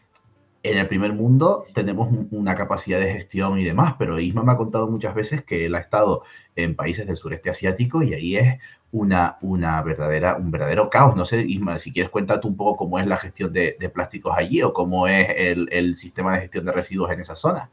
en 0.64 0.78
el 0.78 0.88
primer 0.88 1.14
mundo 1.14 1.66
tenemos 1.74 2.10
un- 2.12 2.28
una 2.32 2.56
capacidad 2.56 3.00
de 3.00 3.14
gestión 3.14 3.60
y 3.60 3.64
demás, 3.64 3.96
pero 4.00 4.20
Isma 4.20 4.44
me 4.44 4.52
ha 4.54 4.58
contado 4.58 4.88
muchas 4.90 5.16
veces 5.16 5.44
que 5.44 5.66
él 5.66 5.76
ha 5.76 5.80
estado 5.80 6.24
en 6.56 6.76
países 6.76 7.08
del 7.08 7.16
sureste 7.18 7.50
asiático 7.52 8.04
y 8.04 8.14
ahí 8.16 8.38
es 8.38 8.60
una, 8.92 9.38
una 9.42 9.82
verdadera, 9.84 10.36
un 10.38 10.52
verdadero 10.52 10.90
caos. 10.90 11.16
No 11.16 11.26
sé, 11.26 11.42
Isma, 11.42 11.80
si 11.80 11.94
quieres 11.94 12.12
cuéntate 12.12 12.48
un 12.48 12.58
poco 12.58 12.78
cómo 12.78 13.00
es 13.00 13.08
la 13.08 13.18
gestión 13.18 13.54
de, 13.54 13.78
de 13.80 13.90
plásticos 13.90 14.36
allí 14.38 14.62
o 14.64 14.74
cómo 14.74 15.08
es 15.08 15.30
el, 15.38 15.70
el 15.72 15.96
sistema 15.98 16.34
de 16.36 16.42
gestión 16.42 16.66
de 16.66 16.72
residuos 16.74 17.12
en 17.12 17.22
esa 17.22 17.36
zona. 17.36 17.70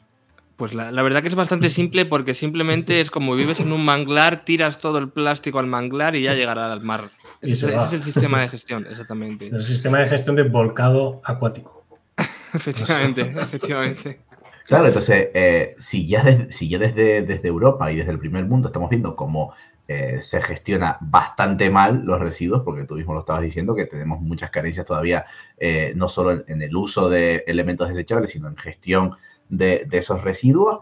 Pues 0.58 0.74
la, 0.74 0.90
la 0.90 1.02
verdad 1.02 1.22
que 1.22 1.28
es 1.28 1.36
bastante 1.36 1.70
simple 1.80 2.04
porque 2.04 2.34
simplemente 2.34 3.00
es 3.00 3.10
como 3.12 3.36
vives 3.36 3.60
en 3.60 3.72
un 3.72 3.84
manglar, 3.84 4.44
tiras 4.44 4.78
todo 4.80 4.98
el 4.98 5.08
plástico 5.08 5.60
al 5.60 5.68
manglar 5.68 6.16
y 6.16 6.22
ya 6.22 6.34
llegará 6.34 6.72
al 6.72 6.82
mar. 6.82 7.02
Y 7.40 7.52
Ese, 7.52 7.68
se 7.68 7.76
ese 7.76 7.86
es 7.86 7.92
el 7.92 8.02
sistema 8.02 8.40
de 8.40 8.48
gestión, 8.56 8.84
exactamente. 8.90 9.46
el 9.46 9.62
sistema 9.62 10.00
de 10.00 10.08
gestión 10.08 10.34
de 10.34 10.42
volcado 10.42 11.22
acuático. 11.24 11.86
Efectivamente, 12.52 13.32
efectivamente. 13.36 14.20
Claro, 14.66 14.88
entonces, 14.88 15.28
eh, 15.34 15.76
si 15.78 16.08
ya, 16.08 16.24
des- 16.24 16.54
si 16.54 16.68
ya 16.68 16.78
desde, 16.78 17.22
desde 17.22 17.46
Europa 17.46 17.92
y 17.92 17.96
desde 17.96 18.10
el 18.10 18.18
primer 18.18 18.44
mundo 18.46 18.68
estamos 18.68 18.90
viendo 18.90 19.14
cómo 19.14 19.54
eh, 19.86 20.20
se 20.20 20.42
gestiona 20.42 20.98
bastante 21.00 21.70
mal 21.70 22.02
los 22.04 22.18
residuos, 22.18 22.62
porque 22.64 22.84
tú 22.84 22.96
mismo 22.96 23.14
lo 23.14 23.20
estabas 23.20 23.42
diciendo, 23.42 23.74
que 23.74 23.86
tenemos 23.86 24.20
muchas 24.20 24.50
carencias 24.50 24.84
todavía, 24.84 25.24
eh, 25.56 25.92
no 25.94 26.08
solo 26.08 26.42
en, 26.46 26.60
el 26.62 26.74
uso 26.74 27.08
de 27.08 27.44
elementos 27.46 27.88
desechables, 27.88 28.32
sino 28.32 28.48
en 28.48 28.56
gestión 28.56 29.12
de, 29.48 29.86
esos 29.92 30.22
residuos. 30.22 30.80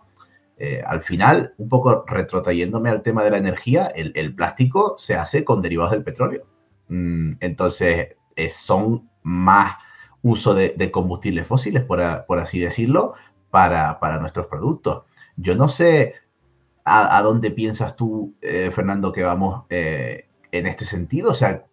Eh, 0.59 0.83
al 0.87 1.02
final, 1.02 1.55
un 1.59 1.68
poco 1.68 2.05
retrotrayéndome 2.07 2.88
al 2.88 3.02
tema 3.02 3.22
de 3.24 3.31
la 3.31 3.38
energía, 3.38 3.87
el, 3.87 4.35
plástico 4.35 4.96
se 4.98 5.14
hace 5.14 5.44
con 5.44 5.62
derivados 5.62 5.92
del 5.92 6.05
petróleo. 6.05 6.46
Mm, 6.88 7.33
entonces, 7.40 8.16
son 8.48 9.09
más 9.22 9.76
uso 10.22 10.55
de, 10.55 10.90
combustibles 10.90 11.46
fósiles, 11.46 11.83
por, 11.85 12.00
así 12.00 12.59
decirlo, 12.59 13.14
para, 13.50 14.00
para 14.00 14.18
nuestros 14.18 14.46
productos. 14.46 15.05
Yo 15.37 15.55
no 15.55 15.68
sé 15.68 16.14
a, 16.87 17.20
dónde 17.22 17.50
piensas 17.50 17.96
tú, 17.96 18.37
eh, 18.40 18.70
Fernando, 18.72 19.12
que 19.12 19.24
vamos 19.24 19.64
eh, 19.70 20.29
en 20.52 20.66
este 20.66 20.85
sentido? 20.85 21.33
O 21.33 21.35
sea, 21.35 21.66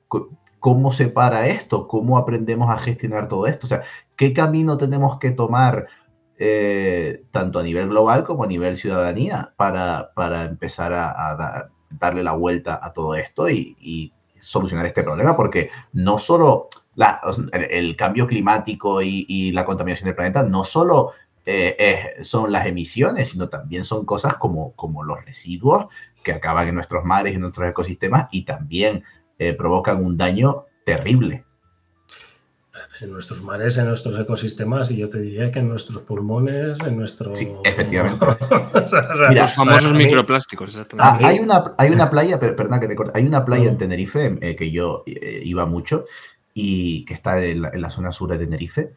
¿cómo 0.60 0.92
se 0.92 1.08
para 1.08 1.48
esto? 1.48 1.88
¿Cómo 1.88 2.18
aprendemos 2.18 2.72
a 2.72 2.80
gestionar 2.80 3.28
todo 3.28 3.46
esto? 3.46 3.68
O 3.68 3.70
sea, 3.70 3.84
¿qué 4.16 4.34
camino 4.34 4.78
tenemos 4.78 5.20
que 5.20 5.30
tomar 5.30 5.88
eh, 6.46 7.24
tanto 7.32 7.60
a 7.60 7.64
nivel 7.64 7.88
global 7.88 8.26
como 8.26 8.44
a 8.44 8.48
nivel 8.48 8.76
ciudadanía 8.76 9.54
para, 9.56 10.12
para 10.14 10.44
empezar 10.46 10.92
a, 10.94 11.70
darle 11.90 12.24
la 12.24 12.34
vuelta 12.34 12.80
a 12.82 12.92
todo 12.92 13.16
esto 13.16 13.50
y, 13.50 14.12
solucionar 14.40 14.86
este 14.86 15.04
problema? 15.04 15.38
Porque 15.38 15.70
no 15.94 16.18
solo... 16.18 16.68
el, 17.54 17.96
cambio 17.96 18.28
climático 18.28 19.02
y, 19.02 19.52
la 19.52 19.66
contaminación 19.66 20.08
del 20.08 20.16
planeta 20.16 20.44
no 20.44 20.66
solo 20.66 21.14
eh, 21.46 22.18
son 22.24 22.52
las 22.52 22.68
emisiones, 22.68 23.30
sino 23.30 23.48
también 23.48 23.86
son 23.86 24.06
cosas 24.06 24.36
como, 24.36 24.74
como 24.74 25.04
los 25.04 25.24
residuos 25.24 25.88
que 26.24 26.34
acaban 26.34 26.68
en 26.68 26.76
nuestros 26.76 27.04
mares 27.04 27.36
en 27.36 27.42
nuestros 27.42 27.70
ecosistemas 27.70 28.28
y 28.32 28.44
también 28.44 29.04
eh, 29.38 29.54
provocan 29.54 30.04
un 30.04 30.18
daño 30.18 30.66
terrible. 30.86 31.46
En 33.04 33.12
nuestros 33.12 33.44
mares, 33.44 33.78
en 33.78 33.88
nuestros 33.88 34.18
ecosistemas, 34.18 34.90
y 34.92 34.98
yo 34.98 35.10
te 35.10 35.20
diría 35.20 35.52
que 35.52 35.60
en 35.60 35.68
nuestros 35.68 36.04
pulmones, 36.04 36.80
en 36.80 36.98
nuestro. 36.98 37.36
Sí, 37.36 37.52
efectivamente. 37.64 38.26
los 39.32 39.54
famosos 39.54 39.94
microplásticos, 39.94 40.74
ah, 40.98 41.20
hay, 41.22 41.40
una, 41.40 41.74
hay 41.78 41.92
una 41.92 42.10
playa, 42.10 42.40
pero, 42.40 42.56
perdona 42.56 42.80
que 42.80 42.88
te 42.88 42.96
corte, 42.96 43.12
hay 43.16 43.26
una 43.26 43.44
playa 43.44 43.70
en 43.70 43.78
Tenerife 43.78 44.38
eh, 44.42 44.56
que 44.56 44.72
yo 44.72 45.04
iba 45.06 45.66
mucho 45.66 46.06
y 46.54 47.04
que 47.06 47.14
está 47.14 47.44
en 47.44 47.64
la, 47.64 47.70
en 47.70 47.82
la, 47.82 47.90
zona 47.90 48.12
sur 48.12 48.30
de 48.30 48.38
Tenerife 48.38 48.94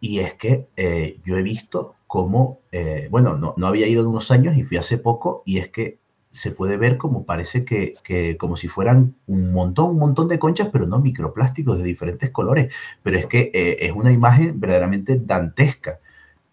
y 0.00 0.20
es 0.20 0.34
que 0.34 0.68
eh, 0.76 1.20
yo 1.24 1.36
he 1.36 1.42
visto 1.42 1.94
cómo, 2.06 2.60
eh, 2.72 3.06
bueno, 3.10 3.36
no, 3.36 3.54
no, 3.56 3.66
había 3.66 3.86
ido 3.86 4.02
en 4.02 4.08
unos 4.08 4.30
años 4.30 4.56
y 4.56 4.64
fui 4.64 4.78
hace 4.78 4.98
poco, 4.98 5.42
y 5.44 5.58
es 5.58 5.68
que 5.68 5.99
se 6.30 6.52
puede 6.52 6.76
ver 6.76 6.96
como 6.96 7.24
parece 7.24 7.64
que, 7.64 7.94
que, 8.04 8.36
como 8.36 8.56
si 8.56 8.68
fueran 8.68 9.16
un 9.26 9.52
montón, 9.52 9.90
un 9.90 9.98
montón 9.98 10.28
de 10.28 10.38
conchas, 10.38 10.68
pero 10.72 10.86
no 10.86 11.00
microplásticos 11.00 11.78
de 11.78 11.84
diferentes 11.84 12.30
colores. 12.30 12.72
Pero 13.02 13.18
es 13.18 13.26
que 13.26 13.50
eh, 13.52 13.78
es 13.80 13.92
una 13.92 14.12
imagen 14.12 14.60
verdaderamente 14.60 15.18
dantesca, 15.18 15.98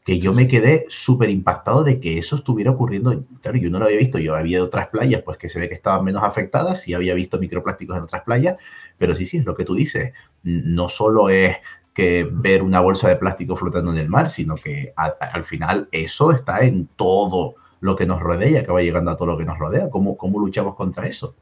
que 0.03 0.19
yo 0.19 0.33
me 0.33 0.47
quedé 0.47 0.85
súper 0.87 1.29
impactado 1.29 1.83
de 1.83 1.99
que 1.99 2.17
eso 2.17 2.37
estuviera 2.37 2.71
ocurriendo. 2.71 3.25
Claro, 3.41 3.57
yo 3.57 3.69
no 3.69 3.77
lo 3.77 3.85
había 3.85 3.97
visto, 3.97 4.19
yo 4.19 4.35
había 4.35 4.63
otras 4.63 4.87
playas, 4.87 5.21
pues 5.21 5.37
que 5.37 5.49
se 5.49 5.59
ve 5.59 5.67
que 5.67 5.75
estaban 5.75 6.05
menos 6.05 6.23
afectadas, 6.23 6.81
sí 6.81 6.93
había 6.93 7.13
visto 7.13 7.37
microplásticos 7.37 7.97
en 7.97 8.03
otras 8.03 8.23
playas, 8.23 8.55
pero 8.97 9.15
sí, 9.15 9.25
sí, 9.25 9.37
es 9.37 9.45
lo 9.45 9.55
que 9.55 9.65
tú 9.65 9.75
dices. 9.75 10.13
No 10.43 10.87
solo 10.87 11.29
es 11.29 11.57
que 11.93 12.27
ver 12.31 12.63
una 12.63 12.79
bolsa 12.79 13.09
de 13.09 13.17
plástico 13.17 13.57
flotando 13.57 13.91
en 13.91 13.97
el 13.97 14.07
mar, 14.07 14.29
sino 14.29 14.55
que 14.55 14.93
al 14.95 15.43
final 15.43 15.89
eso 15.91 16.31
está 16.31 16.61
en 16.61 16.87
todo 16.95 17.55
lo 17.79 17.95
que 17.95 18.05
nos 18.05 18.19
rodea 18.19 18.49
y 18.49 18.57
acaba 18.57 18.81
llegando 18.81 19.11
a 19.11 19.17
todo 19.17 19.29
lo 19.29 19.37
que 19.37 19.45
nos 19.45 19.57
rodea. 19.57 19.89
¿Cómo, 19.89 20.17
cómo 20.17 20.39
luchamos 20.39 20.75
contra 20.75 21.07
eso? 21.07 21.35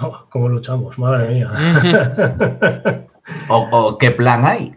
Oh, 0.00 0.26
¿Cómo 0.28 0.48
luchamos? 0.48 0.98
Madre 0.98 1.28
mía. 1.28 1.50
o, 3.48 3.96
qué 3.98 4.10
plan 4.10 4.44
hay? 4.44 4.76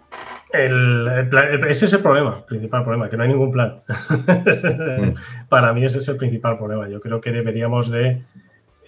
ese 0.50 1.86
es 1.86 1.94
el 1.94 2.02
problema, 2.02 2.38
el 2.38 2.44
principal 2.46 2.84
problema, 2.84 3.10
que 3.10 3.18
no 3.18 3.24
hay 3.24 3.30
ningún 3.30 3.52
plan. 3.52 3.82
Mm. 4.10 5.14
Para 5.50 5.74
mí 5.74 5.84
ese 5.84 5.98
es 6.00 6.08
el 6.08 6.18
principal 6.18 6.58
problema. 6.58 6.88
Yo 6.88 7.00
creo 7.00 7.20
que 7.20 7.32
deberíamos 7.32 7.92
de 7.92 8.24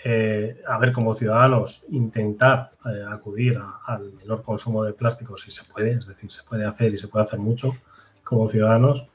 eh, 0.04 0.62
a 0.66 0.78
ver, 0.78 0.94
como 0.94 1.14
ciudadanos, 1.14 1.84
intentar 1.90 2.72
eh, 2.86 3.04
acudir 3.10 3.60
al 3.86 4.14
menor 4.14 4.42
consumo 4.44 4.84
de 4.84 4.94
plástico 4.94 5.36
si 5.36 5.52
se 5.52 5.66
puede, 5.66 5.92
es 5.92 6.08
decir, 6.08 6.32
se 6.32 6.44
puede 6.44 6.66
hacer 6.66 6.94
y 6.94 6.98
se 6.98 7.10
puede 7.10 7.26
hacer 7.26 7.40
mucho 7.40 7.76
como 8.24 8.48
ciudadanos, 8.48 9.08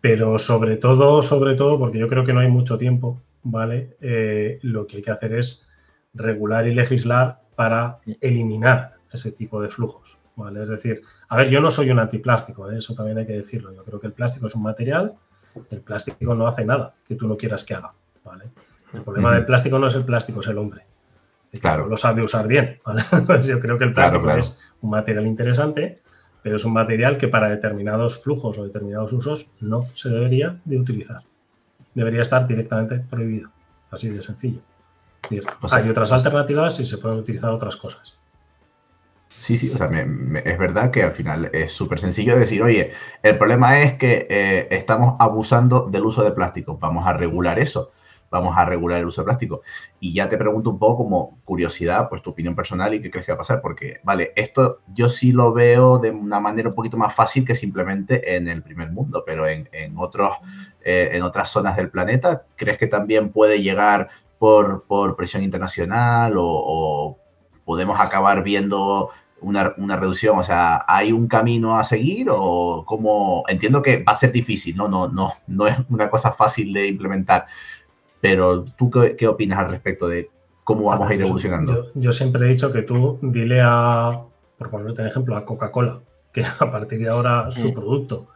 pero 0.00 0.38
sobre 0.38 0.76
todo, 0.76 1.22
sobre 1.22 1.54
todo, 1.54 1.78
porque 1.78 1.98
yo 1.98 2.08
creo 2.08 2.24
que 2.24 2.32
no 2.32 2.40
hay 2.40 2.48
mucho 2.48 2.78
tiempo, 2.78 3.22
¿vale? 3.42 3.96
Eh, 4.00 4.58
lo 4.62 4.86
que 4.86 4.96
hay 4.96 5.02
que 5.02 5.10
hacer 5.10 5.32
es 5.32 5.68
regular 6.14 6.66
y 6.66 6.74
legislar 6.74 7.40
para 7.54 7.98
eliminar 8.20 8.94
ese 9.12 9.32
tipo 9.32 9.60
de 9.60 9.68
flujos, 9.68 10.18
¿vale? 10.36 10.62
Es 10.62 10.68
decir, 10.68 11.02
a 11.28 11.36
ver, 11.36 11.48
yo 11.48 11.60
no 11.60 11.70
soy 11.70 11.90
un 11.90 11.98
antiplástico, 11.98 12.70
eso 12.70 12.94
también 12.94 13.18
hay 13.18 13.26
que 13.26 13.34
decirlo, 13.34 13.72
yo 13.72 13.84
creo 13.84 14.00
que 14.00 14.06
el 14.06 14.12
plástico 14.12 14.46
es 14.46 14.54
un 14.54 14.62
material, 14.62 15.14
el 15.70 15.80
plástico 15.80 16.34
no 16.34 16.46
hace 16.46 16.64
nada 16.64 16.94
que 17.04 17.14
tú 17.14 17.26
no 17.26 17.36
quieras 17.36 17.64
que 17.64 17.74
haga, 17.74 17.92
¿vale? 18.24 18.44
El 18.92 19.02
problema 19.02 19.34
del 19.34 19.44
plástico 19.44 19.78
no 19.78 19.86
es 19.88 19.94
el 19.94 20.04
plástico, 20.04 20.40
es 20.40 20.46
el 20.48 20.58
hombre. 20.58 20.84
Claro. 21.60 21.86
Lo 21.86 21.96
sabe 21.96 22.22
usar 22.22 22.46
bien. 22.46 22.80
Yo 23.44 23.60
creo 23.60 23.78
que 23.78 23.84
el 23.84 23.92
plástico 23.92 24.30
es 24.30 24.60
un 24.80 24.90
material 24.90 25.26
interesante, 25.26 25.96
pero 26.46 26.54
es 26.54 26.64
un 26.64 26.74
material 26.74 27.18
que 27.18 27.26
para 27.26 27.48
determinados 27.48 28.22
flujos 28.22 28.56
o 28.56 28.62
determinados 28.62 29.12
usos 29.12 29.50
no 29.58 29.88
se 29.94 30.10
debería 30.10 30.60
de 30.64 30.78
utilizar. 30.78 31.24
Debería 31.92 32.22
estar 32.22 32.46
directamente 32.46 33.00
prohibido. 33.00 33.50
Así 33.90 34.10
de 34.10 34.22
sencillo. 34.22 34.60
hay 35.72 35.88
otras 35.90 36.12
alternativas 36.12 36.78
y 36.78 36.84
se 36.84 36.98
pueden 36.98 37.18
utilizar 37.18 37.50
otras 37.50 37.74
cosas. 37.74 38.14
Sí, 39.40 39.56
sí, 39.56 39.72
o 39.74 39.76
sea, 39.76 39.90
es 40.44 40.56
verdad 40.56 40.92
que 40.92 41.02
al 41.02 41.10
final 41.10 41.50
es 41.52 41.72
súper 41.72 41.98
sencillo 41.98 42.38
decir, 42.38 42.62
oye, 42.62 42.92
el 43.24 43.36
problema 43.38 43.80
es 43.80 43.94
que 43.94 44.28
eh, 44.30 44.68
estamos 44.70 45.16
abusando 45.18 45.88
del 45.90 46.04
uso 46.04 46.22
de 46.22 46.30
plástico, 46.30 46.78
vamos 46.78 47.08
a 47.08 47.12
regular 47.12 47.58
eso 47.58 47.90
vamos 48.30 48.56
a 48.56 48.64
regular 48.64 49.00
el 49.00 49.06
uso 49.06 49.22
de 49.22 49.26
plástico. 49.26 49.62
Y 50.00 50.12
ya 50.12 50.28
te 50.28 50.36
pregunto 50.36 50.70
un 50.70 50.78
poco 50.78 51.04
como 51.04 51.38
curiosidad, 51.44 52.08
pues 52.08 52.22
tu 52.22 52.30
opinión 52.30 52.54
personal 52.54 52.94
y 52.94 53.00
qué 53.00 53.10
crees 53.10 53.26
que 53.26 53.32
va 53.32 53.36
a 53.36 53.38
pasar, 53.38 53.60
porque, 53.60 54.00
vale, 54.04 54.32
esto 54.36 54.80
yo 54.94 55.08
sí 55.08 55.32
lo 55.32 55.52
veo 55.52 55.98
de 55.98 56.10
una 56.10 56.40
manera 56.40 56.68
un 56.68 56.74
poquito 56.74 56.96
más 56.96 57.14
fácil 57.14 57.44
que 57.44 57.54
simplemente 57.54 58.36
en 58.36 58.48
el 58.48 58.62
primer 58.62 58.90
mundo, 58.90 59.22
pero 59.26 59.46
en, 59.46 59.68
otros, 59.96 60.36
eh, 60.84 61.10
en 61.12 61.22
otras 61.22 61.50
zonas 61.50 61.76
del 61.76 61.90
planeta, 61.90 62.44
¿crees 62.56 62.78
que 62.78 62.86
también 62.86 63.30
puede 63.30 63.62
llegar 63.62 64.08
por, 64.38 64.84
por 64.84 65.16
presión 65.16 65.42
internacional 65.42 66.34
o, 66.36 67.18
podemos 67.64 67.98
acabar 67.98 68.44
viendo 68.44 69.10
una, 69.40 69.74
una, 69.76 69.96
reducción? 69.96 70.38
O 70.38 70.44
sea, 70.44 70.84
¿hay 70.86 71.10
un 71.10 71.26
camino 71.26 71.76
a 71.76 71.84
seguir 71.84 72.28
o 72.30 72.84
cómo? 72.86 73.42
Entiendo 73.48 73.82
que 73.82 74.04
va 74.04 74.12
a 74.12 74.16
ser 74.16 74.30
difícil, 74.30 74.76
¿no? 74.76 74.86
No, 74.86 75.08
no, 75.08 75.32
no 75.48 75.66
es 75.66 75.76
una 75.88 76.08
cosa 76.08 76.30
fácil 76.30 76.72
de 76.72 76.86
implementar, 76.86 77.46
pero 78.26 78.64
tú 78.64 78.90
qué, 78.90 79.28
opinas 79.28 79.60
al 79.60 79.70
respecto 79.70 80.08
de 80.08 80.28
cómo 80.64 80.86
vamos 80.86 81.08
a 81.08 81.14
ir 81.14 81.20
evolucionando? 81.20 81.92
Yo, 81.94 82.10
siempre 82.10 82.44
he 82.44 82.48
dicho 82.48 82.72
que 82.72 82.82
tú 82.82 83.20
dile 83.22 83.60
a, 83.62 84.20
por 84.58 84.68
ponerte 84.68 85.02
un 85.02 85.08
ejemplo, 85.08 85.36
a 85.36 85.44
Coca-Cola, 85.44 86.00
que 86.32 86.44
a 86.44 86.70
partir 86.70 86.98
de 86.98 87.08
ahora 87.08 87.52
su 87.52 87.68
mm. 87.68 87.74
producto 87.74 88.26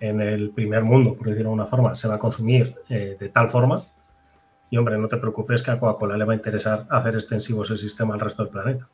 en 0.00 0.20
el 0.20 0.50
primer 0.50 0.82
mundo, 0.82 1.14
por 1.14 1.28
decirlo 1.28 1.50
de 1.50 1.52
alguna 1.52 1.66
forma, 1.66 1.94
se 1.94 2.08
va 2.08 2.16
a 2.16 2.18
consumir 2.18 2.74
eh, 2.88 3.16
de 3.18 3.28
tal 3.28 3.48
forma. 3.48 3.86
Y 4.68 4.78
hombre, 4.78 4.98
no 4.98 5.06
te 5.06 5.16
preocupes 5.16 5.62
que 5.62 5.70
a 5.70 5.78
Coca-Cola 5.78 6.16
le 6.16 6.24
va 6.24 6.32
a 6.32 6.36
interesar 6.36 6.86
hacer 6.90 7.14
extensivo 7.14 7.62
ese 7.62 7.76
sistema 7.76 8.14
al 8.14 8.20
resto 8.20 8.42
del 8.42 8.50
planeta. 8.50 8.88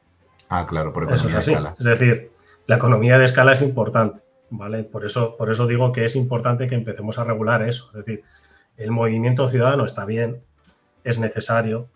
Ah, 0.51 0.67
claro, 0.67 0.93
por 0.93 1.11
eso 1.11 1.29
es 1.29 1.35
así. 1.35 1.55
Es 1.79 1.85
decir, 1.85 2.29
la 2.67 2.77
economía 2.77 3.17
de 3.19 3.25
escala 3.25 3.53
es 3.53 3.63
importante, 3.63 4.21
¿vale? 4.51 4.85
Por 4.85 5.07
eso, 5.07 5.35
por 5.39 5.51
eso 5.51 5.67
digo 5.67 5.93
que 5.93 6.05
es 6.05 6.15
importante 6.15 6.67
que 6.67 6.75
empecemos 6.75 7.19
a 7.19 7.25
regular 7.25 7.63
eso. 7.63 7.87
Es 7.95 8.05
decir, 8.05 8.23
el 8.77 8.91
movimiento 8.91 9.47
ciudadano 9.47 9.85
está 9.85 10.05
bien, 10.05 10.43
es 11.05 11.19
necesario, 11.19 11.89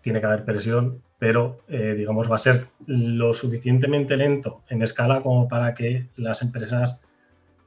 tiene 0.00 0.20
que 0.20 0.26
haber 0.26 0.44
presión, 0.44 1.02
pero 1.18 1.58
eh, 1.68 1.94
digamos 1.96 2.30
va 2.30 2.36
a 2.36 2.38
ser 2.38 2.66
lo 2.86 3.32
suficientemente 3.32 4.16
lento 4.16 4.62
en 4.68 4.82
escala 4.82 5.22
como 5.22 5.48
para 5.48 5.74
que 5.74 6.08
las 6.16 6.42
empresas 6.42 7.06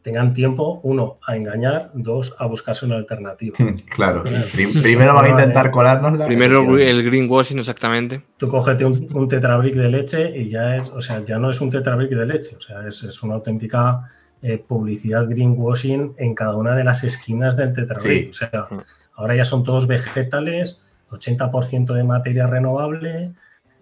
tengan 0.08 0.34
tiempo, 0.34 0.80
uno, 0.84 1.18
a 1.28 1.36
engañar, 1.36 1.92
dos, 1.94 2.36
a 2.40 2.46
buscarse 2.46 2.86
una 2.86 2.96
alternativa. 2.96 3.58
Claro, 3.90 4.24
primero 4.54 5.14
van 5.14 5.26
a 5.26 5.30
intentar 5.30 5.72
colarnos 5.72 6.22
Primero 6.26 6.78
el 6.78 7.04
greenwashing, 7.04 7.60
exactamente. 7.60 8.22
Tú 8.38 8.48
cógete 8.48 8.86
un, 8.86 9.08
un, 9.14 9.28
tetrabric 9.28 9.76
de 9.76 9.90
leche 9.90 10.38
y 10.38 10.50
ya 10.50 10.78
es, 10.78 10.92
o 10.92 11.02
sea, 11.02 11.24
ya 11.26 11.40
no 11.40 11.50
es 11.50 11.60
un 11.60 11.72
tetrabric 11.72 12.12
de 12.12 12.26
leche, 12.26 12.56
o 12.56 12.62
sea, 12.62 12.88
es, 12.88 13.04
es 13.04 13.24
una 13.24 13.34
auténtica 13.34 14.04
eh, 14.42 14.58
publicidad 14.58 15.28
greenwashing 15.28 16.14
en 16.18 16.36
cada 16.36 16.56
una 16.56 16.76
de 16.76 16.84
las 16.84 17.04
esquinas 17.04 17.58
del 17.58 17.74
tetrabric. 17.74 18.30
O 18.30 18.34
sea, 18.34 18.68
ahora 19.16 19.36
ya 19.36 19.46
son 19.46 19.64
todos 19.64 19.88
vegetales, 19.88 20.80
80% 21.10 21.94
de 21.94 22.04
materia 22.04 22.48
renovable, 22.48 23.32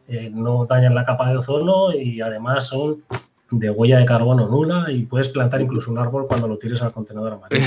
eh, 0.08 0.30
no 0.34 0.66
dañan 0.66 0.96
la 0.96 1.04
capa 1.04 1.30
de 1.30 1.38
ozono 1.38 1.94
y 1.94 2.22
además 2.22 2.68
son 2.68 3.04
de 3.52 3.70
huella 3.70 4.00
de 4.00 4.06
carbono 4.06 4.48
nula 4.48 4.86
y 4.90 5.04
puedes 5.04 5.30
plantar 5.30 5.62
incluso 5.62 5.92
un 5.92 6.00
árbol 6.00 6.26
cuando 6.28 6.48
lo 6.48 6.58
tires 6.58 6.82
al 6.82 6.92
contenedor 6.92 7.34
amarillo. 7.34 7.66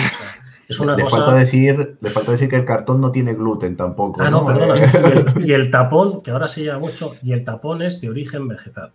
Es 0.69 0.81
una 0.81 0.97
le, 0.97 1.03
cosa... 1.03 1.19
falta 1.19 1.35
decir, 1.35 1.97
le 2.01 2.11
falta 2.11 2.33
decir 2.33 2.49
que 2.49 2.57
el 2.57 2.65
cartón 2.65 3.01
no 3.01 3.11
tiene 3.11 3.35
gluten 3.35 3.77
tampoco. 3.77 4.21
Ah, 4.23 4.31
no, 4.31 4.41
¿no? 4.41 4.47
perdona. 4.47 4.77
Eh, 4.77 4.91
Y 5.37 5.43
el, 5.43 5.49
y 5.49 5.53
el 5.53 5.71
tapón, 5.71 6.23
que 6.23 6.31
ahora 6.31 6.47
se 6.49 6.65
llama 6.65 6.81
mucho, 6.81 7.15
y 7.23 7.33
el 7.33 7.45
tapón 7.45 7.83
es 7.83 8.01
de 8.01 8.11
origen 8.11 8.49
vegetal. 8.49 8.93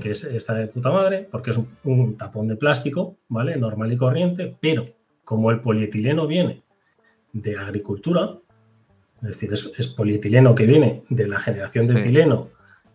Que 0.00 0.10
es, 0.10 0.24
está 0.24 0.54
de 0.54 0.66
puta 0.66 0.90
madre, 0.90 1.26
porque 1.30 1.50
es 1.50 1.56
un, 1.56 1.68
un 1.84 2.16
tapón 2.16 2.48
de 2.48 2.56
plástico, 2.56 3.16
¿vale? 3.28 3.56
Normal 3.56 3.92
y 3.92 3.96
corriente, 3.96 4.56
pero 4.60 4.86
como 5.24 5.50
el 5.50 5.60
polietileno 5.60 6.26
viene 6.26 6.62
de 7.32 7.56
agricultura, 7.56 8.38
es 9.16 9.28
decir, 9.28 9.52
es, 9.52 9.72
es 9.78 9.88
polietileno 9.88 10.54
que 10.54 10.66
viene 10.66 11.02
de 11.08 11.26
la 11.26 11.38
generación 11.40 11.86
de 11.86 11.94
Sí. 11.94 12.00
etileno 12.00 12.48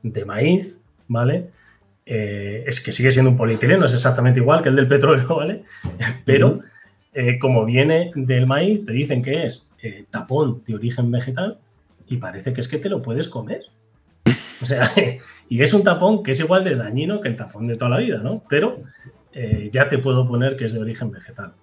de 0.03 0.25
maíz, 0.25 0.79
¿vale? 1.07 1.49
Eh, 2.05 2.63
es 2.67 2.81
que 2.81 2.91
sigue 2.91 3.11
siendo 3.11 3.31
un 3.31 3.37
polietileno, 3.37 3.85
es 3.85 3.93
exactamente 3.93 4.39
igual 4.39 4.61
que 4.61 4.69
el 4.69 4.75
del 4.75 4.87
petróleo, 4.87 5.27
¿vale? 5.35 5.63
Pero 6.25 6.61
eh, 7.13 7.37
como 7.39 7.65
viene 7.65 8.11
del 8.15 8.47
maíz, 8.47 8.85
te 8.85 8.91
dicen 8.93 9.21
que 9.21 9.45
es 9.45 9.71
eh, 9.81 10.05
tapón 10.09 10.63
de 10.65 10.75
origen 10.75 11.11
vegetal 11.11 11.59
y 12.07 12.17
parece 12.17 12.53
que 12.53 12.61
es 12.61 12.67
que 12.67 12.77
te 12.77 12.89
lo 12.89 13.01
puedes 13.01 13.27
comer. 13.27 13.63
O 14.61 14.65
sea, 14.65 14.89
y 15.49 15.61
es 15.61 15.73
un 15.73 15.83
tapón 15.83 16.21
que 16.23 16.31
es 16.31 16.39
igual 16.39 16.63
de 16.63 16.75
dañino 16.75 17.19
que 17.21 17.27
el 17.29 17.35
tapón 17.35 17.67
de 17.67 17.75
toda 17.75 17.89
la 17.91 17.97
vida, 17.97 18.19
¿no? 18.23 18.43
Pero 18.47 18.81
eh, 19.33 19.69
ya 19.71 19.87
te 19.89 19.97
puedo 19.97 20.27
poner 20.27 20.55
que 20.55 20.65
es 20.65 20.73
de 20.73 20.79
origen 20.79 21.11
vegetal. 21.11 21.53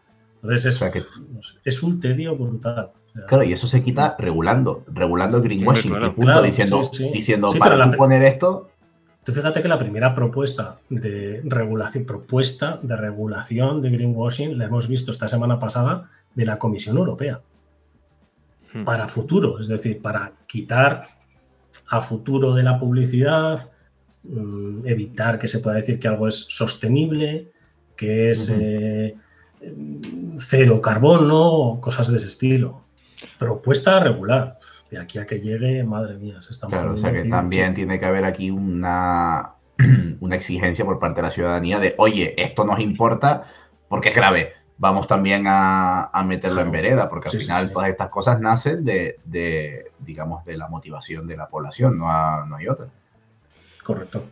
Entonces 0.43 0.65
es, 0.67 0.77
O 0.77 0.79
sea 0.79 0.91
que- 0.93 1.01
no 1.33 1.43
sé, 1.43 1.55
es 1.65 1.83
un 1.83 2.01
tedio 2.01 2.37
brutal. 2.37 2.91
Claro, 3.27 3.43
y 3.43 3.53
eso 3.53 3.67
se 3.67 3.83
quita 3.83 4.15
regulando, 4.19 4.85
regulando 4.93 5.39
el 5.39 5.43
greenwashing, 5.43 5.91
claro. 5.91 6.07
y 6.07 6.11
punto, 6.11 6.23
Claro, 6.27 6.43
diciendo, 6.43 6.85
sí, 6.85 7.05
sí. 7.05 7.11
diciendo 7.13 7.51
Sí, 7.51 7.59
para 7.59 7.77
la 7.77 7.91
poner 7.91 8.23
esto, 8.23 8.71
Tú 9.25 9.33
fíjate 9.35 9.61
que 9.61 9.69
la 9.69 9.79
primera 9.79 10.15
propuesta 10.15 10.79
de 10.89 11.43
regulación, 11.45 12.07
propuesta 12.07 12.79
de 12.83 12.97
regulación 12.97 13.83
de 13.83 13.91
greenwashing 13.91 14.57
la 14.57 14.65
hemos 14.67 14.89
visto 14.89 15.11
esta 15.11 15.29
semana 15.29 15.59
pasada 15.59 16.09
de 16.35 16.47
la 16.47 16.59
Comisión 16.59 16.97
Europea 16.97 17.41
Hmm. 18.73 18.85
para 18.85 19.09
futuro, 19.09 19.59
es 19.61 19.69
decir, 19.69 20.01
para 20.01 20.33
quitar 20.47 21.03
a 21.89 22.01
futuro 22.01 22.55
de 22.55 22.63
la 22.63 22.79
publicidad, 22.79 23.71
mm, 24.25 24.87
evitar 24.87 25.39
que 25.39 25.49
se 25.49 25.61
pueda 25.61 25.77
decir 25.77 25.99
que 25.99 26.09
algo 26.09 26.29
es 26.29 26.35
sostenible, 26.49 27.51
que 27.97 28.31
es 28.31 28.51
eh, 28.51 29.17
cero 30.39 30.81
carbono, 30.81 31.79
cosas 31.81 32.09
de 32.09 32.17
ese 32.17 32.29
estilo. 32.29 32.85
Propuesta 33.39 34.01
regular. 34.01 34.57
De 34.91 34.99
aquí 34.99 35.19
a 35.19 35.27
que 35.27 35.41
llegue, 35.41 35.85
madre 35.85 36.17
mía, 36.17 36.41
se 36.41 36.53
están 36.53 36.71
claro, 36.71 36.95
o 36.95 36.97
sea 36.97 37.13
que 37.13 37.25
también 37.25 37.75
tiene 37.75 38.01
que 38.01 38.07
haber 38.07 38.25
aquí 38.25 38.51
una, 38.51 39.55
una 40.21 40.37
exigencia 40.37 40.85
por 40.85 40.99
parte 40.99 41.17
de 41.17 41.23
la 41.23 41.31
ciudadanía 41.31 41.79
de, 41.79 41.95
oye, 41.99 42.35
esto 42.43 42.65
nos 42.65 42.81
importa 42.81 43.45
porque 43.89 44.11
es 44.11 44.15
grave, 44.15 44.53
vamos 44.79 45.07
también 45.07 45.47
a, 45.47 46.05
a 46.05 46.25
meterlo 46.25 46.61
en 46.61 46.71
vereda, 46.71 47.09
porque 47.09 47.29
al 47.29 47.33
Sí, 47.33 47.39
final 47.39 47.67
sí. 47.67 47.73
todas 47.73 47.89
estas 47.89 48.09
cosas 48.09 48.41
nacen 48.41 48.85
de, 48.85 49.19
de, 49.25 49.91
digamos, 49.99 50.45
de 50.45 50.57
la 50.57 50.69
motivación 50.69 51.27
de 51.27 51.37
la 51.37 51.49
población, 51.49 51.99
no, 51.99 52.47
no 52.47 52.57
hay 52.57 52.69
otra. 52.69 52.87
Correcto. 53.83 54.25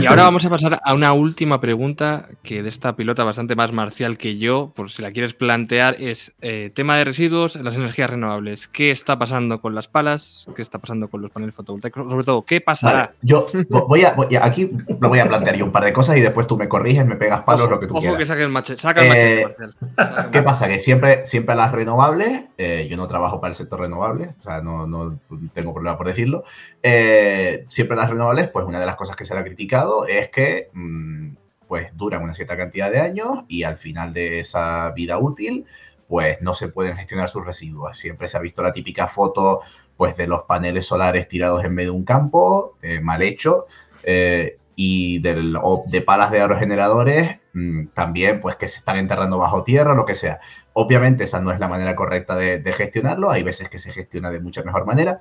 Y 0.00 0.06
ahora 0.06 0.24
vamos 0.24 0.44
a 0.44 0.50
pasar 0.50 0.80
a 0.84 0.94
una 0.94 1.12
última 1.14 1.60
pregunta 1.60 2.28
que 2.42 2.62
de 2.62 2.68
esta 2.68 2.94
pilota 2.94 3.24
bastante 3.24 3.56
más 3.56 3.72
marcial 3.72 4.18
que 4.18 4.36
yo, 4.38 4.72
por 4.76 4.90
si 4.90 5.00
la 5.02 5.10
quieres 5.10 5.32
plantear, 5.34 5.96
es 5.98 6.32
eh, 6.42 6.70
tema 6.74 6.96
de 6.96 7.04
residuos, 7.06 7.56
las 7.56 7.74
energías 7.74 8.10
renovables. 8.10 8.68
¿Qué 8.68 8.90
está 8.90 9.18
pasando 9.18 9.60
con 9.60 9.74
las 9.74 9.88
palas? 9.88 10.46
¿Qué 10.54 10.60
está 10.62 10.78
pasando 10.78 11.08
con 11.08 11.22
los 11.22 11.30
paneles 11.30 11.54
fotovoltaicos? 11.54 12.04
Sobre 12.04 12.24
todo, 12.24 12.44
¿qué 12.44 12.60
pasará? 12.60 12.98
Vale, 12.98 13.10
yo 13.22 13.46
vo- 13.68 13.86
voy 13.88 14.04
a, 14.04 14.12
voy 14.12 14.34
a- 14.36 14.44
aquí 14.44 14.70
lo 15.00 15.08
voy 15.08 15.20
a 15.20 15.26
plantear 15.28 15.56
yo 15.56 15.64
un 15.64 15.72
par 15.72 15.84
de 15.84 15.92
cosas 15.92 16.16
y 16.18 16.20
después 16.20 16.46
tú 16.46 16.56
me 16.58 16.68
corriges, 16.68 17.06
me 17.06 17.16
pegas 17.16 17.42
palos, 17.42 17.62
ojo, 17.62 17.70
lo 17.70 17.80
que 17.80 17.86
tú 17.86 17.94
ojo 17.94 18.00
quieras. 18.02 18.18
que 18.18 18.26
saque 18.26 18.42
el 18.42 18.50
machete. 18.50 18.82
Saca 18.82 19.00
el 19.00 19.06
Eh, 19.06 19.08
machete, 19.08 19.42
Marcial. 19.64 19.74
Saca 19.96 20.20
el 20.26 20.30
¿Qué 20.30 20.42
pasa? 20.42 20.68
Que 20.68 20.78
siempre, 20.78 21.26
siempre 21.26 21.54
las 21.54 21.72
renovables, 21.72 22.42
eh, 22.58 22.86
yo 22.90 22.96
no 22.98 23.08
trabajo 23.08 23.40
para 23.40 23.52
el 23.52 23.56
sector 23.56 23.80
renovable, 23.80 24.34
o 24.38 24.42
sea, 24.42 24.60
no, 24.60 24.86
no 24.86 25.18
tengo 25.54 25.72
problema 25.72 25.96
por 25.96 26.06
decirlo, 26.08 26.44
eh, 26.82 27.64
siempre 27.68 27.96
las 27.96 28.10
renovables, 28.10 28.48
pues 28.48 28.66
una 28.66 28.78
de 28.78 28.86
las 28.86 28.96
cosas 28.96 29.16
que 29.16 29.24
se 29.24 29.34
le 29.34 29.45
criticado 29.46 30.06
es 30.06 30.28
que 30.28 30.70
mm, 30.72 31.36
pues 31.68 31.96
duran 31.96 32.22
una 32.22 32.34
cierta 32.34 32.56
cantidad 32.56 32.90
de 32.90 33.00
años 33.00 33.44
y 33.48 33.62
al 33.62 33.76
final 33.78 34.12
de 34.12 34.40
esa 34.40 34.90
vida 34.90 35.18
útil, 35.18 35.64
pues 36.08 36.40
no 36.40 36.54
se 36.54 36.68
pueden 36.68 36.96
gestionar 36.96 37.28
sus 37.28 37.44
residuos. 37.44 37.98
Siempre 37.98 38.28
se 38.28 38.36
ha 38.36 38.40
visto 38.40 38.62
la 38.62 38.72
típica 38.72 39.08
foto 39.08 39.62
pues 39.96 40.16
de 40.16 40.26
los 40.26 40.42
paneles 40.42 40.86
solares 40.86 41.26
tirados 41.28 41.64
en 41.64 41.74
medio 41.74 41.92
de 41.92 41.96
un 41.96 42.04
campo, 42.04 42.76
eh, 42.82 43.00
mal 43.00 43.22
hecho, 43.22 43.66
eh, 44.02 44.58
y 44.76 45.20
del, 45.20 45.58
de 45.86 46.02
palas 46.02 46.30
de 46.30 46.40
aerogeneradores 46.42 47.38
mm, 47.54 47.86
también 47.94 48.40
pues 48.40 48.56
que 48.56 48.68
se 48.68 48.78
están 48.78 48.98
enterrando 48.98 49.38
bajo 49.38 49.64
tierra, 49.64 49.94
lo 49.94 50.04
que 50.04 50.14
sea. 50.14 50.38
Obviamente 50.74 51.24
esa 51.24 51.40
no 51.40 51.50
es 51.50 51.58
la 51.58 51.68
manera 51.68 51.96
correcta 51.96 52.36
de, 52.36 52.72
gestionarlo, 52.74 53.30
hay 53.30 53.42
veces 53.42 53.70
que 53.70 53.78
se 53.78 53.90
gestiona 53.90 54.30
de 54.30 54.40
mucha 54.40 54.62
mejor 54.62 54.84
manera. 54.84 55.20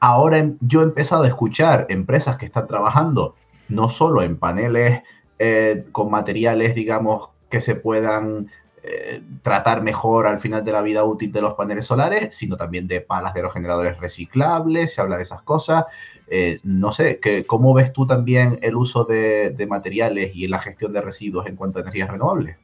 Ahora 0.00 0.44
yo 0.60 0.80
he 0.80 0.84
empezado 0.84 1.22
a 1.22 1.28
escuchar 1.28 1.86
empresas 1.88 2.36
que 2.36 2.46
están 2.46 2.66
trabajando 2.66 3.36
no 3.68 3.88
solo 3.88 4.22
en 4.22 4.36
paneles 4.36 5.02
eh, 5.38 5.84
con 5.92 6.10
materiales, 6.10 6.74
digamos, 6.74 7.30
que 7.50 7.60
se 7.60 7.74
puedan 7.74 8.50
eh, 8.82 9.20
tratar 9.42 9.82
mejor 9.82 10.26
al 10.26 10.38
final 10.38 10.64
de 10.64 10.72
la 10.72 10.80
vida 10.80 11.04
útil 11.04 11.32
de 11.32 11.40
los 11.40 11.54
paneles 11.54 11.86
solares, 11.86 12.34
sino 12.36 12.56
también 12.56 12.86
de 12.86 13.00
palas 13.00 13.34
de 13.34 13.42
los 13.42 13.52
generadores 13.52 13.98
reciclables, 13.98 14.94
se 14.94 15.00
habla 15.00 15.16
de 15.16 15.24
esas 15.24 15.42
cosas. 15.42 15.84
Eh, 16.28 16.60
no 16.62 16.92
sé, 16.92 17.18
que, 17.18 17.44
¿cómo 17.46 17.74
ves 17.74 17.92
tú 17.92 18.06
también 18.06 18.58
el 18.62 18.76
uso 18.76 19.04
de, 19.04 19.50
de 19.50 19.66
materiales 19.66 20.30
y 20.34 20.46
la 20.46 20.58
gestión 20.58 20.92
de 20.92 21.00
residuos 21.00 21.46
en 21.46 21.56
cuanto 21.56 21.78
a 21.78 21.82
energías 21.82 22.10
renovables? 22.10 22.56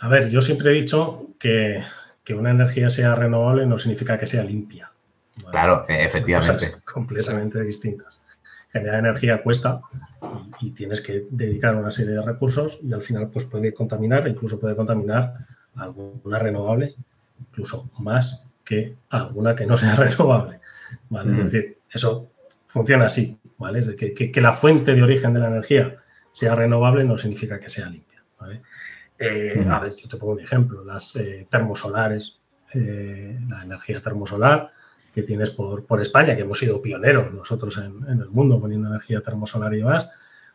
A 0.00 0.08
ver, 0.08 0.28
yo 0.30 0.42
siempre 0.42 0.70
he 0.70 0.74
dicho 0.74 1.24
que, 1.38 1.82
que 2.22 2.34
una 2.34 2.50
energía 2.50 2.90
sea 2.90 3.14
renovable 3.14 3.66
no 3.66 3.78
significa 3.78 4.18
que 4.18 4.26
sea 4.26 4.44
limpia. 4.44 4.92
¿vale? 5.38 5.50
Claro, 5.50 5.84
efectivamente. 5.88 6.66
cosas 6.66 6.82
completamente 6.82 7.62
distintas. 7.62 8.17
Generar 8.70 8.98
energía 9.00 9.42
cuesta 9.42 9.80
y, 10.60 10.68
y 10.68 10.70
tienes 10.72 11.00
que 11.00 11.26
dedicar 11.30 11.74
una 11.76 11.90
serie 11.90 12.14
de 12.14 12.22
recursos 12.22 12.80
y 12.82 12.92
al 12.92 13.02
final 13.02 13.28
pues 13.30 13.44
puede 13.46 13.72
contaminar, 13.72 14.28
incluso 14.28 14.60
puede 14.60 14.76
contaminar 14.76 15.34
alguna 15.76 16.38
renovable, 16.38 16.94
incluso 17.40 17.90
más 17.98 18.44
que 18.64 18.94
alguna 19.10 19.54
que 19.54 19.66
no 19.66 19.76
sea 19.76 19.94
renovable. 19.96 20.60
¿vale? 21.08 21.32
Es 21.42 21.52
decir, 21.52 21.78
eso 21.90 22.30
funciona 22.66 23.06
así, 23.06 23.38
¿vale? 23.56 23.78
Es 23.80 23.86
de 23.86 23.96
que, 23.96 24.12
que- 24.12 24.30
que 24.30 24.40
la 24.42 24.52
fuente 24.52 24.94
de 24.94 25.02
origen 25.02 25.32
de 25.32 25.40
la 25.40 25.48
energía 25.48 25.96
sea 26.30 26.54
renovable 26.54 27.04
no 27.04 27.16
significa 27.16 27.58
que 27.58 27.70
sea 27.70 27.88
limpia. 27.88 28.22
¿vale? 28.38 28.60
Eh, 29.18 29.56
Ujú. 29.60 29.72
A 29.72 29.80
ver, 29.80 29.96
yo 29.96 30.06
te 30.08 30.16
pongo 30.18 30.34
un 30.34 30.40
ejemplo, 30.40 30.84
las 30.84 31.16
eh, 31.16 31.46
termosolares, 31.50 32.38
eh, 32.74 33.38
la 33.48 33.62
energía 33.62 34.02
termosolar 34.02 34.70
que 35.18 35.26
tienes 35.26 35.50
por, 35.50 35.84
por 35.84 36.00
España, 36.00 36.36
que 36.36 36.42
hemos 36.42 36.58
sido 36.58 36.80
pioneros 36.80 37.32
nosotros 37.34 37.76
en, 37.78 38.08
en 38.08 38.20
el 38.20 38.28
mundo 38.30 38.60
poniendo 38.60 38.88
energía 38.88 39.20
termosolar 39.20 39.74
y 39.74 39.78
demás, 39.78 40.08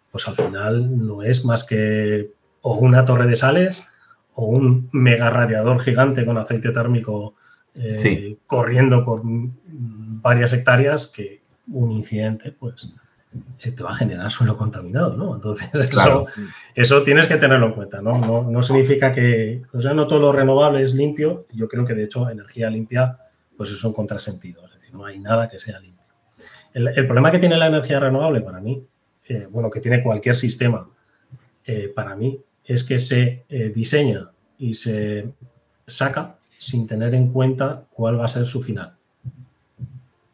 pues 0.09 0.27
al 0.27 0.35
final 0.35 1.05
no 1.05 1.21
es 1.23 1.43
más 1.43 1.63
que 1.65 2.31
o 2.61 2.75
una 2.75 3.03
torre 3.03 3.27
de 3.27 3.35
sales 3.35 3.83
o 4.35 4.45
un 4.45 4.89
mega 4.93 5.29
radiador 5.29 5.79
gigante 5.81 6.25
con 6.25 6.37
aceite 6.37 6.71
térmico 6.71 7.35
eh, 7.75 7.97
Sí. 7.99 8.39
corriendo 8.45 9.03
por 9.03 9.21
varias 9.25 10.53
hectáreas 10.53 11.07
que 11.07 11.41
un 11.71 11.91
incidente 11.91 12.51
pues 12.51 12.89
eh, 13.61 13.71
te 13.71 13.81
va 13.83 13.89
a 13.89 13.95
generar 13.95 14.29
suelo 14.31 14.55
contaminado, 14.55 15.17
¿no? 15.17 15.35
Entonces 15.35 15.69
Claro. 15.91 16.27
eso, 16.27 16.41
eso 16.75 17.03
tienes 17.03 17.27
que 17.27 17.37
tenerlo 17.37 17.65
en 17.67 17.73
cuenta, 17.73 18.01
¿no? 18.01 18.13
No, 18.19 18.43
no 18.49 18.61
significa 18.61 19.11
que, 19.11 19.63
o 19.73 19.81
sea, 19.81 19.93
no 19.93 20.05
todo 20.07 20.19
lo 20.19 20.31
renovable 20.31 20.83
es 20.83 20.93
limpio. 20.93 21.47
Yo 21.51 21.67
creo 21.67 21.83
que 21.85 21.95
de 21.95 22.03
hecho 22.03 22.29
energía 22.29 22.69
limpia 22.69 23.17
pues 23.57 23.71
es 23.71 23.83
un 23.83 23.93
contrasentido, 23.93 24.65
es 24.65 24.73
decir, 24.73 24.93
no 24.93 25.05
hay 25.05 25.19
nada 25.19 25.47
que 25.47 25.59
sea 25.59 25.79
limpio. 25.79 26.03
El, 26.73 27.05
problema 27.05 27.31
que 27.31 27.39
tiene 27.39 27.55
la 27.55 27.67
energía 27.67 27.99
renovable 27.99 28.41
para 28.41 28.59
mí, 28.59 28.83
eh, 29.27 29.47
bueno, 29.49 29.69
que 29.69 29.79
tiene 29.79 30.01
cualquier 30.01 30.35
sistema, 30.35 30.89
eh, 31.65 31.91
para 31.93 32.15
mí, 32.15 32.39
es 32.65 32.83
que 32.83 32.97
se 32.97 33.45
eh, 33.47 33.71
diseña 33.73 34.31
y 34.57 34.73
se 34.73 35.29
saca 35.85 36.37
sin 36.57 36.87
tener 36.87 37.13
en 37.13 37.31
cuenta 37.31 37.83
cuál 37.91 38.19
va 38.19 38.25
a 38.25 38.29
ser 38.29 38.45
su 38.45 38.61
final. 38.61 38.95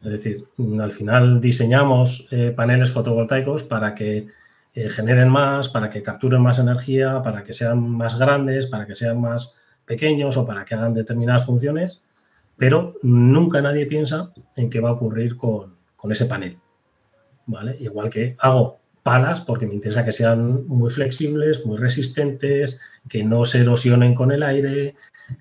Es 0.02 0.10
decir, 0.12 0.46
mm, 0.56 0.80
al 0.80 0.92
final 0.92 1.40
diseñamos 1.40 2.28
paneles 2.56 2.90
fotovoltaicos 2.90 3.64
para 3.64 3.94
que 3.94 4.28
generen 4.72 5.28
más, 5.28 5.68
para 5.68 5.90
que 5.90 6.02
capturen 6.02 6.40
más 6.40 6.58
energía, 6.58 7.20
para 7.22 7.42
que 7.42 7.52
sean 7.52 7.86
más 7.90 8.18
grandes, 8.18 8.66
para 8.66 8.86
que 8.86 8.94
sean 8.94 9.20
más 9.20 9.56
pequeños 9.84 10.36
o 10.36 10.46
para 10.46 10.64
que 10.64 10.74
hagan 10.74 10.94
determinadas 10.94 11.44
funciones, 11.44 12.00
pero 12.60 12.96
nunca 13.02 13.62
nadie 13.62 13.86
piensa 13.86 14.34
en 14.54 14.68
qué 14.68 14.80
va 14.80 14.90
a 14.90 14.92
ocurrir 14.92 15.34
con, 15.38 15.76
con 15.96 16.12
ese 16.12 16.26
panel. 16.26 16.58
¿vale? 17.46 17.74
Igual 17.80 18.10
que 18.10 18.36
hago 18.38 18.80
palas 19.02 19.40
porque 19.40 19.66
me 19.66 19.72
interesa 19.72 20.04
que 20.04 20.12
sean 20.12 20.66
muy 20.66 20.90
flexibles, 20.90 21.64
muy 21.64 21.78
resistentes, 21.78 22.78
que 23.08 23.24
no 23.24 23.46
se 23.46 23.60
erosionen 23.62 24.14
con 24.14 24.30
el 24.30 24.42
aire, 24.42 24.94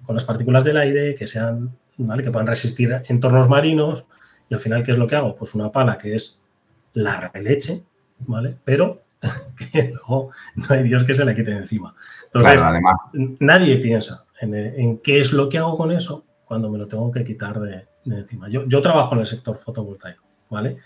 con 0.06 0.16
las 0.16 0.24
partículas 0.24 0.64
del 0.64 0.78
aire, 0.78 1.14
que 1.14 1.28
sean, 1.28 1.76
¿vale? 1.98 2.24
que 2.24 2.32
puedan 2.32 2.48
resistir 2.48 3.04
entornos 3.10 3.50
marinos. 3.50 4.06
Y 4.48 4.54
al 4.54 4.62
final, 4.62 4.84
¿qué 4.84 4.92
es 4.92 4.98
lo 4.98 5.06
que 5.06 5.18
hago? 5.18 5.36
Pues 5.36 5.54
una 5.56 5.74
pala 5.74 5.98
que 5.98 6.16
es 6.16 6.46
la 6.94 7.20
releche, 7.34 7.84
¿vale? 8.20 8.56
Pero 8.64 9.02
que 9.74 9.92
no, 10.08 10.30
no 10.56 10.66
hay 10.70 10.84
Dios 10.84 11.04
que 11.04 11.14
se 11.14 11.26
le 11.26 11.34
quite 11.34 11.52
de 11.52 11.58
encima. 11.58 11.94
Entonces, 12.28 12.62
además. 12.62 12.96
nadie 13.12 13.76
piensa 13.80 14.24
en, 14.40 15.00
qué 15.00 15.20
es 15.20 15.34
lo 15.34 15.50
que 15.50 15.58
hago 15.58 15.76
con 15.76 15.92
eso 15.92 16.24
cuando 16.50 16.72
me 16.72 16.80
lo 16.80 16.88
tengo 16.88 17.12
que 17.12 17.24
quitar 17.24 17.60
de, 17.60 17.88
encima. 18.06 18.50
Yo, 18.50 18.66
yo, 18.66 18.82
trabajo 18.82 19.14
en 19.14 19.22
el 19.22 19.28
sector 19.28 19.56
fotovoltaico, 19.56 20.24
¿vale? 20.50 20.78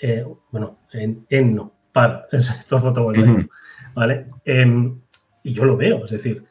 Eh, 0.00 0.22
bueno, 0.50 0.80
en, 0.92 1.24
en, 1.30 1.54
no, 1.54 1.72
para 1.90 2.26
el 2.30 2.44
sector 2.44 2.78
fotovoltaico, 2.82 3.50
¿vale? 3.94 4.26
Em, 4.44 5.00
y 5.42 5.54
yo 5.54 5.64
lo 5.64 5.78
veo, 5.78 6.04
es 6.04 6.10
decir, 6.10 6.44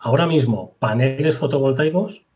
ahora 0.00 0.26
mismo 0.26 0.76
paneles 0.78 1.38
fotovoltaicos, 1.38 2.26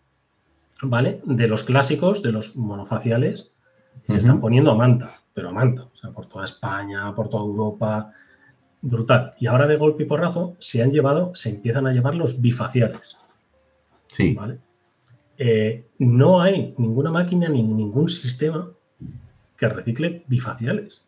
¿vale? 0.80 1.20
De 1.26 1.46
los 1.46 1.64
clásicos, 1.64 2.22
de 2.22 2.32
los 2.32 2.56
monofaciales, 2.56 3.52
se 4.08 4.20
están 4.20 4.40
poniendo 4.40 4.70
a 4.70 4.74
manta, 4.74 5.12
pero 5.34 5.50
a 5.50 5.52
manta, 5.52 5.82
o 5.82 5.96
sea, 5.96 6.12
por 6.12 6.24
toda 6.24 6.46
España, 6.46 7.14
por 7.14 7.28
toda 7.28 7.44
Europa, 7.44 8.10
brutal. 8.80 9.34
Y 9.38 9.48
ahora 9.48 9.66
de 9.66 9.76
golpe 9.76 10.04
y 10.04 10.06
porrazo 10.06 10.56
se 10.60 10.82
han 10.82 10.92
llevado, 10.92 11.34
se 11.34 11.50
empiezan 11.50 11.86
a 11.86 11.92
llevar 11.92 12.14
los 12.14 12.40
bifaciales. 12.40 13.16
Sí. 14.08 14.34
Eh, 15.38 15.86
no 15.98 16.40
hay 16.40 16.74
ninguna 16.78 17.10
máquina 17.10 17.48
ni 17.48 17.62
ningún 17.62 18.08
sistema 18.08 18.70
que 19.56 19.68
recicle 19.68 20.24
bifaciales. 20.26 21.02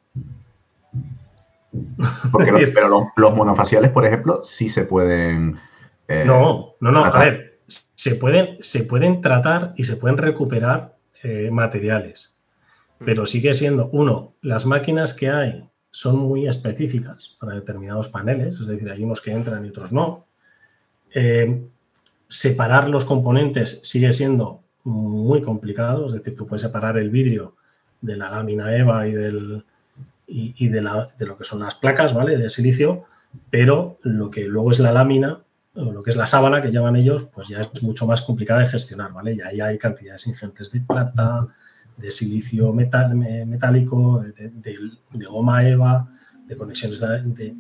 pero 2.75 3.11
los, 3.17 3.35
monofaciales, 3.35 3.91
por 3.91 4.07
ejemplo, 4.07 4.45
sí 4.45 4.69
se 4.69 4.85
pueden. 4.85 5.59
Eh, 6.09 6.25
no, 6.25 6.75
no, 6.81 6.91
no. 6.91 7.05
A 7.05 7.25
ver, 7.25 7.61
se 7.67 8.15
pueden, 8.17 8.59
se 8.61 8.85
pueden 8.85 9.21
tratar 9.21 9.75
y 9.77 9.85
se 9.85 9.97
pueden 9.97 10.19
recuperar 10.19 10.97
eh, 11.23 11.51
materiales. 11.51 12.37
Pero 13.05 13.27
sigue 13.27 13.55
siendo, 13.55 13.89
uno, 13.93 14.35
las 14.41 14.67
máquinas 14.67 15.15
que 15.15 15.31
hay 15.31 15.69
son 15.91 16.19
muy 16.19 16.47
específicas 16.47 17.37
para 17.41 17.55
determinados 17.55 18.09
paneles, 18.09 18.57
es 18.61 18.67
decir, 18.67 18.91
hay 18.91 19.03
unos 19.03 19.21
que 19.21 19.33
entran 19.33 19.65
y 19.65 19.69
otros 19.69 19.93
no. 19.93 20.27
Eh, 21.15 21.67
separar 22.29 22.89
los 22.89 23.05
componentes 23.05 23.81
sigue 23.83 24.13
siendo 24.13 24.63
muy 24.85 25.43
complicado, 25.43 26.07
es 26.07 26.13
decir, 26.13 26.37
tú 26.37 26.47
puedes 26.47 26.63
separar 26.63 26.99
el 26.99 27.11
vidrio 27.11 27.57
de 28.01 28.17
la 28.17 28.31
lámina 28.31 28.77
EVA 28.77 29.09
y, 29.09 29.13
del, 29.13 29.65
y, 30.27 30.69
de, 30.69 30.83
lo 30.83 31.39
que 31.39 31.45
son 31.45 31.61
las 31.61 31.75
placas, 31.75 32.13
¿vale? 32.13 32.37
De 32.37 32.49
silicio, 32.49 33.05
pero 33.51 33.99
lo 34.03 34.31
que 34.31 34.45
luego 34.45 34.71
es 34.71 34.79
la 34.79 34.93
lámina, 34.93 35.41
o 35.75 35.93
lo 35.93 36.03
que 36.03 36.11
es 36.11 36.17
la 36.17 36.27
sábana 36.27 36.61
que 36.61 36.71
llaman 36.71 36.97
ellos, 36.97 37.25
pues 37.33 37.49
ya 37.49 37.63
es 37.63 37.83
mucho 37.83 38.07
más 38.07 38.23
complicada 38.23 38.61
de 38.61 38.67
gestionar, 38.67 39.13
¿vale? 39.13 39.35
Y 39.35 39.41
ahí 39.41 39.61
hay 39.61 39.79
cantidades 39.79 40.27
ingentes 40.27 40.71
de 40.71 40.81
plata, 40.81 41.49
de 41.97 42.11
silicio 42.11 42.73
metálico, 42.73 44.23
de, 44.23 45.27
goma 45.27 45.67
EVA, 45.67 46.09
de 46.47 46.57
conexiones 46.57 47.01
de, 47.01 47.57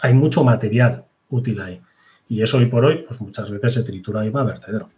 hay 0.00 0.14
mucho 0.14 0.44
material 0.44 1.04
útil 1.28 1.60
ahí. 1.60 1.80
Y 2.28 2.42
eso 2.42 2.58
hoy 2.58 2.66
por 2.66 2.84
hoy, 2.84 3.04
pues 3.06 3.20
muchas 3.20 3.50
veces 3.50 3.74
se 3.74 3.82
tritura 3.82 4.24
y 4.24 4.30
va 4.30 4.40
a 4.40 4.44
vertedero. 4.44 4.90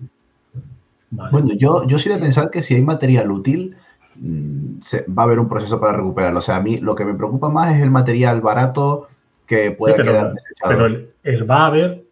Bueno, 1.10 1.52
yo, 1.54 1.86
yo 1.86 1.98
soy 1.98 2.12
de 2.12 2.18
pensar 2.18 2.50
que 2.50 2.62
si 2.62 2.74
hay 2.74 2.82
material 2.82 3.30
útil, 3.30 3.76
mm, 4.16 4.78
va 5.16 5.22
a 5.22 5.26
haber 5.26 5.38
un 5.38 5.48
proceso 5.48 5.80
para 5.80 5.96
recuperarlo. 5.96 6.38
O 6.38 6.42
sea, 6.42 6.56
a 6.56 6.60
mí 6.60 6.78
lo 6.78 6.94
que 6.94 7.04
me 7.04 7.14
preocupa 7.14 7.48
más 7.48 7.74
es 7.74 7.82
el 7.82 7.90
material 7.90 8.40
barato 8.40 9.08
que 9.46 9.70
puede 9.70 9.96
quedar 9.96 10.32
desechado. 10.34 10.68
Pero 10.68 10.86
el, 10.86 11.50
va 11.50 11.62
a 11.62 11.66
haber 11.66 12.08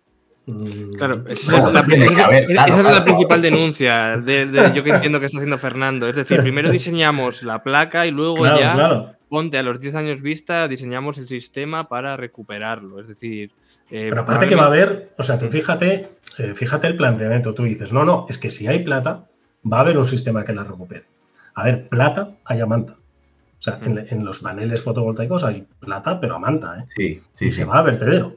Mm. 0.47 0.93
Claro, 0.93 1.25
esa, 1.29 1.59
es, 1.59 1.73
la, 1.73 1.85
principal 3.05 3.43
denuncia 3.43 4.17
de, 4.17 4.73
yo 4.75 4.85
que 4.85 4.91
entiendo 4.91 5.19
que 5.19 5.27
está 5.27 5.39
haciendo 5.39 5.59
Fernando. 5.59 6.09
Es 6.09 6.15
decir, 6.15 6.41
primero 6.41 6.71
diseñamos 6.71 7.43
la 7.43 7.63
placa 7.63 8.07
y 8.07 8.13
luego 8.13 8.47
ya, 8.47 9.17
ponte 9.29 9.59
a 9.59 9.65
los 9.65 9.81
10 9.81 9.95
años 9.97 10.23
vista, 10.23 10.69
diseñamos 10.69 11.19
el 11.19 11.27
sistema 11.27 11.85
para 11.85 12.17
recuperarlo. 12.17 13.01
Es 13.01 13.09
decir. 13.09 13.51
Eh, 13.91 14.07
Pero 14.09 14.23
aparte 14.23 14.47
que 14.47 14.57
va 14.57 14.65
a 14.65 14.67
haber, 14.67 15.13
o 15.17 15.23
sea, 15.23 15.39
tú 15.39 15.49
fíjate, 15.49 16.09
eh, 16.39 16.55
fíjate 16.55 16.87
el 16.87 16.97
planteamiento. 16.97 17.55
Tú 17.55 17.65
dices, 17.65 17.93
no, 17.93 18.05
no, 18.05 18.27
es 18.29 18.39
que 18.39 18.51
si 18.51 18.67
hay 18.67 18.81
plata, 18.81 19.27
va 19.71 19.79
a 19.79 19.81
haber 19.81 19.99
un 19.99 20.05
sistema 20.05 20.45
que 20.45 20.53
la 20.53 20.65
recupere. 20.65 21.05
A 21.55 21.65
ver, 21.65 21.89
plata 21.89 22.37
hay 22.45 22.61
a 22.61 22.67
manta. 22.67 22.97
O 23.59 23.63
sea, 23.63 23.81
en, 23.83 24.25
los 24.25 24.41
paneles 24.41 24.83
fotovoltaicos 24.83 25.43
hay 25.43 25.67
plata, 25.81 26.21
pero 26.21 26.37
a 26.37 26.39
manta, 26.39 26.79
¿eh? 26.79 26.85
Sí, 26.95 27.23
sí. 27.33 27.47
Y 27.47 27.53
se 27.53 27.65
va 27.65 27.79
a 27.79 27.83
vertedero 27.83 28.37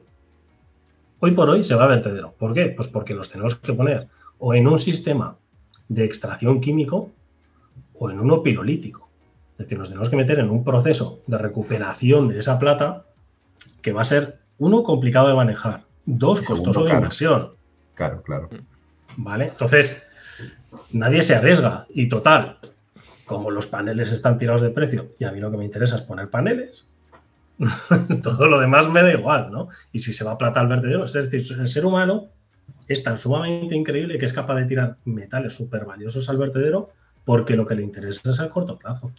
hoy 1.20 1.32
por 1.32 1.48
hoy 1.48 1.62
se 1.62 1.74
va 1.74 1.84
a 1.84 1.88
vertedero. 1.88 2.34
¿Por 2.36 2.52
qué? 2.52 2.66
Pues 2.66 2.88
porque 2.88 3.14
los 3.14 3.30
tenemos 3.30 3.54
que 3.54 3.72
poner 3.72 4.08
o 4.38 4.54
en 4.54 4.66
un 4.66 4.78
sistema 4.78 5.36
de 5.88 6.04
extracción 6.04 6.60
químico 6.60 7.10
o 7.94 8.10
en 8.10 8.18
uno 8.18 8.42
pirolítico. 8.42 9.08
Es 9.52 9.66
decir, 9.66 9.78
nos 9.78 9.88
tenemos 9.88 10.08
que 10.08 10.16
meter 10.16 10.38
en 10.38 10.50
un 10.50 10.64
proceso 10.64 11.20
de 11.26 11.38
recuperación 11.38 12.28
de 12.28 12.38
esa 12.38 12.58
plata 12.58 13.04
que 13.82 13.92
va 13.92 14.00
a 14.00 14.06
ser, 14.06 14.39
uno, 14.60 14.82
complicado 14.82 15.28
de 15.28 15.34
manejar, 15.34 15.84
dos, 16.06 16.42
costoso 16.42 16.84
de 16.84 16.92
inversión. 16.92 17.54
Claro, 17.94 18.22
claro. 18.22 18.48
¿Vale? 19.16 19.46
Entonces, 19.46 20.06
nadie 20.92 21.22
se 21.22 21.34
arriesga. 21.34 21.86
Y 21.90 22.08
total, 22.08 22.58
como 23.24 23.50
los 23.50 23.66
paneles 23.66 24.12
están 24.12 24.38
tirados 24.38 24.60
de 24.60 24.70
precio 24.70 25.12
y 25.18 25.24
a 25.24 25.32
mí 25.32 25.40
lo 25.40 25.50
que 25.50 25.56
me 25.56 25.64
interesa 25.64 25.96
es 25.96 26.02
poner 26.02 26.30
paneles, 26.30 26.86
todo 28.22 28.48
lo 28.48 28.60
demás 28.60 28.88
me 28.90 29.02
da 29.02 29.12
igual, 29.12 29.50
¿no? 29.50 29.68
Y 29.92 30.00
si 30.00 30.12
se 30.12 30.24
va 30.24 30.32
a 30.32 30.38
plata 30.38 30.60
al 30.60 30.68
vertedero, 30.68 31.04
es 31.04 31.12
decir, 31.12 31.42
el 31.58 31.68
ser 31.68 31.86
humano 31.86 32.28
es 32.86 33.02
tan 33.02 33.18
sumamente 33.18 33.74
increíble 33.74 34.18
que 34.18 34.26
es 34.26 34.32
capaz 34.32 34.56
de 34.56 34.66
tirar 34.66 34.96
metales 35.04 35.54
súper 35.54 35.84
valiosos 35.84 36.28
al 36.28 36.38
vertedero 36.38 36.90
porque 37.24 37.56
lo 37.56 37.66
que 37.66 37.74
le 37.74 37.82
interesa 37.82 38.30
es 38.30 38.38
el 38.38 38.48
corto 38.50 38.78
plazo. 38.78 39.12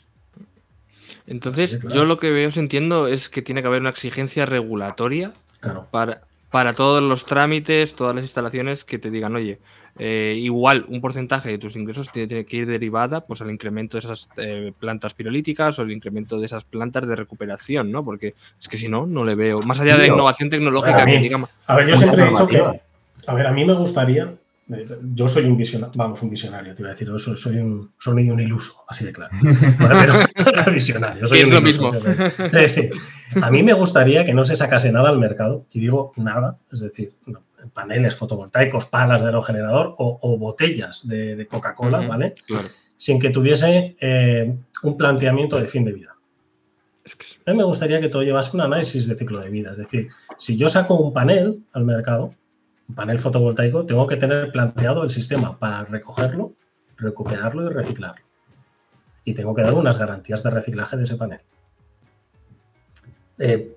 Entonces, 1.28 1.80
yo 1.94 2.06
lo 2.06 2.20
que 2.20 2.32
veo, 2.32 2.50
entiendo, 2.56 3.08
es 3.08 3.30
que 3.30 3.42
tiene 3.42 3.62
que 3.62 3.68
haber 3.68 3.82
una 3.82 3.90
exigencia 3.90 4.46
regulatoria 4.46 5.34
para, 5.92 6.22
para 6.50 6.74
todos 6.74 7.02
los 7.02 7.26
trámites, 7.26 7.96
todas 7.96 8.16
las 8.16 8.24
instalaciones 8.24 8.84
que 8.84 9.00
te 9.00 9.12
digan, 9.12 9.36
oye, 9.36 9.60
eh, 10.00 10.36
igual 10.40 10.86
un 10.88 11.02
porcentaje 11.02 11.50
de 11.50 11.58
tus 11.58 11.76
ingresos 11.76 12.12
tiene, 12.12 12.46
que 12.46 12.58
ir 12.58 12.66
derivada 12.66 13.22
pues, 13.22 13.42
al 13.42 13.52
incremento 13.52 13.98
de 13.98 14.00
esas 14.00 14.30
eh, 14.38 14.72
plantas 14.80 15.14
pirolíticas 15.14 15.78
o 15.80 15.82
el 15.82 15.92
incremento 15.92 16.40
de 16.40 16.46
esas 16.46 16.64
plantas 16.64 17.08
de 17.08 17.16
recuperación, 17.16 17.92
¿no? 17.92 18.04
Porque 18.04 18.36
es 18.60 18.68
que 18.68 18.78
si 18.78 18.88
no, 18.88 19.06
no 19.06 19.26
le 19.26 19.36
veo. 19.36 19.62
Más 19.62 19.80
allá 19.80 19.98
de 19.98 20.08
innovación 20.08 20.50
tecnológica, 20.50 21.06
que 21.06 21.20
digamos. 21.20 21.50
A 21.68 21.76
ver, 21.76 21.88
yo 21.88 21.98
siempre 21.98 22.24
he 22.24 22.30
dicho 22.30 22.48
que. 22.48 22.64
A 23.28 23.34
ver, 23.34 23.48
a 23.48 23.52
mí 23.52 23.66
me 23.66 23.74
gustaría. 23.74 24.34
Yo 25.14 25.28
soy 25.28 25.46
un 25.46 25.58
visionario, 25.58 25.94
vamos, 25.96 26.22
un 26.22 26.30
visionario, 26.30 26.74
te 26.74 26.82
iba 26.82 26.90
a 26.90 26.94
decir, 26.94 27.10
soy, 27.18 27.36
soy, 27.36 27.58
un, 27.58 27.92
soy 28.00 28.30
un 28.30 28.40
iluso, 28.40 28.86
así 28.88 29.04
de 29.04 29.12
claro. 29.12 29.36
pero 29.78 30.74
visionario. 30.74 31.28
Soy 31.28 31.40
es 31.42 31.50
lo 31.50 31.62
mismo. 31.62 31.92
A 33.42 33.52
mí 33.52 33.64
me 33.64 33.74
gustaría 33.74 34.24
que 34.24 34.34
no 34.34 34.44
se 34.44 34.56
sacase 34.56 34.92
nada 34.92 35.10
al 35.10 35.20
mercado, 35.20 35.66
y 35.72 35.82
digo 35.82 36.14
nada, 36.16 36.58
es 36.72 36.80
decir, 36.80 37.14
no, 37.26 37.44
paneles 37.74 38.16
fotovoltaicos, 38.16 38.86
palas 38.86 39.22
de 39.22 39.28
aerogenerador 39.28 39.96
o, 39.98 40.38
botellas 40.38 41.08
de, 41.08 41.48
Coca-Cola, 41.48 42.08
¿vale? 42.08 42.36
Sin 42.96 43.20
que 43.20 43.30
tuviese 43.30 43.96
eh, 44.00 44.54
un 44.84 44.98
planteamiento 44.98 45.60
de 45.60 45.68
fin 45.68 45.84
de 45.84 45.92
vida. 45.92 46.16
A 47.46 47.52
mí 47.52 47.58
me 47.58 47.64
gustaría 47.64 48.00
que 48.00 48.10
todo 48.10 48.24
llevase 48.24 48.56
un 48.56 48.62
análisis 48.62 49.08
de 49.08 49.16
ciclo 49.16 49.40
de 49.40 49.50
vida. 49.50 49.72
Es 49.72 49.78
decir, 49.78 50.10
si 50.38 50.58
yo 50.58 50.70
saco 50.70 50.96
un 50.96 51.12
panel 51.12 51.64
al 51.74 51.84
mercado, 51.84 52.36
panel 52.94 53.20
fotovoltaico, 53.20 53.86
tengo 53.86 54.08
que 54.08 54.18
tener 54.18 54.52
planteado 54.52 55.04
el 55.04 55.10
sistema 55.10 55.58
para 55.58 55.84
recogerlo, 55.86 56.54
recuperarlo 56.98 57.70
y 57.70 57.74
reciclarlo. 57.74 58.26
Y 59.24 59.34
tengo 59.34 59.54
que 59.54 59.62
dar 59.62 59.74
unas 59.74 59.98
garantías 59.98 60.44
de 60.44 60.50
reciclaje 60.50 60.98
de 60.98 61.04
ese 61.04 61.16
panel. 61.16 61.42
Eh, 63.40 63.76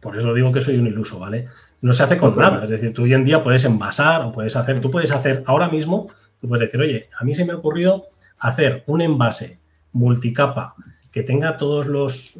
por 0.00 0.16
eso 0.16 0.34
digo 0.34 0.52
que 0.52 0.60
soy 0.60 0.78
un 0.78 0.86
iluso, 0.86 1.18
¿vale? 1.18 1.48
no 1.82 1.92
se 1.92 2.04
hace 2.04 2.16
con 2.16 2.36
nada. 2.36 2.64
Es 2.64 2.70
decir, 2.70 2.94
tú 2.94 3.02
hoy 3.02 3.12
en 3.12 3.24
día 3.24 3.42
puedes 3.42 3.64
envasar 3.64 4.22
o 4.22 4.32
puedes 4.32 4.56
hacer, 4.56 4.80
tú 4.80 4.90
puedes 4.90 5.10
hacer 5.10 5.42
ahora 5.46 5.68
mismo, 5.68 6.08
tú 6.40 6.48
puedes 6.48 6.70
decir, 6.70 6.80
oye, 6.80 7.10
a 7.18 7.24
mí 7.24 7.34
se 7.34 7.44
me 7.44 7.52
ha 7.52 7.56
ocurrido 7.56 8.06
hacer 8.38 8.84
un 8.86 9.02
envase 9.02 9.58
multicapa 9.92 10.74
que 11.10 11.22
tenga 11.22 11.58
todos 11.58 11.86
los, 11.86 12.38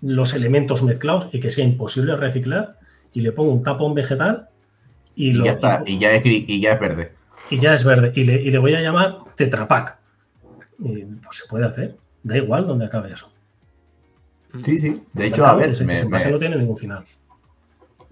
los 0.00 0.34
elementos 0.34 0.82
mezclados 0.82 1.28
y 1.32 1.38
que 1.38 1.50
sea 1.50 1.64
imposible 1.64 2.16
reciclar 2.16 2.78
y 3.12 3.20
le 3.20 3.30
pongo 3.30 3.52
un 3.52 3.62
tapón 3.62 3.94
vegetal 3.94 4.48
y, 5.14 5.32
lo, 5.32 5.44
ya 5.44 5.52
está, 5.52 5.82
y, 5.86 5.98
ya 5.98 6.12
es, 6.12 6.22
y 6.24 6.60
ya 6.60 6.72
es 6.72 6.80
verde. 6.80 7.12
Y 7.50 7.58
ya 7.58 7.74
es 7.74 7.84
verde. 7.84 8.12
Y 8.14 8.24
le, 8.24 8.58
voy 8.58 8.74
a 8.74 8.80
llamar 8.80 9.18
Tetrapac. 9.36 9.98
Y 10.78 11.04
pues 11.04 11.36
se 11.38 11.48
puede 11.48 11.66
hacer. 11.66 11.96
Da 12.22 12.36
igual 12.36 12.66
donde 12.66 12.86
acabe 12.86 13.12
eso. 13.12 13.30
Sí, 14.64 14.80
sí. 14.80 14.94
De 15.12 15.26
hecho, 15.26 15.44
a 15.44 15.54
ver. 15.54 15.70
Ese, 15.70 15.84
envase 15.84 16.30
no 16.30 16.38
tiene 16.38 16.56
ningún 16.56 16.76
final 16.76 17.04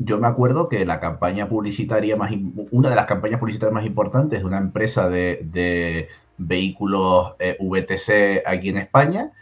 yo 0.05 0.19
me 0.19 0.27
acuerdo 0.27 0.69
que 0.69 0.85
la 0.85 1.01
campaña 1.01 1.49
publicitaria 1.49 2.17
más, 2.17 2.33
una 2.71 2.91
de 2.91 2.97
las 2.97 3.07
campañas 3.07 3.41
publicitarias 3.41 3.75
más 3.75 3.87
importantes 3.87 4.41
de 4.41 4.45
una 4.45 4.59
empresa 4.59 5.09
de, 5.09 6.09
vehículos 6.39 7.35
eh, 7.39 7.57
VTC 7.61 8.43
aquí 8.47 8.71
en 8.71 8.79
España, 8.79 9.33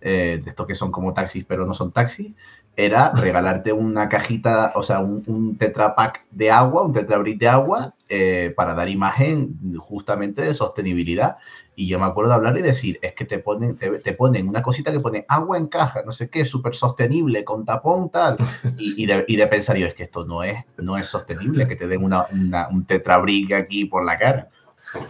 eh, 0.00 0.40
de 0.42 0.50
estos 0.50 0.66
que 0.66 0.74
son 0.74 0.90
como 0.90 1.14
taxis 1.14 1.44
pero 1.44 1.64
no 1.64 1.74
son 1.74 1.92
taxis, 1.92 2.32
era 2.76 3.12
regalarte 3.12 3.72
una 3.72 4.08
cajita, 4.08 4.72
o 4.74 4.82
sea, 4.82 5.00
un, 5.00 5.22
un 5.26 5.56
tetra 5.56 5.94
pack 5.94 6.24
de 6.30 6.50
agua, 6.50 6.82
un 6.82 6.92
tetrabric 6.92 7.38
de 7.38 7.48
agua, 7.48 7.94
eh, 8.08 8.52
para 8.56 8.74
dar 8.74 8.88
imagen 8.88 9.58
justamente 9.78 10.42
de 10.42 10.54
sostenibilidad. 10.54 11.36
Y 11.76 11.88
yo 11.88 11.98
me 11.98 12.06
acuerdo 12.06 12.30
de 12.30 12.36
hablar 12.36 12.58
y 12.58 12.62
decir, 12.62 12.98
es 13.02 13.14
que 13.14 13.24
te 13.24 13.38
ponen, 13.38 13.76
te, 13.76 14.12
ponen 14.14 14.48
una 14.48 14.62
cosita 14.62 14.92
que 14.92 15.00
pone 15.00 15.24
agua 15.28 15.56
en 15.56 15.66
caja, 15.66 16.02
no 16.04 16.12
sé 16.12 16.28
qué, 16.28 16.44
súper 16.44 16.74
sostenible, 16.74 17.44
con 17.44 17.64
tapón, 17.64 18.10
tal. 18.10 18.36
Y, 18.76 19.06
de, 19.06 19.46
pensar 19.46 19.76
yo, 19.76 19.86
es 19.86 19.94
que 19.94 20.02
esto 20.02 20.24
no 20.24 20.42
es, 20.42 20.58
no 20.76 20.98
es 20.98 21.06
sostenible, 21.06 21.68
que 21.68 21.76
te 21.76 21.86
den 21.86 22.02
una, 22.02 22.26
un 22.70 22.84
tetrabric 22.84 23.52
aquí 23.52 23.84
por 23.84 24.04
la 24.04 24.18
cara. 24.18 24.48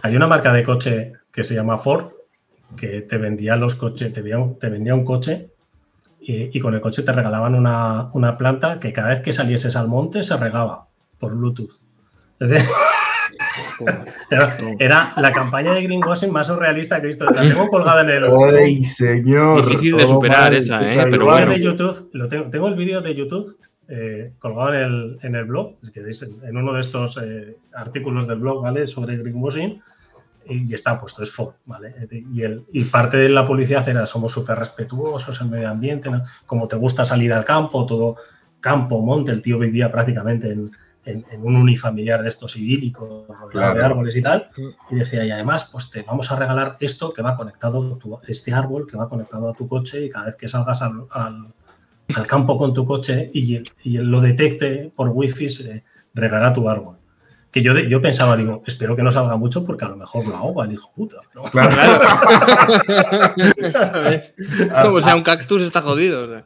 Hay 0.01 0.15
una 0.15 0.27
marca 0.27 0.53
de 0.53 0.63
coche 0.63 1.13
que 1.31 1.43
se 1.43 1.55
llama 1.55 1.77
Ford, 1.77 2.11
que 2.77 3.01
te 3.01 3.17
vendía 3.17 3.55
los 3.55 3.75
coches, 3.75 4.13
te 4.13 4.21
vendía 4.21 4.95
un 4.95 5.03
coche 5.03 5.50
y, 6.23 6.59
con 6.59 6.75
el 6.75 6.81
coche 6.81 7.01
te 7.01 7.11
regalaban 7.11 7.55
una, 7.55 8.11
una, 8.13 8.37
planta 8.37 8.79
que 8.79 8.93
cada 8.93 9.09
vez 9.09 9.21
que 9.21 9.33
salieses 9.33 9.75
al 9.75 9.87
monte 9.87 10.23
se 10.23 10.37
regaba 10.37 10.87
por 11.17 11.35
Bluetooth. 11.35 11.81
Era, 14.79 15.13
la 15.17 15.31
campaña 15.31 15.73
de 15.73 15.81
greenwashing 15.81 16.31
más 16.31 16.47
surrealista 16.47 16.99
que 16.99 17.05
he 17.05 17.07
visto. 17.07 17.25
La 17.25 17.41
tengo 17.41 17.67
colgada 17.67 18.01
en 18.01 18.09
el. 18.09 18.23
¡Ay, 18.55 18.83
señor! 18.83 19.65
Difícil 19.65 19.97
de 19.97 20.07
superar 20.07 20.53
esa, 20.53 20.81
¿eh? 20.81 21.07
Pero 21.09 21.25
bueno. 21.25 21.51
de 21.51 21.59
YouTube, 21.59 22.09
lo 22.13 22.27
tengo, 22.27 22.49
tengo 22.49 22.67
el 22.67 22.75
vídeo 22.75 23.01
de 23.01 23.15
YouTube 23.15 23.57
eh, 23.87 24.33
colgado 24.39 24.73
en 24.73 24.79
el, 24.81 25.19
en 25.23 25.35
el 25.35 25.45
blog, 25.45 25.75
si 25.83 25.91
queréis, 25.91 26.21
en, 26.21 26.55
uno 26.55 26.73
de 26.73 26.81
estos 26.81 27.19
eh, 27.21 27.57
artículos 27.73 28.27
del 28.27 28.39
blog, 28.39 28.61
¿vale? 28.61 28.87
Sobre 28.87 29.17
greenwashing 29.17 29.81
y 30.45 30.73
está 30.73 30.97
puesto, 30.97 31.23
es 31.23 31.31
Ford, 31.31 31.55
¿vale? 31.65 31.95
Y, 32.11 32.41
el, 32.43 32.65
y 32.71 32.85
parte 32.85 33.17
de 33.17 33.29
la 33.29 33.45
publicidad 33.45 33.87
era 33.87 34.05
somos 34.05 34.31
súper 34.31 34.57
respetuosos 34.57 35.39
el 35.41 35.49
medio 35.49 35.69
ambiente, 35.69 36.09
como 36.45 36.67
te 36.67 36.75
gusta 36.75 37.05
salir 37.05 37.33
al 37.33 37.45
campo, 37.45 37.85
todo 37.85 38.17
campo, 38.59 39.01
monte, 39.01 39.31
el 39.31 39.41
tío 39.41 39.57
vivía 39.57 39.91
prácticamente 39.91 40.51
en, 40.51 40.71
en, 41.05 41.25
un 41.41 41.55
unifamiliar 41.55 42.21
de 42.21 42.29
estos 42.29 42.55
idílicos, 42.57 43.27
rodeado 43.27 43.75
de 43.75 43.83
árboles 43.83 44.15
y 44.15 44.21
tal, 44.21 44.49
y 44.89 44.95
decía, 44.95 45.25
y 45.25 45.31
además, 45.31 45.67
pues 45.71 45.89
te 45.89 46.03
vamos 46.03 46.31
a 46.31 46.35
regalar 46.35 46.77
esto 46.79 47.11
que 47.11 47.21
va 47.21 47.35
conectado, 47.35 47.99
este 48.27 48.53
árbol 48.53 48.87
que 48.87 48.97
va 48.97 49.09
conectado 49.09 49.49
a 49.49 49.53
tu 49.53 49.67
coche 49.67 50.05
y 50.05 50.09
cada 50.09 50.25
vez 50.25 50.35
que 50.35 50.47
salgas 50.47 50.81
al, 50.81 51.05
al, 51.11 52.27
campo 52.27 52.57
con 52.57 52.73
tu 52.73 52.85
coche 52.85 53.31
y, 53.33 53.63
y, 53.83 53.97
lo 53.97 54.21
detecte 54.21 54.91
por 54.95 55.09
wifi, 55.09 55.49
se 55.49 55.83
regará 56.13 56.53
tu 56.53 56.69
árbol 56.69 57.00
que 57.51 57.61
yo, 57.61 57.77
yo 57.77 58.01
pensaba, 58.01 58.37
digo, 58.37 58.63
espero 58.65 58.95
que 58.95 59.03
no 59.03 59.11
salga 59.11 59.35
mucho 59.35 59.65
porque 59.65 59.83
a 59.83 59.89
lo 59.89 59.97
mejor 59.97 60.25
lo 60.25 60.35
ahoga 60.35 60.65
el 60.65 60.71
hijo 60.73 60.91
puta. 60.95 61.17
Claro, 61.51 62.01
Como 64.83 65.01
sea 65.01 65.15
un 65.15 65.23
cactus 65.23 65.61
está 65.61 65.81
jodido. 65.81 66.43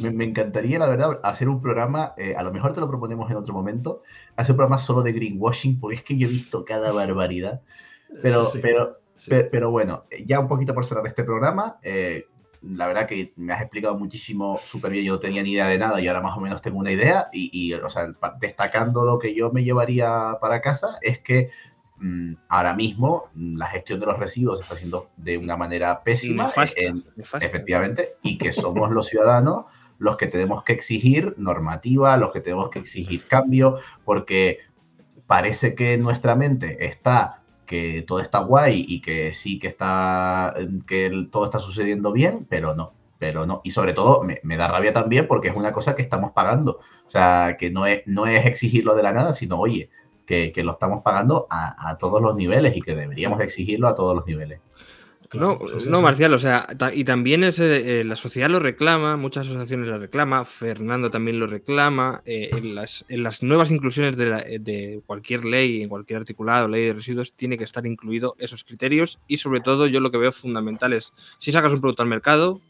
me, 0.00 0.24
encantaría, 0.24 0.78
la 0.80 0.88
verdad, 0.88 1.20
hacer 1.22 1.48
un 1.48 1.62
programa, 1.62 2.14
eh, 2.16 2.34
a 2.36 2.42
lo 2.42 2.52
mejor 2.52 2.72
te 2.72 2.80
lo 2.80 2.88
proponemos 2.88 3.30
en 3.30 3.36
otro 3.36 3.54
momento, 3.54 4.02
hacer 4.36 4.52
un 4.52 4.56
programa 4.56 4.78
solo 4.78 5.02
de 5.02 5.12
greenwashing, 5.12 5.78
porque 5.78 5.96
es 5.96 6.02
que 6.02 6.18
yo 6.18 6.26
he 6.26 6.30
visto 6.30 6.64
cada 6.64 6.90
barbaridad. 6.90 7.60
Pero, 8.22 8.48
pero, 8.60 8.98
pero 9.28 9.70
bueno, 9.70 10.04
ya 10.26 10.40
un 10.40 10.48
poquito 10.48 10.74
por 10.74 10.84
cerrar 10.84 11.06
este 11.06 11.22
programa, 11.22 11.78
eh, 11.82 12.26
la 12.66 12.86
verdad 12.86 13.06
que 13.06 13.32
me 13.36 13.52
has 13.52 13.60
explicado 13.60 13.96
muchísimo 13.96 14.58
súper 14.64 14.92
bien, 14.92 15.04
yo 15.04 15.14
no 15.14 15.18
tenía 15.20 15.42
ni 15.42 15.52
idea 15.52 15.66
de 15.66 15.78
nada 15.78 16.00
y 16.00 16.08
ahora 16.08 16.22
más 16.22 16.36
o 16.36 16.40
menos 16.40 16.62
tengo 16.62 16.78
una 16.78 16.90
idea 16.90 17.28
y, 17.32 17.72
o 17.74 17.90
sea, 17.90 18.08
destacando 18.40 19.04
lo 19.04 19.18
que 19.18 19.34
yo 19.34 19.52
me 19.52 19.64
llevaría 19.64 20.38
para 20.40 20.60
casa 20.60 20.98
es 21.02 21.18
que 21.18 21.50
mm, 21.98 22.34
ahora 22.48 22.74
mismo 22.74 23.24
mm, 23.34 23.56
la 23.56 23.66
gestión 23.66 24.00
de 24.00 24.06
los 24.06 24.18
residuos 24.18 24.58
se 24.58 24.62
está 24.62 24.74
haciendo 24.74 25.10
de 25.16 25.36
una 25.36 25.56
manera 25.56 26.02
pésima, 26.02 26.50
efectivamente, 27.40 28.16
y 28.22 28.38
que 28.38 28.52
somos 28.52 28.90
los 28.90 29.06
ciudadanos 29.06 29.66
los 29.98 30.16
que 30.16 30.26
tenemos 30.26 30.64
que 30.64 30.72
exigir 30.72 31.34
normativa, 31.38 32.16
los 32.16 32.32
que 32.32 32.40
tenemos 32.40 32.70
que 32.70 32.80
exigir 32.80 33.26
cambio, 33.28 33.78
porque 34.04 34.58
parece 35.26 35.74
que 35.74 35.96
nuestra 35.98 36.34
mente 36.34 36.86
está 36.86 37.43
que 37.66 38.02
todo 38.02 38.20
está 38.20 38.40
guay 38.40 38.84
y 38.88 39.00
que 39.00 39.32
sí 39.32 39.58
que 39.58 39.68
está 39.68 40.54
que 40.86 41.28
todo 41.30 41.44
está 41.46 41.58
sucediendo 41.58 42.12
bien, 42.12 42.46
pero 42.48 42.74
no, 42.74 42.92
pero 43.18 43.46
no. 43.46 43.60
Y 43.64 43.70
sobre 43.70 43.92
todo 43.92 44.22
me, 44.22 44.56
da 44.56 44.68
rabia 44.68 44.92
también 44.92 45.26
porque 45.26 45.48
es 45.48 45.56
una 45.56 45.72
cosa 45.72 45.94
que 45.94 46.02
estamos 46.02 46.32
pagando. 46.32 46.80
O 47.06 47.10
sea, 47.10 47.56
que 47.58 47.70
no 47.70 47.86
es, 47.86 48.02
no 48.06 48.26
es 48.26 48.46
exigirlo 48.46 48.94
de 48.94 49.02
la 49.02 49.12
nada, 49.12 49.34
sino, 49.34 49.58
oye, 49.58 49.90
que, 50.26 50.52
lo 50.64 50.72
estamos 50.72 51.02
pagando 51.02 51.46
a, 51.50 51.90
a, 51.90 51.98
todos 51.98 52.20
los 52.22 52.34
niveles 52.36 52.76
y 52.76 52.80
que 52.80 52.94
deberíamos 52.94 53.40
exigirlo 53.40 53.88
a 53.88 53.94
todos 53.94 54.16
los 54.16 54.26
niveles 54.26 54.60
no, 55.34 55.58
pues 55.58 55.86
no, 55.86 56.02
Marcial, 56.02 56.32
o 56.34 56.38
sea, 56.38 56.66
y 56.92 57.04
también 57.04 57.44
es, 57.44 57.58
eh, 57.58 58.02
la 58.04 58.16
sociedad 58.16 58.48
lo 58.48 58.58
reclama, 58.60 59.16
muchas 59.16 59.46
asociaciones 59.46 59.88
lo 59.88 59.98
reclama, 59.98 60.44
Fernando 60.44 61.10
también 61.10 61.38
lo 61.38 61.46
reclama, 61.46 62.22
eh, 62.26 62.50
en, 62.52 62.74
las, 62.74 63.04
en, 63.08 63.22
las, 63.22 63.42
nuevas 63.42 63.70
inclusiones 63.70 64.16
de, 64.16 64.58
de, 64.60 65.02
cualquier 65.06 65.44
ley, 65.44 65.82
en 65.82 65.88
cualquier 65.88 66.20
articulado, 66.20 66.68
ley 66.68 66.86
de 66.86 66.94
residuos, 66.94 67.32
tiene 67.32 67.58
que 67.58 67.64
estar 67.64 67.86
incluido 67.86 68.34
esos 68.38 68.64
criterios 68.64 69.18
y 69.28 69.38
sobre 69.38 69.60
todo 69.60 69.86
yo 69.86 70.00
lo 70.00 70.10
que 70.10 70.18
veo 70.18 70.32
fundamental 70.32 70.92
es, 70.92 71.12
si 71.38 71.52
sacas 71.52 71.72
un 71.72 71.80
producto 71.80 72.02
al 72.02 72.08
mercado, 72.08 72.60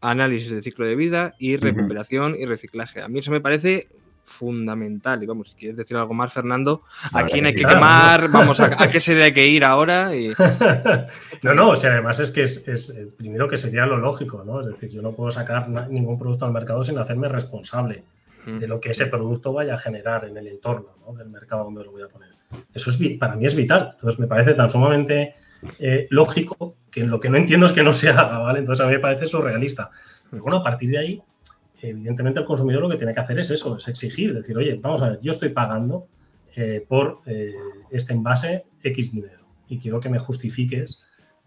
análisis 0.00 0.50
de 0.50 0.62
ciclo 0.62 0.86
de 0.86 0.96
vida 0.96 1.34
y 1.38 1.56
recuperación 1.56 2.34
y 2.38 2.46
reciclaje. 2.46 3.02
A 3.02 3.08
mí 3.08 3.18
eso 3.18 3.30
me 3.30 3.40
parece 3.40 3.88
fundamental. 4.30 5.22
Y 5.22 5.26
vamos, 5.26 5.50
si 5.50 5.54
quieres 5.54 5.76
decir 5.76 5.96
algo 5.96 6.14
más, 6.14 6.32
Fernando, 6.32 6.84
¿a 7.12 7.24
quién 7.24 7.46
hay 7.46 7.54
que 7.54 7.64
quemar? 7.64 8.28
Vamos, 8.32 8.60
a, 8.60 8.88
qué 8.88 9.00
se 9.00 9.20
hay 9.22 9.34
que 9.34 9.46
ir 9.46 9.64
ahora? 9.64 10.10
no, 11.42 11.54
no, 11.54 11.70
o 11.70 11.76
sea, 11.76 11.92
además 11.92 12.20
es 12.20 12.30
que 12.30 12.42
es, 12.42 12.66
es, 12.68 12.96
primero 13.16 13.48
que 13.48 13.58
sería 13.58 13.84
lo 13.86 13.98
lógico, 13.98 14.44
¿no? 14.44 14.60
Es 14.60 14.66
decir, 14.68 14.90
yo 14.90 15.02
no 15.02 15.12
puedo 15.12 15.30
sacar 15.30 15.68
ningún 15.90 16.18
producto 16.18 16.46
al 16.46 16.52
mercado 16.52 16.82
sin 16.82 16.98
hacerme 16.98 17.28
responsable 17.28 18.04
de 18.46 18.66
lo 18.66 18.80
que 18.80 18.90
ese 18.90 19.06
producto 19.06 19.52
vaya 19.52 19.74
a 19.74 19.78
generar 19.78 20.24
en 20.24 20.36
el 20.36 20.48
entorno 20.48 20.94
del 21.16 21.28
mercado 21.28 21.64
donde 21.64 21.84
lo 21.84 21.92
voy 21.92 22.02
a 22.02 22.08
poner. 22.08 22.30
Eso 22.72 22.90
es, 22.90 22.98
para 23.18 23.36
mí 23.36 23.46
es 23.46 23.54
vital. 23.54 23.90
Entonces 23.92 24.18
me 24.18 24.26
parece 24.26 24.54
tan 24.54 24.70
sumamente 24.70 25.34
eh, 25.78 26.06
lógico 26.10 26.76
que 26.90 27.04
lo 27.04 27.20
que 27.20 27.28
no 27.28 27.36
entiendo 27.36 27.66
es 27.66 27.72
que 27.72 27.82
no 27.82 27.92
se 27.92 28.08
haga, 28.08 28.38
¿vale? 28.38 28.60
Entonces 28.60 28.84
a 28.84 28.88
mí 28.88 28.94
me 28.94 29.00
parece 29.00 29.26
surrealista. 29.26 29.90
Pero 30.30 30.42
bueno, 30.42 30.58
a 30.58 30.62
partir 30.62 30.90
de 30.90 30.98
ahí, 30.98 31.22
evidentemente 31.82 32.40
el 32.40 32.46
consumidor 32.46 32.82
lo 32.82 32.88
que 32.88 32.96
tiene 32.96 33.14
que 33.14 33.20
hacer 33.20 33.38
es 33.38 33.50
eso, 33.50 33.76
es 33.76 33.88
exigir, 33.88 34.34
decir, 34.34 34.56
oye, 34.56 34.78
vamos 34.80 35.02
a 35.02 35.10
ver, 35.10 35.20
yo 35.20 35.30
estoy 35.30 35.50
pagando 35.50 36.06
eh, 36.54 36.84
por 36.86 37.20
eh, 37.26 37.54
este 37.90 38.12
envase 38.12 38.64
X 38.82 39.12
dinero 39.12 39.46
y 39.68 39.78
quiero 39.78 40.00
que 40.00 40.08
me 40.08 40.18
justifiques 40.18 41.02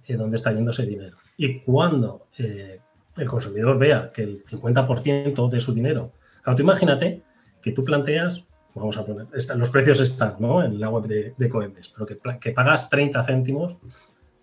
eh, 0.07 0.15
dónde 0.15 0.37
está 0.37 0.53
yendo 0.53 0.71
ese 0.71 0.85
dinero. 0.85 1.17
Y 1.35 1.59
cuando 1.59 2.27
el 2.37 3.27
consumidor 3.27 3.77
vea 3.77 4.11
que 4.11 4.23
el 4.23 4.43
50% 4.43 5.49
de 5.49 5.59
su 5.59 5.73
dinero, 5.73 6.13
claro, 6.41 6.55
tú 6.55 6.63
imagínate 6.63 7.21
que 7.61 7.71
tú 7.71 7.83
planteas, 7.83 8.45
vamos 8.73 8.97
a 8.97 9.05
poner, 9.05 9.27
los 9.57 9.69
precios 9.69 9.99
están 9.99 10.35
¿no? 10.39 10.63
en 10.63 10.79
la 10.79 10.89
web 10.89 11.05
de, 11.05 11.33
de 11.37 11.49
Coembes, 11.49 11.89
pero 11.89 12.39
que, 12.39 12.51
pagas 12.51 12.89
30 12.89 13.23
céntimos 13.23 13.77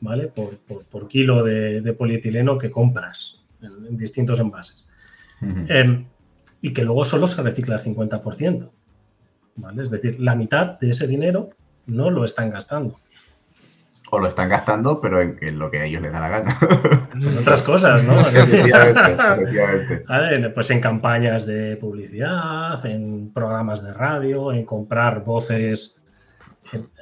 ¿vale? 0.01 0.29
por, 0.29 1.09
kilo 1.09 1.43
de, 1.43 1.95
polietileno 1.95 2.59
que 2.59 2.71
compras 2.71 3.41
en 3.63 3.97
distintos 3.97 4.41
envases. 4.41 4.85
Em, 5.41 6.07
y 6.61 6.73
que 6.73 6.85
luego 6.85 7.05
solo 7.05 7.27
se 7.27 7.43
recicla 7.43 7.77
el 7.77 7.81
50%. 7.81 8.71
¿vale? 9.57 9.83
Es 9.83 9.91
decir, 9.91 10.21
la 10.21 10.35
mitad 10.35 10.79
de 10.79 10.91
ese 10.91 11.07
dinero 11.07 11.51
no 11.87 12.11
lo 12.11 12.25
están 12.25 12.51
gastando. 12.51 12.97
O 14.13 14.19
lo 14.19 14.27
están 14.27 14.49
gastando, 14.49 15.01
pero 15.01 15.21
en, 15.21 15.59
lo 15.59 15.71
que 15.71 15.79
a 15.79 15.85
ellos 15.85 16.03
les 16.03 16.13
da 16.13 16.21
la 16.21 16.29
gana. 16.29 16.59
En 17.15 17.39
otras 17.39 17.63
cosas, 17.63 18.03
¿no? 18.03 18.25
Pues 20.55 20.71
en 20.71 20.81
campañas 20.81 21.47
de 21.47 21.77
publicidad, 21.77 22.85
en 22.87 23.33
programas 23.33 23.83
de 23.83 23.95
radio, 23.95 24.53
en 24.53 24.65
comprar 24.65 25.23
voces 25.23 26.03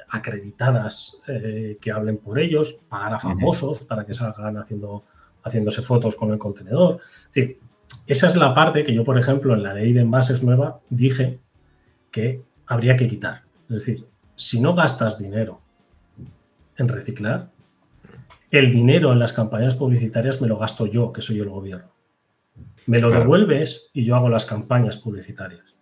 acreditadas 0.09 1.17
eh, 1.27 1.77
que 1.79 1.91
hablen 1.91 2.17
por 2.17 2.39
ellos, 2.39 2.79
pagar 2.89 3.13
a 3.13 3.19
famosos 3.19 3.81
para 3.81 4.05
que 4.05 4.13
salgan 4.13 4.57
haciendo, 4.57 5.05
haciéndose 5.43 5.81
fotos 5.81 6.15
con 6.15 6.31
el 6.31 6.37
contenedor. 6.37 6.99
Es 6.99 7.33
decir, 7.33 7.59
esa 8.09 8.27
es 8.27 8.35
la 8.35 8.55
parte 8.55 8.83
que 8.83 8.91
yo, 8.91 9.03
por 9.03 9.19
ejemplo, 9.19 9.53
en 9.53 9.61
la 9.61 9.75
ley 9.75 9.93
de 9.93 10.01
envases 10.01 10.41
nueva 10.43 10.79
dije 10.89 11.39
que 12.09 12.41
habría 12.65 12.95
que 12.95 13.07
quitar. 13.07 13.43
Es 13.69 13.77
decir, 13.77 14.07
si 14.35 14.59
no 14.59 14.73
gastas 14.73 15.19
dinero 15.19 15.61
en 16.75 16.87
reciclar, 16.87 17.51
el 18.49 18.71
dinero 18.71 19.13
en 19.13 19.19
las 19.19 19.31
campañas 19.31 19.75
publicitarias 19.75 20.41
me 20.41 20.47
lo 20.47 20.57
gasto 20.57 20.87
yo, 20.87 21.13
que 21.13 21.21
soy 21.21 21.39
el 21.39 21.49
gobierno. 21.49 21.91
Me 22.87 22.97
lo 22.97 23.11
devuelves 23.11 23.91
y 23.93 24.05
yo 24.05 24.15
hago 24.15 24.27
las 24.27 24.45
campañas 24.45 24.97
publicitarias, 24.97 25.75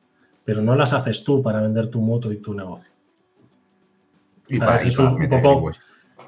pero 0.44 0.62
no 0.62 0.76
las 0.76 0.92
haces 0.92 1.24
tú 1.24 1.42
para 1.42 1.62
vender 1.62 1.88
tu 1.88 2.02
moto 2.02 2.34
y 2.34 2.42
tu 2.42 2.54
negocio. 2.54 2.92
Y 4.50 4.60
para, 4.60 4.82
eso 4.82 5.16
un 5.16 5.30
poco 5.30 5.72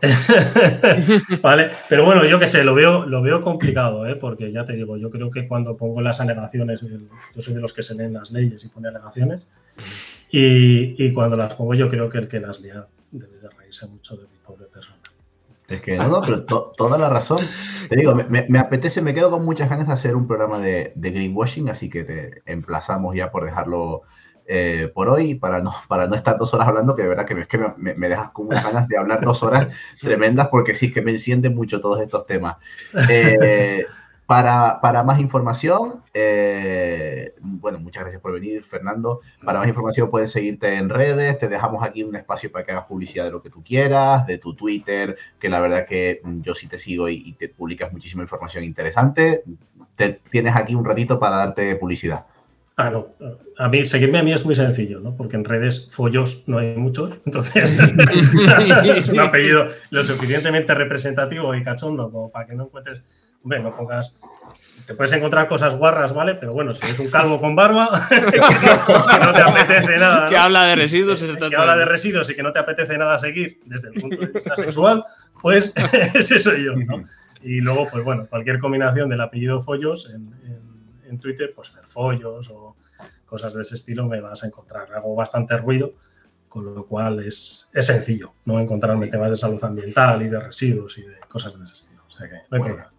vale, 1.41 1.69
pero 1.89 2.05
bueno, 2.05 2.25
yo 2.25 2.39
qué 2.39 2.47
sé, 2.47 2.63
lo 2.63 2.73
veo, 2.73 3.05
lo 3.05 3.21
veo 3.21 3.41
complicado, 3.41 4.07
¿eh? 4.07 4.15
porque 4.15 4.51
ya 4.51 4.65
te 4.65 4.73
digo, 4.73 4.97
yo 4.97 5.09
creo 5.09 5.29
que 5.29 5.47
cuando 5.47 5.75
pongo 5.75 6.01
las 6.01 6.21
alegaciones, 6.21 6.81
yo 6.81 7.41
soy 7.41 7.53
de 7.53 7.61
los 7.61 7.73
que 7.73 7.83
se 7.83 7.95
leen 7.95 8.13
las 8.13 8.31
leyes 8.31 8.63
y 8.63 8.69
pone 8.69 8.87
alegaciones, 8.87 9.49
y, 10.31 11.11
cuando 11.13 11.35
las 11.35 11.55
pongo 11.55 11.73
yo 11.73 11.89
creo 11.89 12.09
que 12.09 12.19
el 12.19 12.27
que 12.27 12.39
las 12.39 12.59
lea 12.59 12.85
debe 13.11 13.37
de 13.39 13.49
reírse 13.49 13.87
mucho 13.87 14.15
de 14.15 14.23
mi 14.23 14.37
pobre 14.45 14.65
persona. 14.65 14.97
Es 15.67 15.81
que 15.81 15.97
no, 15.97 16.07
no, 16.07 16.21
pero 16.21 16.43
toda 16.43 16.97
la 16.97 17.09
razón. 17.09 17.45
Te 17.89 17.95
digo, 17.95 18.15
me, 18.15 18.59
apetece, 18.59 19.01
me 19.01 19.13
quedo 19.13 19.29
con 19.29 19.45
muchas 19.45 19.69
ganas 19.69 19.87
de 19.87 19.93
hacer 19.93 20.15
un 20.15 20.27
programa 20.27 20.59
de, 20.59 20.93
de 20.95 21.11
greenwashing, 21.11 21.69
así 21.69 21.89
que 21.89 22.03
te 22.03 22.41
emplazamos 22.45 23.15
ya 23.15 23.31
por 23.31 23.45
dejarlo 23.45 24.01
eh, 24.51 24.91
por 24.95 25.09
hoy 25.09 25.35
para 25.35 25.61
no, 25.61 25.75
para 25.87 26.07
no 26.07 26.15
estar 26.15 26.39
dos 26.39 26.51
horas 26.55 26.67
hablando, 26.67 26.95
que 26.95 27.03
de 27.03 27.09
verdad 27.09 27.25
que, 27.25 27.39
es 27.39 27.47
que 27.47 27.59
me, 27.77 27.93
me, 27.93 28.09
dejas 28.09 28.31
con 28.31 28.47
unas 28.47 28.63
ganas 28.63 28.87
de 28.87 28.97
hablar 28.97 29.21
dos 29.21 29.43
horas 29.43 29.67
tremendas 30.01 30.47
porque 30.47 30.73
sí 30.73 30.91
que 30.91 31.03
me 31.03 31.11
encienden 31.11 31.53
mucho 31.53 31.79
todos 31.79 32.01
estos 32.01 32.25
temas. 32.25 32.57
Eh, 33.09 33.85
para, 34.25 34.81
para, 34.81 35.03
más 35.03 35.19
información, 35.19 36.03
eh, 36.15 37.35
bueno, 37.41 37.79
muchas 37.79 38.01
gracias 38.01 38.21
por 38.21 38.33
venir, 38.33 38.63
Fernando. 38.63 39.21
Para 39.43 39.59
más 39.59 39.67
información 39.67 40.09
puedes 40.09 40.31
seguirte 40.31 40.75
en 40.75 40.89
redes, 40.89 41.37
te 41.37 41.47
dejamos 41.47 41.83
aquí 41.83 42.03
un 42.03 42.15
espacio 42.15 42.51
para 42.51 42.65
que 42.65 42.71
hagas 42.71 42.85
publicidad 42.85 43.25
de 43.25 43.31
lo 43.31 43.43
que 43.43 43.51
tú 43.51 43.63
quieras, 43.63 44.25
de 44.25 44.39
tu 44.39 44.55
Twitter, 44.55 45.15
que 45.39 45.49
la 45.49 45.59
verdad 45.59 45.85
que 45.85 46.21
mm, 46.23 46.41
yo 46.41 46.55
sí 46.55 46.67
te 46.67 46.79
sigo 46.79 47.07
y, 47.07 47.33
te 47.33 47.49
publicas 47.49 47.91
muchísima 47.91 48.23
información 48.23 48.63
interesante. 48.63 49.43
Te, 49.95 50.21
tienes 50.31 50.55
aquí 50.55 50.73
un 50.73 50.85
ratito 50.85 51.19
para 51.19 51.37
darte 51.37 51.75
publicidad. 51.75 52.25
Ah, 52.81 52.89
no. 52.89 53.13
A 53.57 53.67
mí, 53.67 53.85
seguirme 53.85 54.19
a 54.19 54.23
mí 54.23 54.31
es 54.31 54.45
muy 54.45 54.55
sencillo, 54.55 55.01
¿no? 55.01 55.13
Porque 55.13 55.35
en 55.35 55.43
redes 55.43 55.87
follos 55.89 56.43
no 56.47 56.59
hay 56.59 56.77
muchos. 56.77 57.19
Entonces, 57.25 57.77
es 58.85 59.09
un 59.09 59.19
apellido 59.19 59.67
lo 59.89 60.01
suficientemente 60.01 60.73
representativo 60.73 61.53
y 61.53 61.61
cachondo 61.61 62.09
como 62.09 62.31
para 62.31 62.47
que 62.47 62.55
no 62.55 62.63
encuentres 62.63 63.01
Hombre, 63.43 63.59
no 63.59 63.75
pongas. 63.75 64.17
Te 64.85 64.93
puedes 64.95 65.11
encontrar 65.13 65.47
cosas 65.47 65.75
guarras, 65.75 66.13
¿vale? 66.13 66.35
Pero 66.35 66.51
bueno, 66.53 66.73
si 66.73 66.85
es 66.87 66.99
un 66.99 67.09
calvo 67.09 67.39
con 67.39 67.53
barba, 67.53 67.89
que, 68.09 68.39
no, 68.39 69.33
te 69.33 69.41
apetece 69.41 69.97
nada. 69.97 70.29
Que 70.29 70.37
habla 70.37 70.63
de 70.63 70.75
residuos. 70.75 71.21
Que, 71.21 71.55
habla 71.55 71.75
de 71.75 71.85
residuos 71.85 72.29
y 72.29 72.35
que 72.35 72.43
no 72.43 72.53
te 72.53 72.59
apetece 72.59 72.97
nada 72.97 73.17
seguir 73.17 73.59
desde 73.65 73.89
el 73.89 74.01
punto 74.01 74.17
de 74.17 74.27
vista 74.27 74.55
sexual, 74.55 75.03
pues 75.41 75.73
ese 76.13 76.39
soy 76.39 76.65
yo, 76.65 76.75
¿no? 76.75 77.03
Y 77.41 77.61
luego, 77.61 77.87
pues 77.91 78.03
bueno, 78.03 78.27
cualquier 78.29 78.57
combinación 78.57 79.09
del 79.09 79.21
apellido 79.21 79.61
Follos 79.61 80.09
en, 80.09 80.33
en, 80.45 80.68
Twitter, 81.17 81.53
pues 81.55 81.69
Ferfollos 81.69 82.49
o 82.51 82.75
cosas 83.25 83.53
de 83.53 83.61
ese 83.61 83.75
estilo 83.75 84.05
me 84.05 84.19
vas 84.19 84.43
a 84.43 84.47
encontrar. 84.47 84.93
Hago 84.93 85.15
bastante 85.15 85.57
ruido, 85.57 85.93
con 86.49 86.65
lo 86.65 86.85
cual 86.85 87.23
es, 87.25 87.67
es 87.73 87.85
sencillo, 87.85 88.33
¿no? 88.45 88.59
Encontrarme 88.59 89.07
temas 89.07 89.29
de 89.29 89.35
salud 89.37 89.63
ambiental 89.63 90.21
y 90.21 90.27
de 90.27 90.39
residuos 90.39 90.97
y 90.97 91.03
de 91.03 91.19
cosas 91.27 91.57
de 91.57 91.63
ese 91.63 91.73
estilo. 91.73 92.03
O 92.05 92.11
sea 92.11 92.27
que 92.27 92.35
no 92.49 92.57
hay 92.57 92.61
problema 92.61 92.91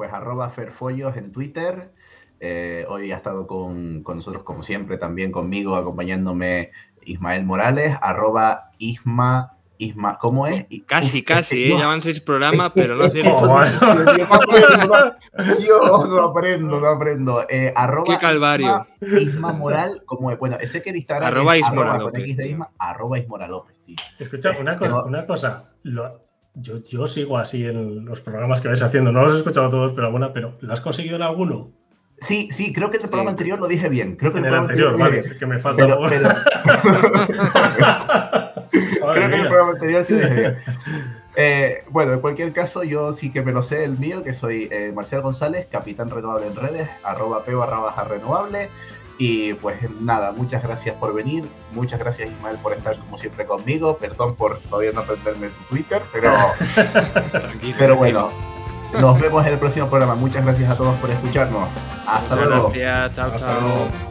pues 0.00 0.14
arroba 0.14 0.48
Ferfollos 0.48 1.14
en 1.18 1.30
Twitter. 1.30 1.90
Eh, 2.40 2.86
hoy 2.88 3.12
ha 3.12 3.16
estado 3.16 3.46
con, 3.46 4.02
nosotros, 4.02 4.44
como 4.44 4.62
siempre, 4.62 4.96
también 4.96 5.30
conmigo, 5.30 5.76
acompañándome 5.76 6.70
Ismael 7.02 7.44
Morales, 7.44 7.98
arroba 8.00 8.70
Isma. 8.78 9.58
Isma, 9.80 10.18
¿cómo 10.18 10.46
es? 10.46 10.66
Casi, 10.86 11.22
casi, 11.22 11.64
¿eh? 11.64 11.76
llevan 11.76 12.02
seis 12.02 12.20
programas, 12.20 12.72
pero 12.74 12.96
no 12.96 13.08
sé. 13.08 13.22
Yo 15.66 16.06
no 16.06 16.24
aprendo, 16.24 16.80
no 16.80 16.86
aprendo. 16.86 17.46
Eh, 17.48 17.72
arroba 17.74 18.06
Qué 18.06 18.18
calvario. 18.18 18.86
Isma, 19.00 19.52
Moral, 19.52 20.02
como 20.04 20.30
es? 20.30 20.38
Bueno, 20.38 20.58
ese 20.60 20.82
que 20.82 20.90
en 20.90 20.96
Instagram 20.96 21.28
arroba 21.28 21.56
Isma 21.56 21.98
arroba 22.78 23.18
Isma, 23.18 23.46
López, 23.46 23.76
Escucha, 24.18 24.56
una, 24.60 24.76
una 25.04 25.24
cosa, 25.24 25.70
lo, 25.82 26.26
yo, 26.54 26.82
yo 26.84 27.06
sigo 27.06 27.38
así 27.38 27.64
en 27.64 28.04
los 28.04 28.20
programas 28.20 28.60
que 28.60 28.68
vais 28.68 28.82
haciendo. 28.82 29.12
No 29.12 29.22
los 29.22 29.32
he 29.32 29.38
escuchado 29.38 29.70
todos, 29.70 29.92
pero 29.92 30.10
bueno, 30.10 30.32
pero 30.32 30.58
¿lo 30.60 30.72
has 30.72 30.80
conseguido 30.80 31.16
en 31.16 31.22
alguno? 31.22 31.72
Sí, 32.20 32.50
sí, 32.52 32.72
creo 32.72 32.90
que 32.90 32.98
en 32.98 33.04
el 33.04 33.08
programa 33.08 33.30
anterior 33.30 33.58
lo 33.58 33.66
dije 33.66 33.88
bien. 33.88 34.16
Creo 34.16 34.30
que 34.30 34.40
en 34.40 34.44
el, 34.44 34.54
anterior, 34.54 34.98
vale, 34.98 35.20
es 35.20 35.34
que 35.34 35.46
me 35.46 35.58
falta. 35.58 35.86
Pero, 35.86 35.98
que 39.30 39.36
en 39.36 39.42
el 39.42 39.48
programa 39.48 39.72
anterior 39.72 40.04
sí 40.04 40.14
lo 40.14 40.20
dije 40.20 40.34
bien. 40.34 40.58
Eh, 41.36 41.84
bueno, 41.90 42.12
en 42.12 42.20
cualquier 42.20 42.52
caso, 42.52 42.82
yo 42.82 43.12
sí 43.12 43.30
que 43.30 43.42
me 43.42 43.52
lo 43.52 43.62
sé 43.62 43.84
el 43.84 43.96
mío, 43.98 44.24
que 44.24 44.32
soy 44.32 44.68
eh, 44.70 44.92
Marcial 44.94 45.22
González, 45.22 45.68
capitán 45.70 46.10
renovable 46.10 46.48
en 46.48 46.56
redes, 46.56 46.88
arroba 47.04 47.44
p 47.44 47.54
barra 47.54 47.78
baja 47.78 48.04
renovable. 48.04 48.68
Y 49.16 49.52
pues 49.54 49.76
nada, 50.00 50.32
muchas 50.32 50.62
gracias 50.62 50.96
por 50.96 51.14
venir, 51.14 51.44
muchas 51.72 52.00
gracias 52.00 52.30
Ismael 52.30 52.56
por 52.56 52.72
estar 52.72 52.98
como 52.98 53.18
siempre 53.18 53.44
conmigo, 53.44 53.98
perdón 53.98 54.34
por 54.34 54.58
todavía 54.60 54.92
no 54.92 55.00
aprenderme 55.00 55.48
tu 55.48 55.62
Twitter, 55.68 56.02
pero, 56.10 56.32
pero 57.78 57.96
bueno, 57.96 58.30
nos 58.98 59.20
vemos 59.20 59.46
en 59.46 59.52
el 59.52 59.58
próximo 59.58 59.88
programa. 59.88 60.14
Muchas 60.14 60.44
gracias 60.44 60.70
a 60.70 60.76
todos 60.76 60.96
por 60.98 61.10
escucharnos. 61.10 61.68
Hasta 62.06 62.34
luego. 62.34 62.72
Gracias, 62.74 63.14
chao, 63.14 63.30
chao. 63.38 64.09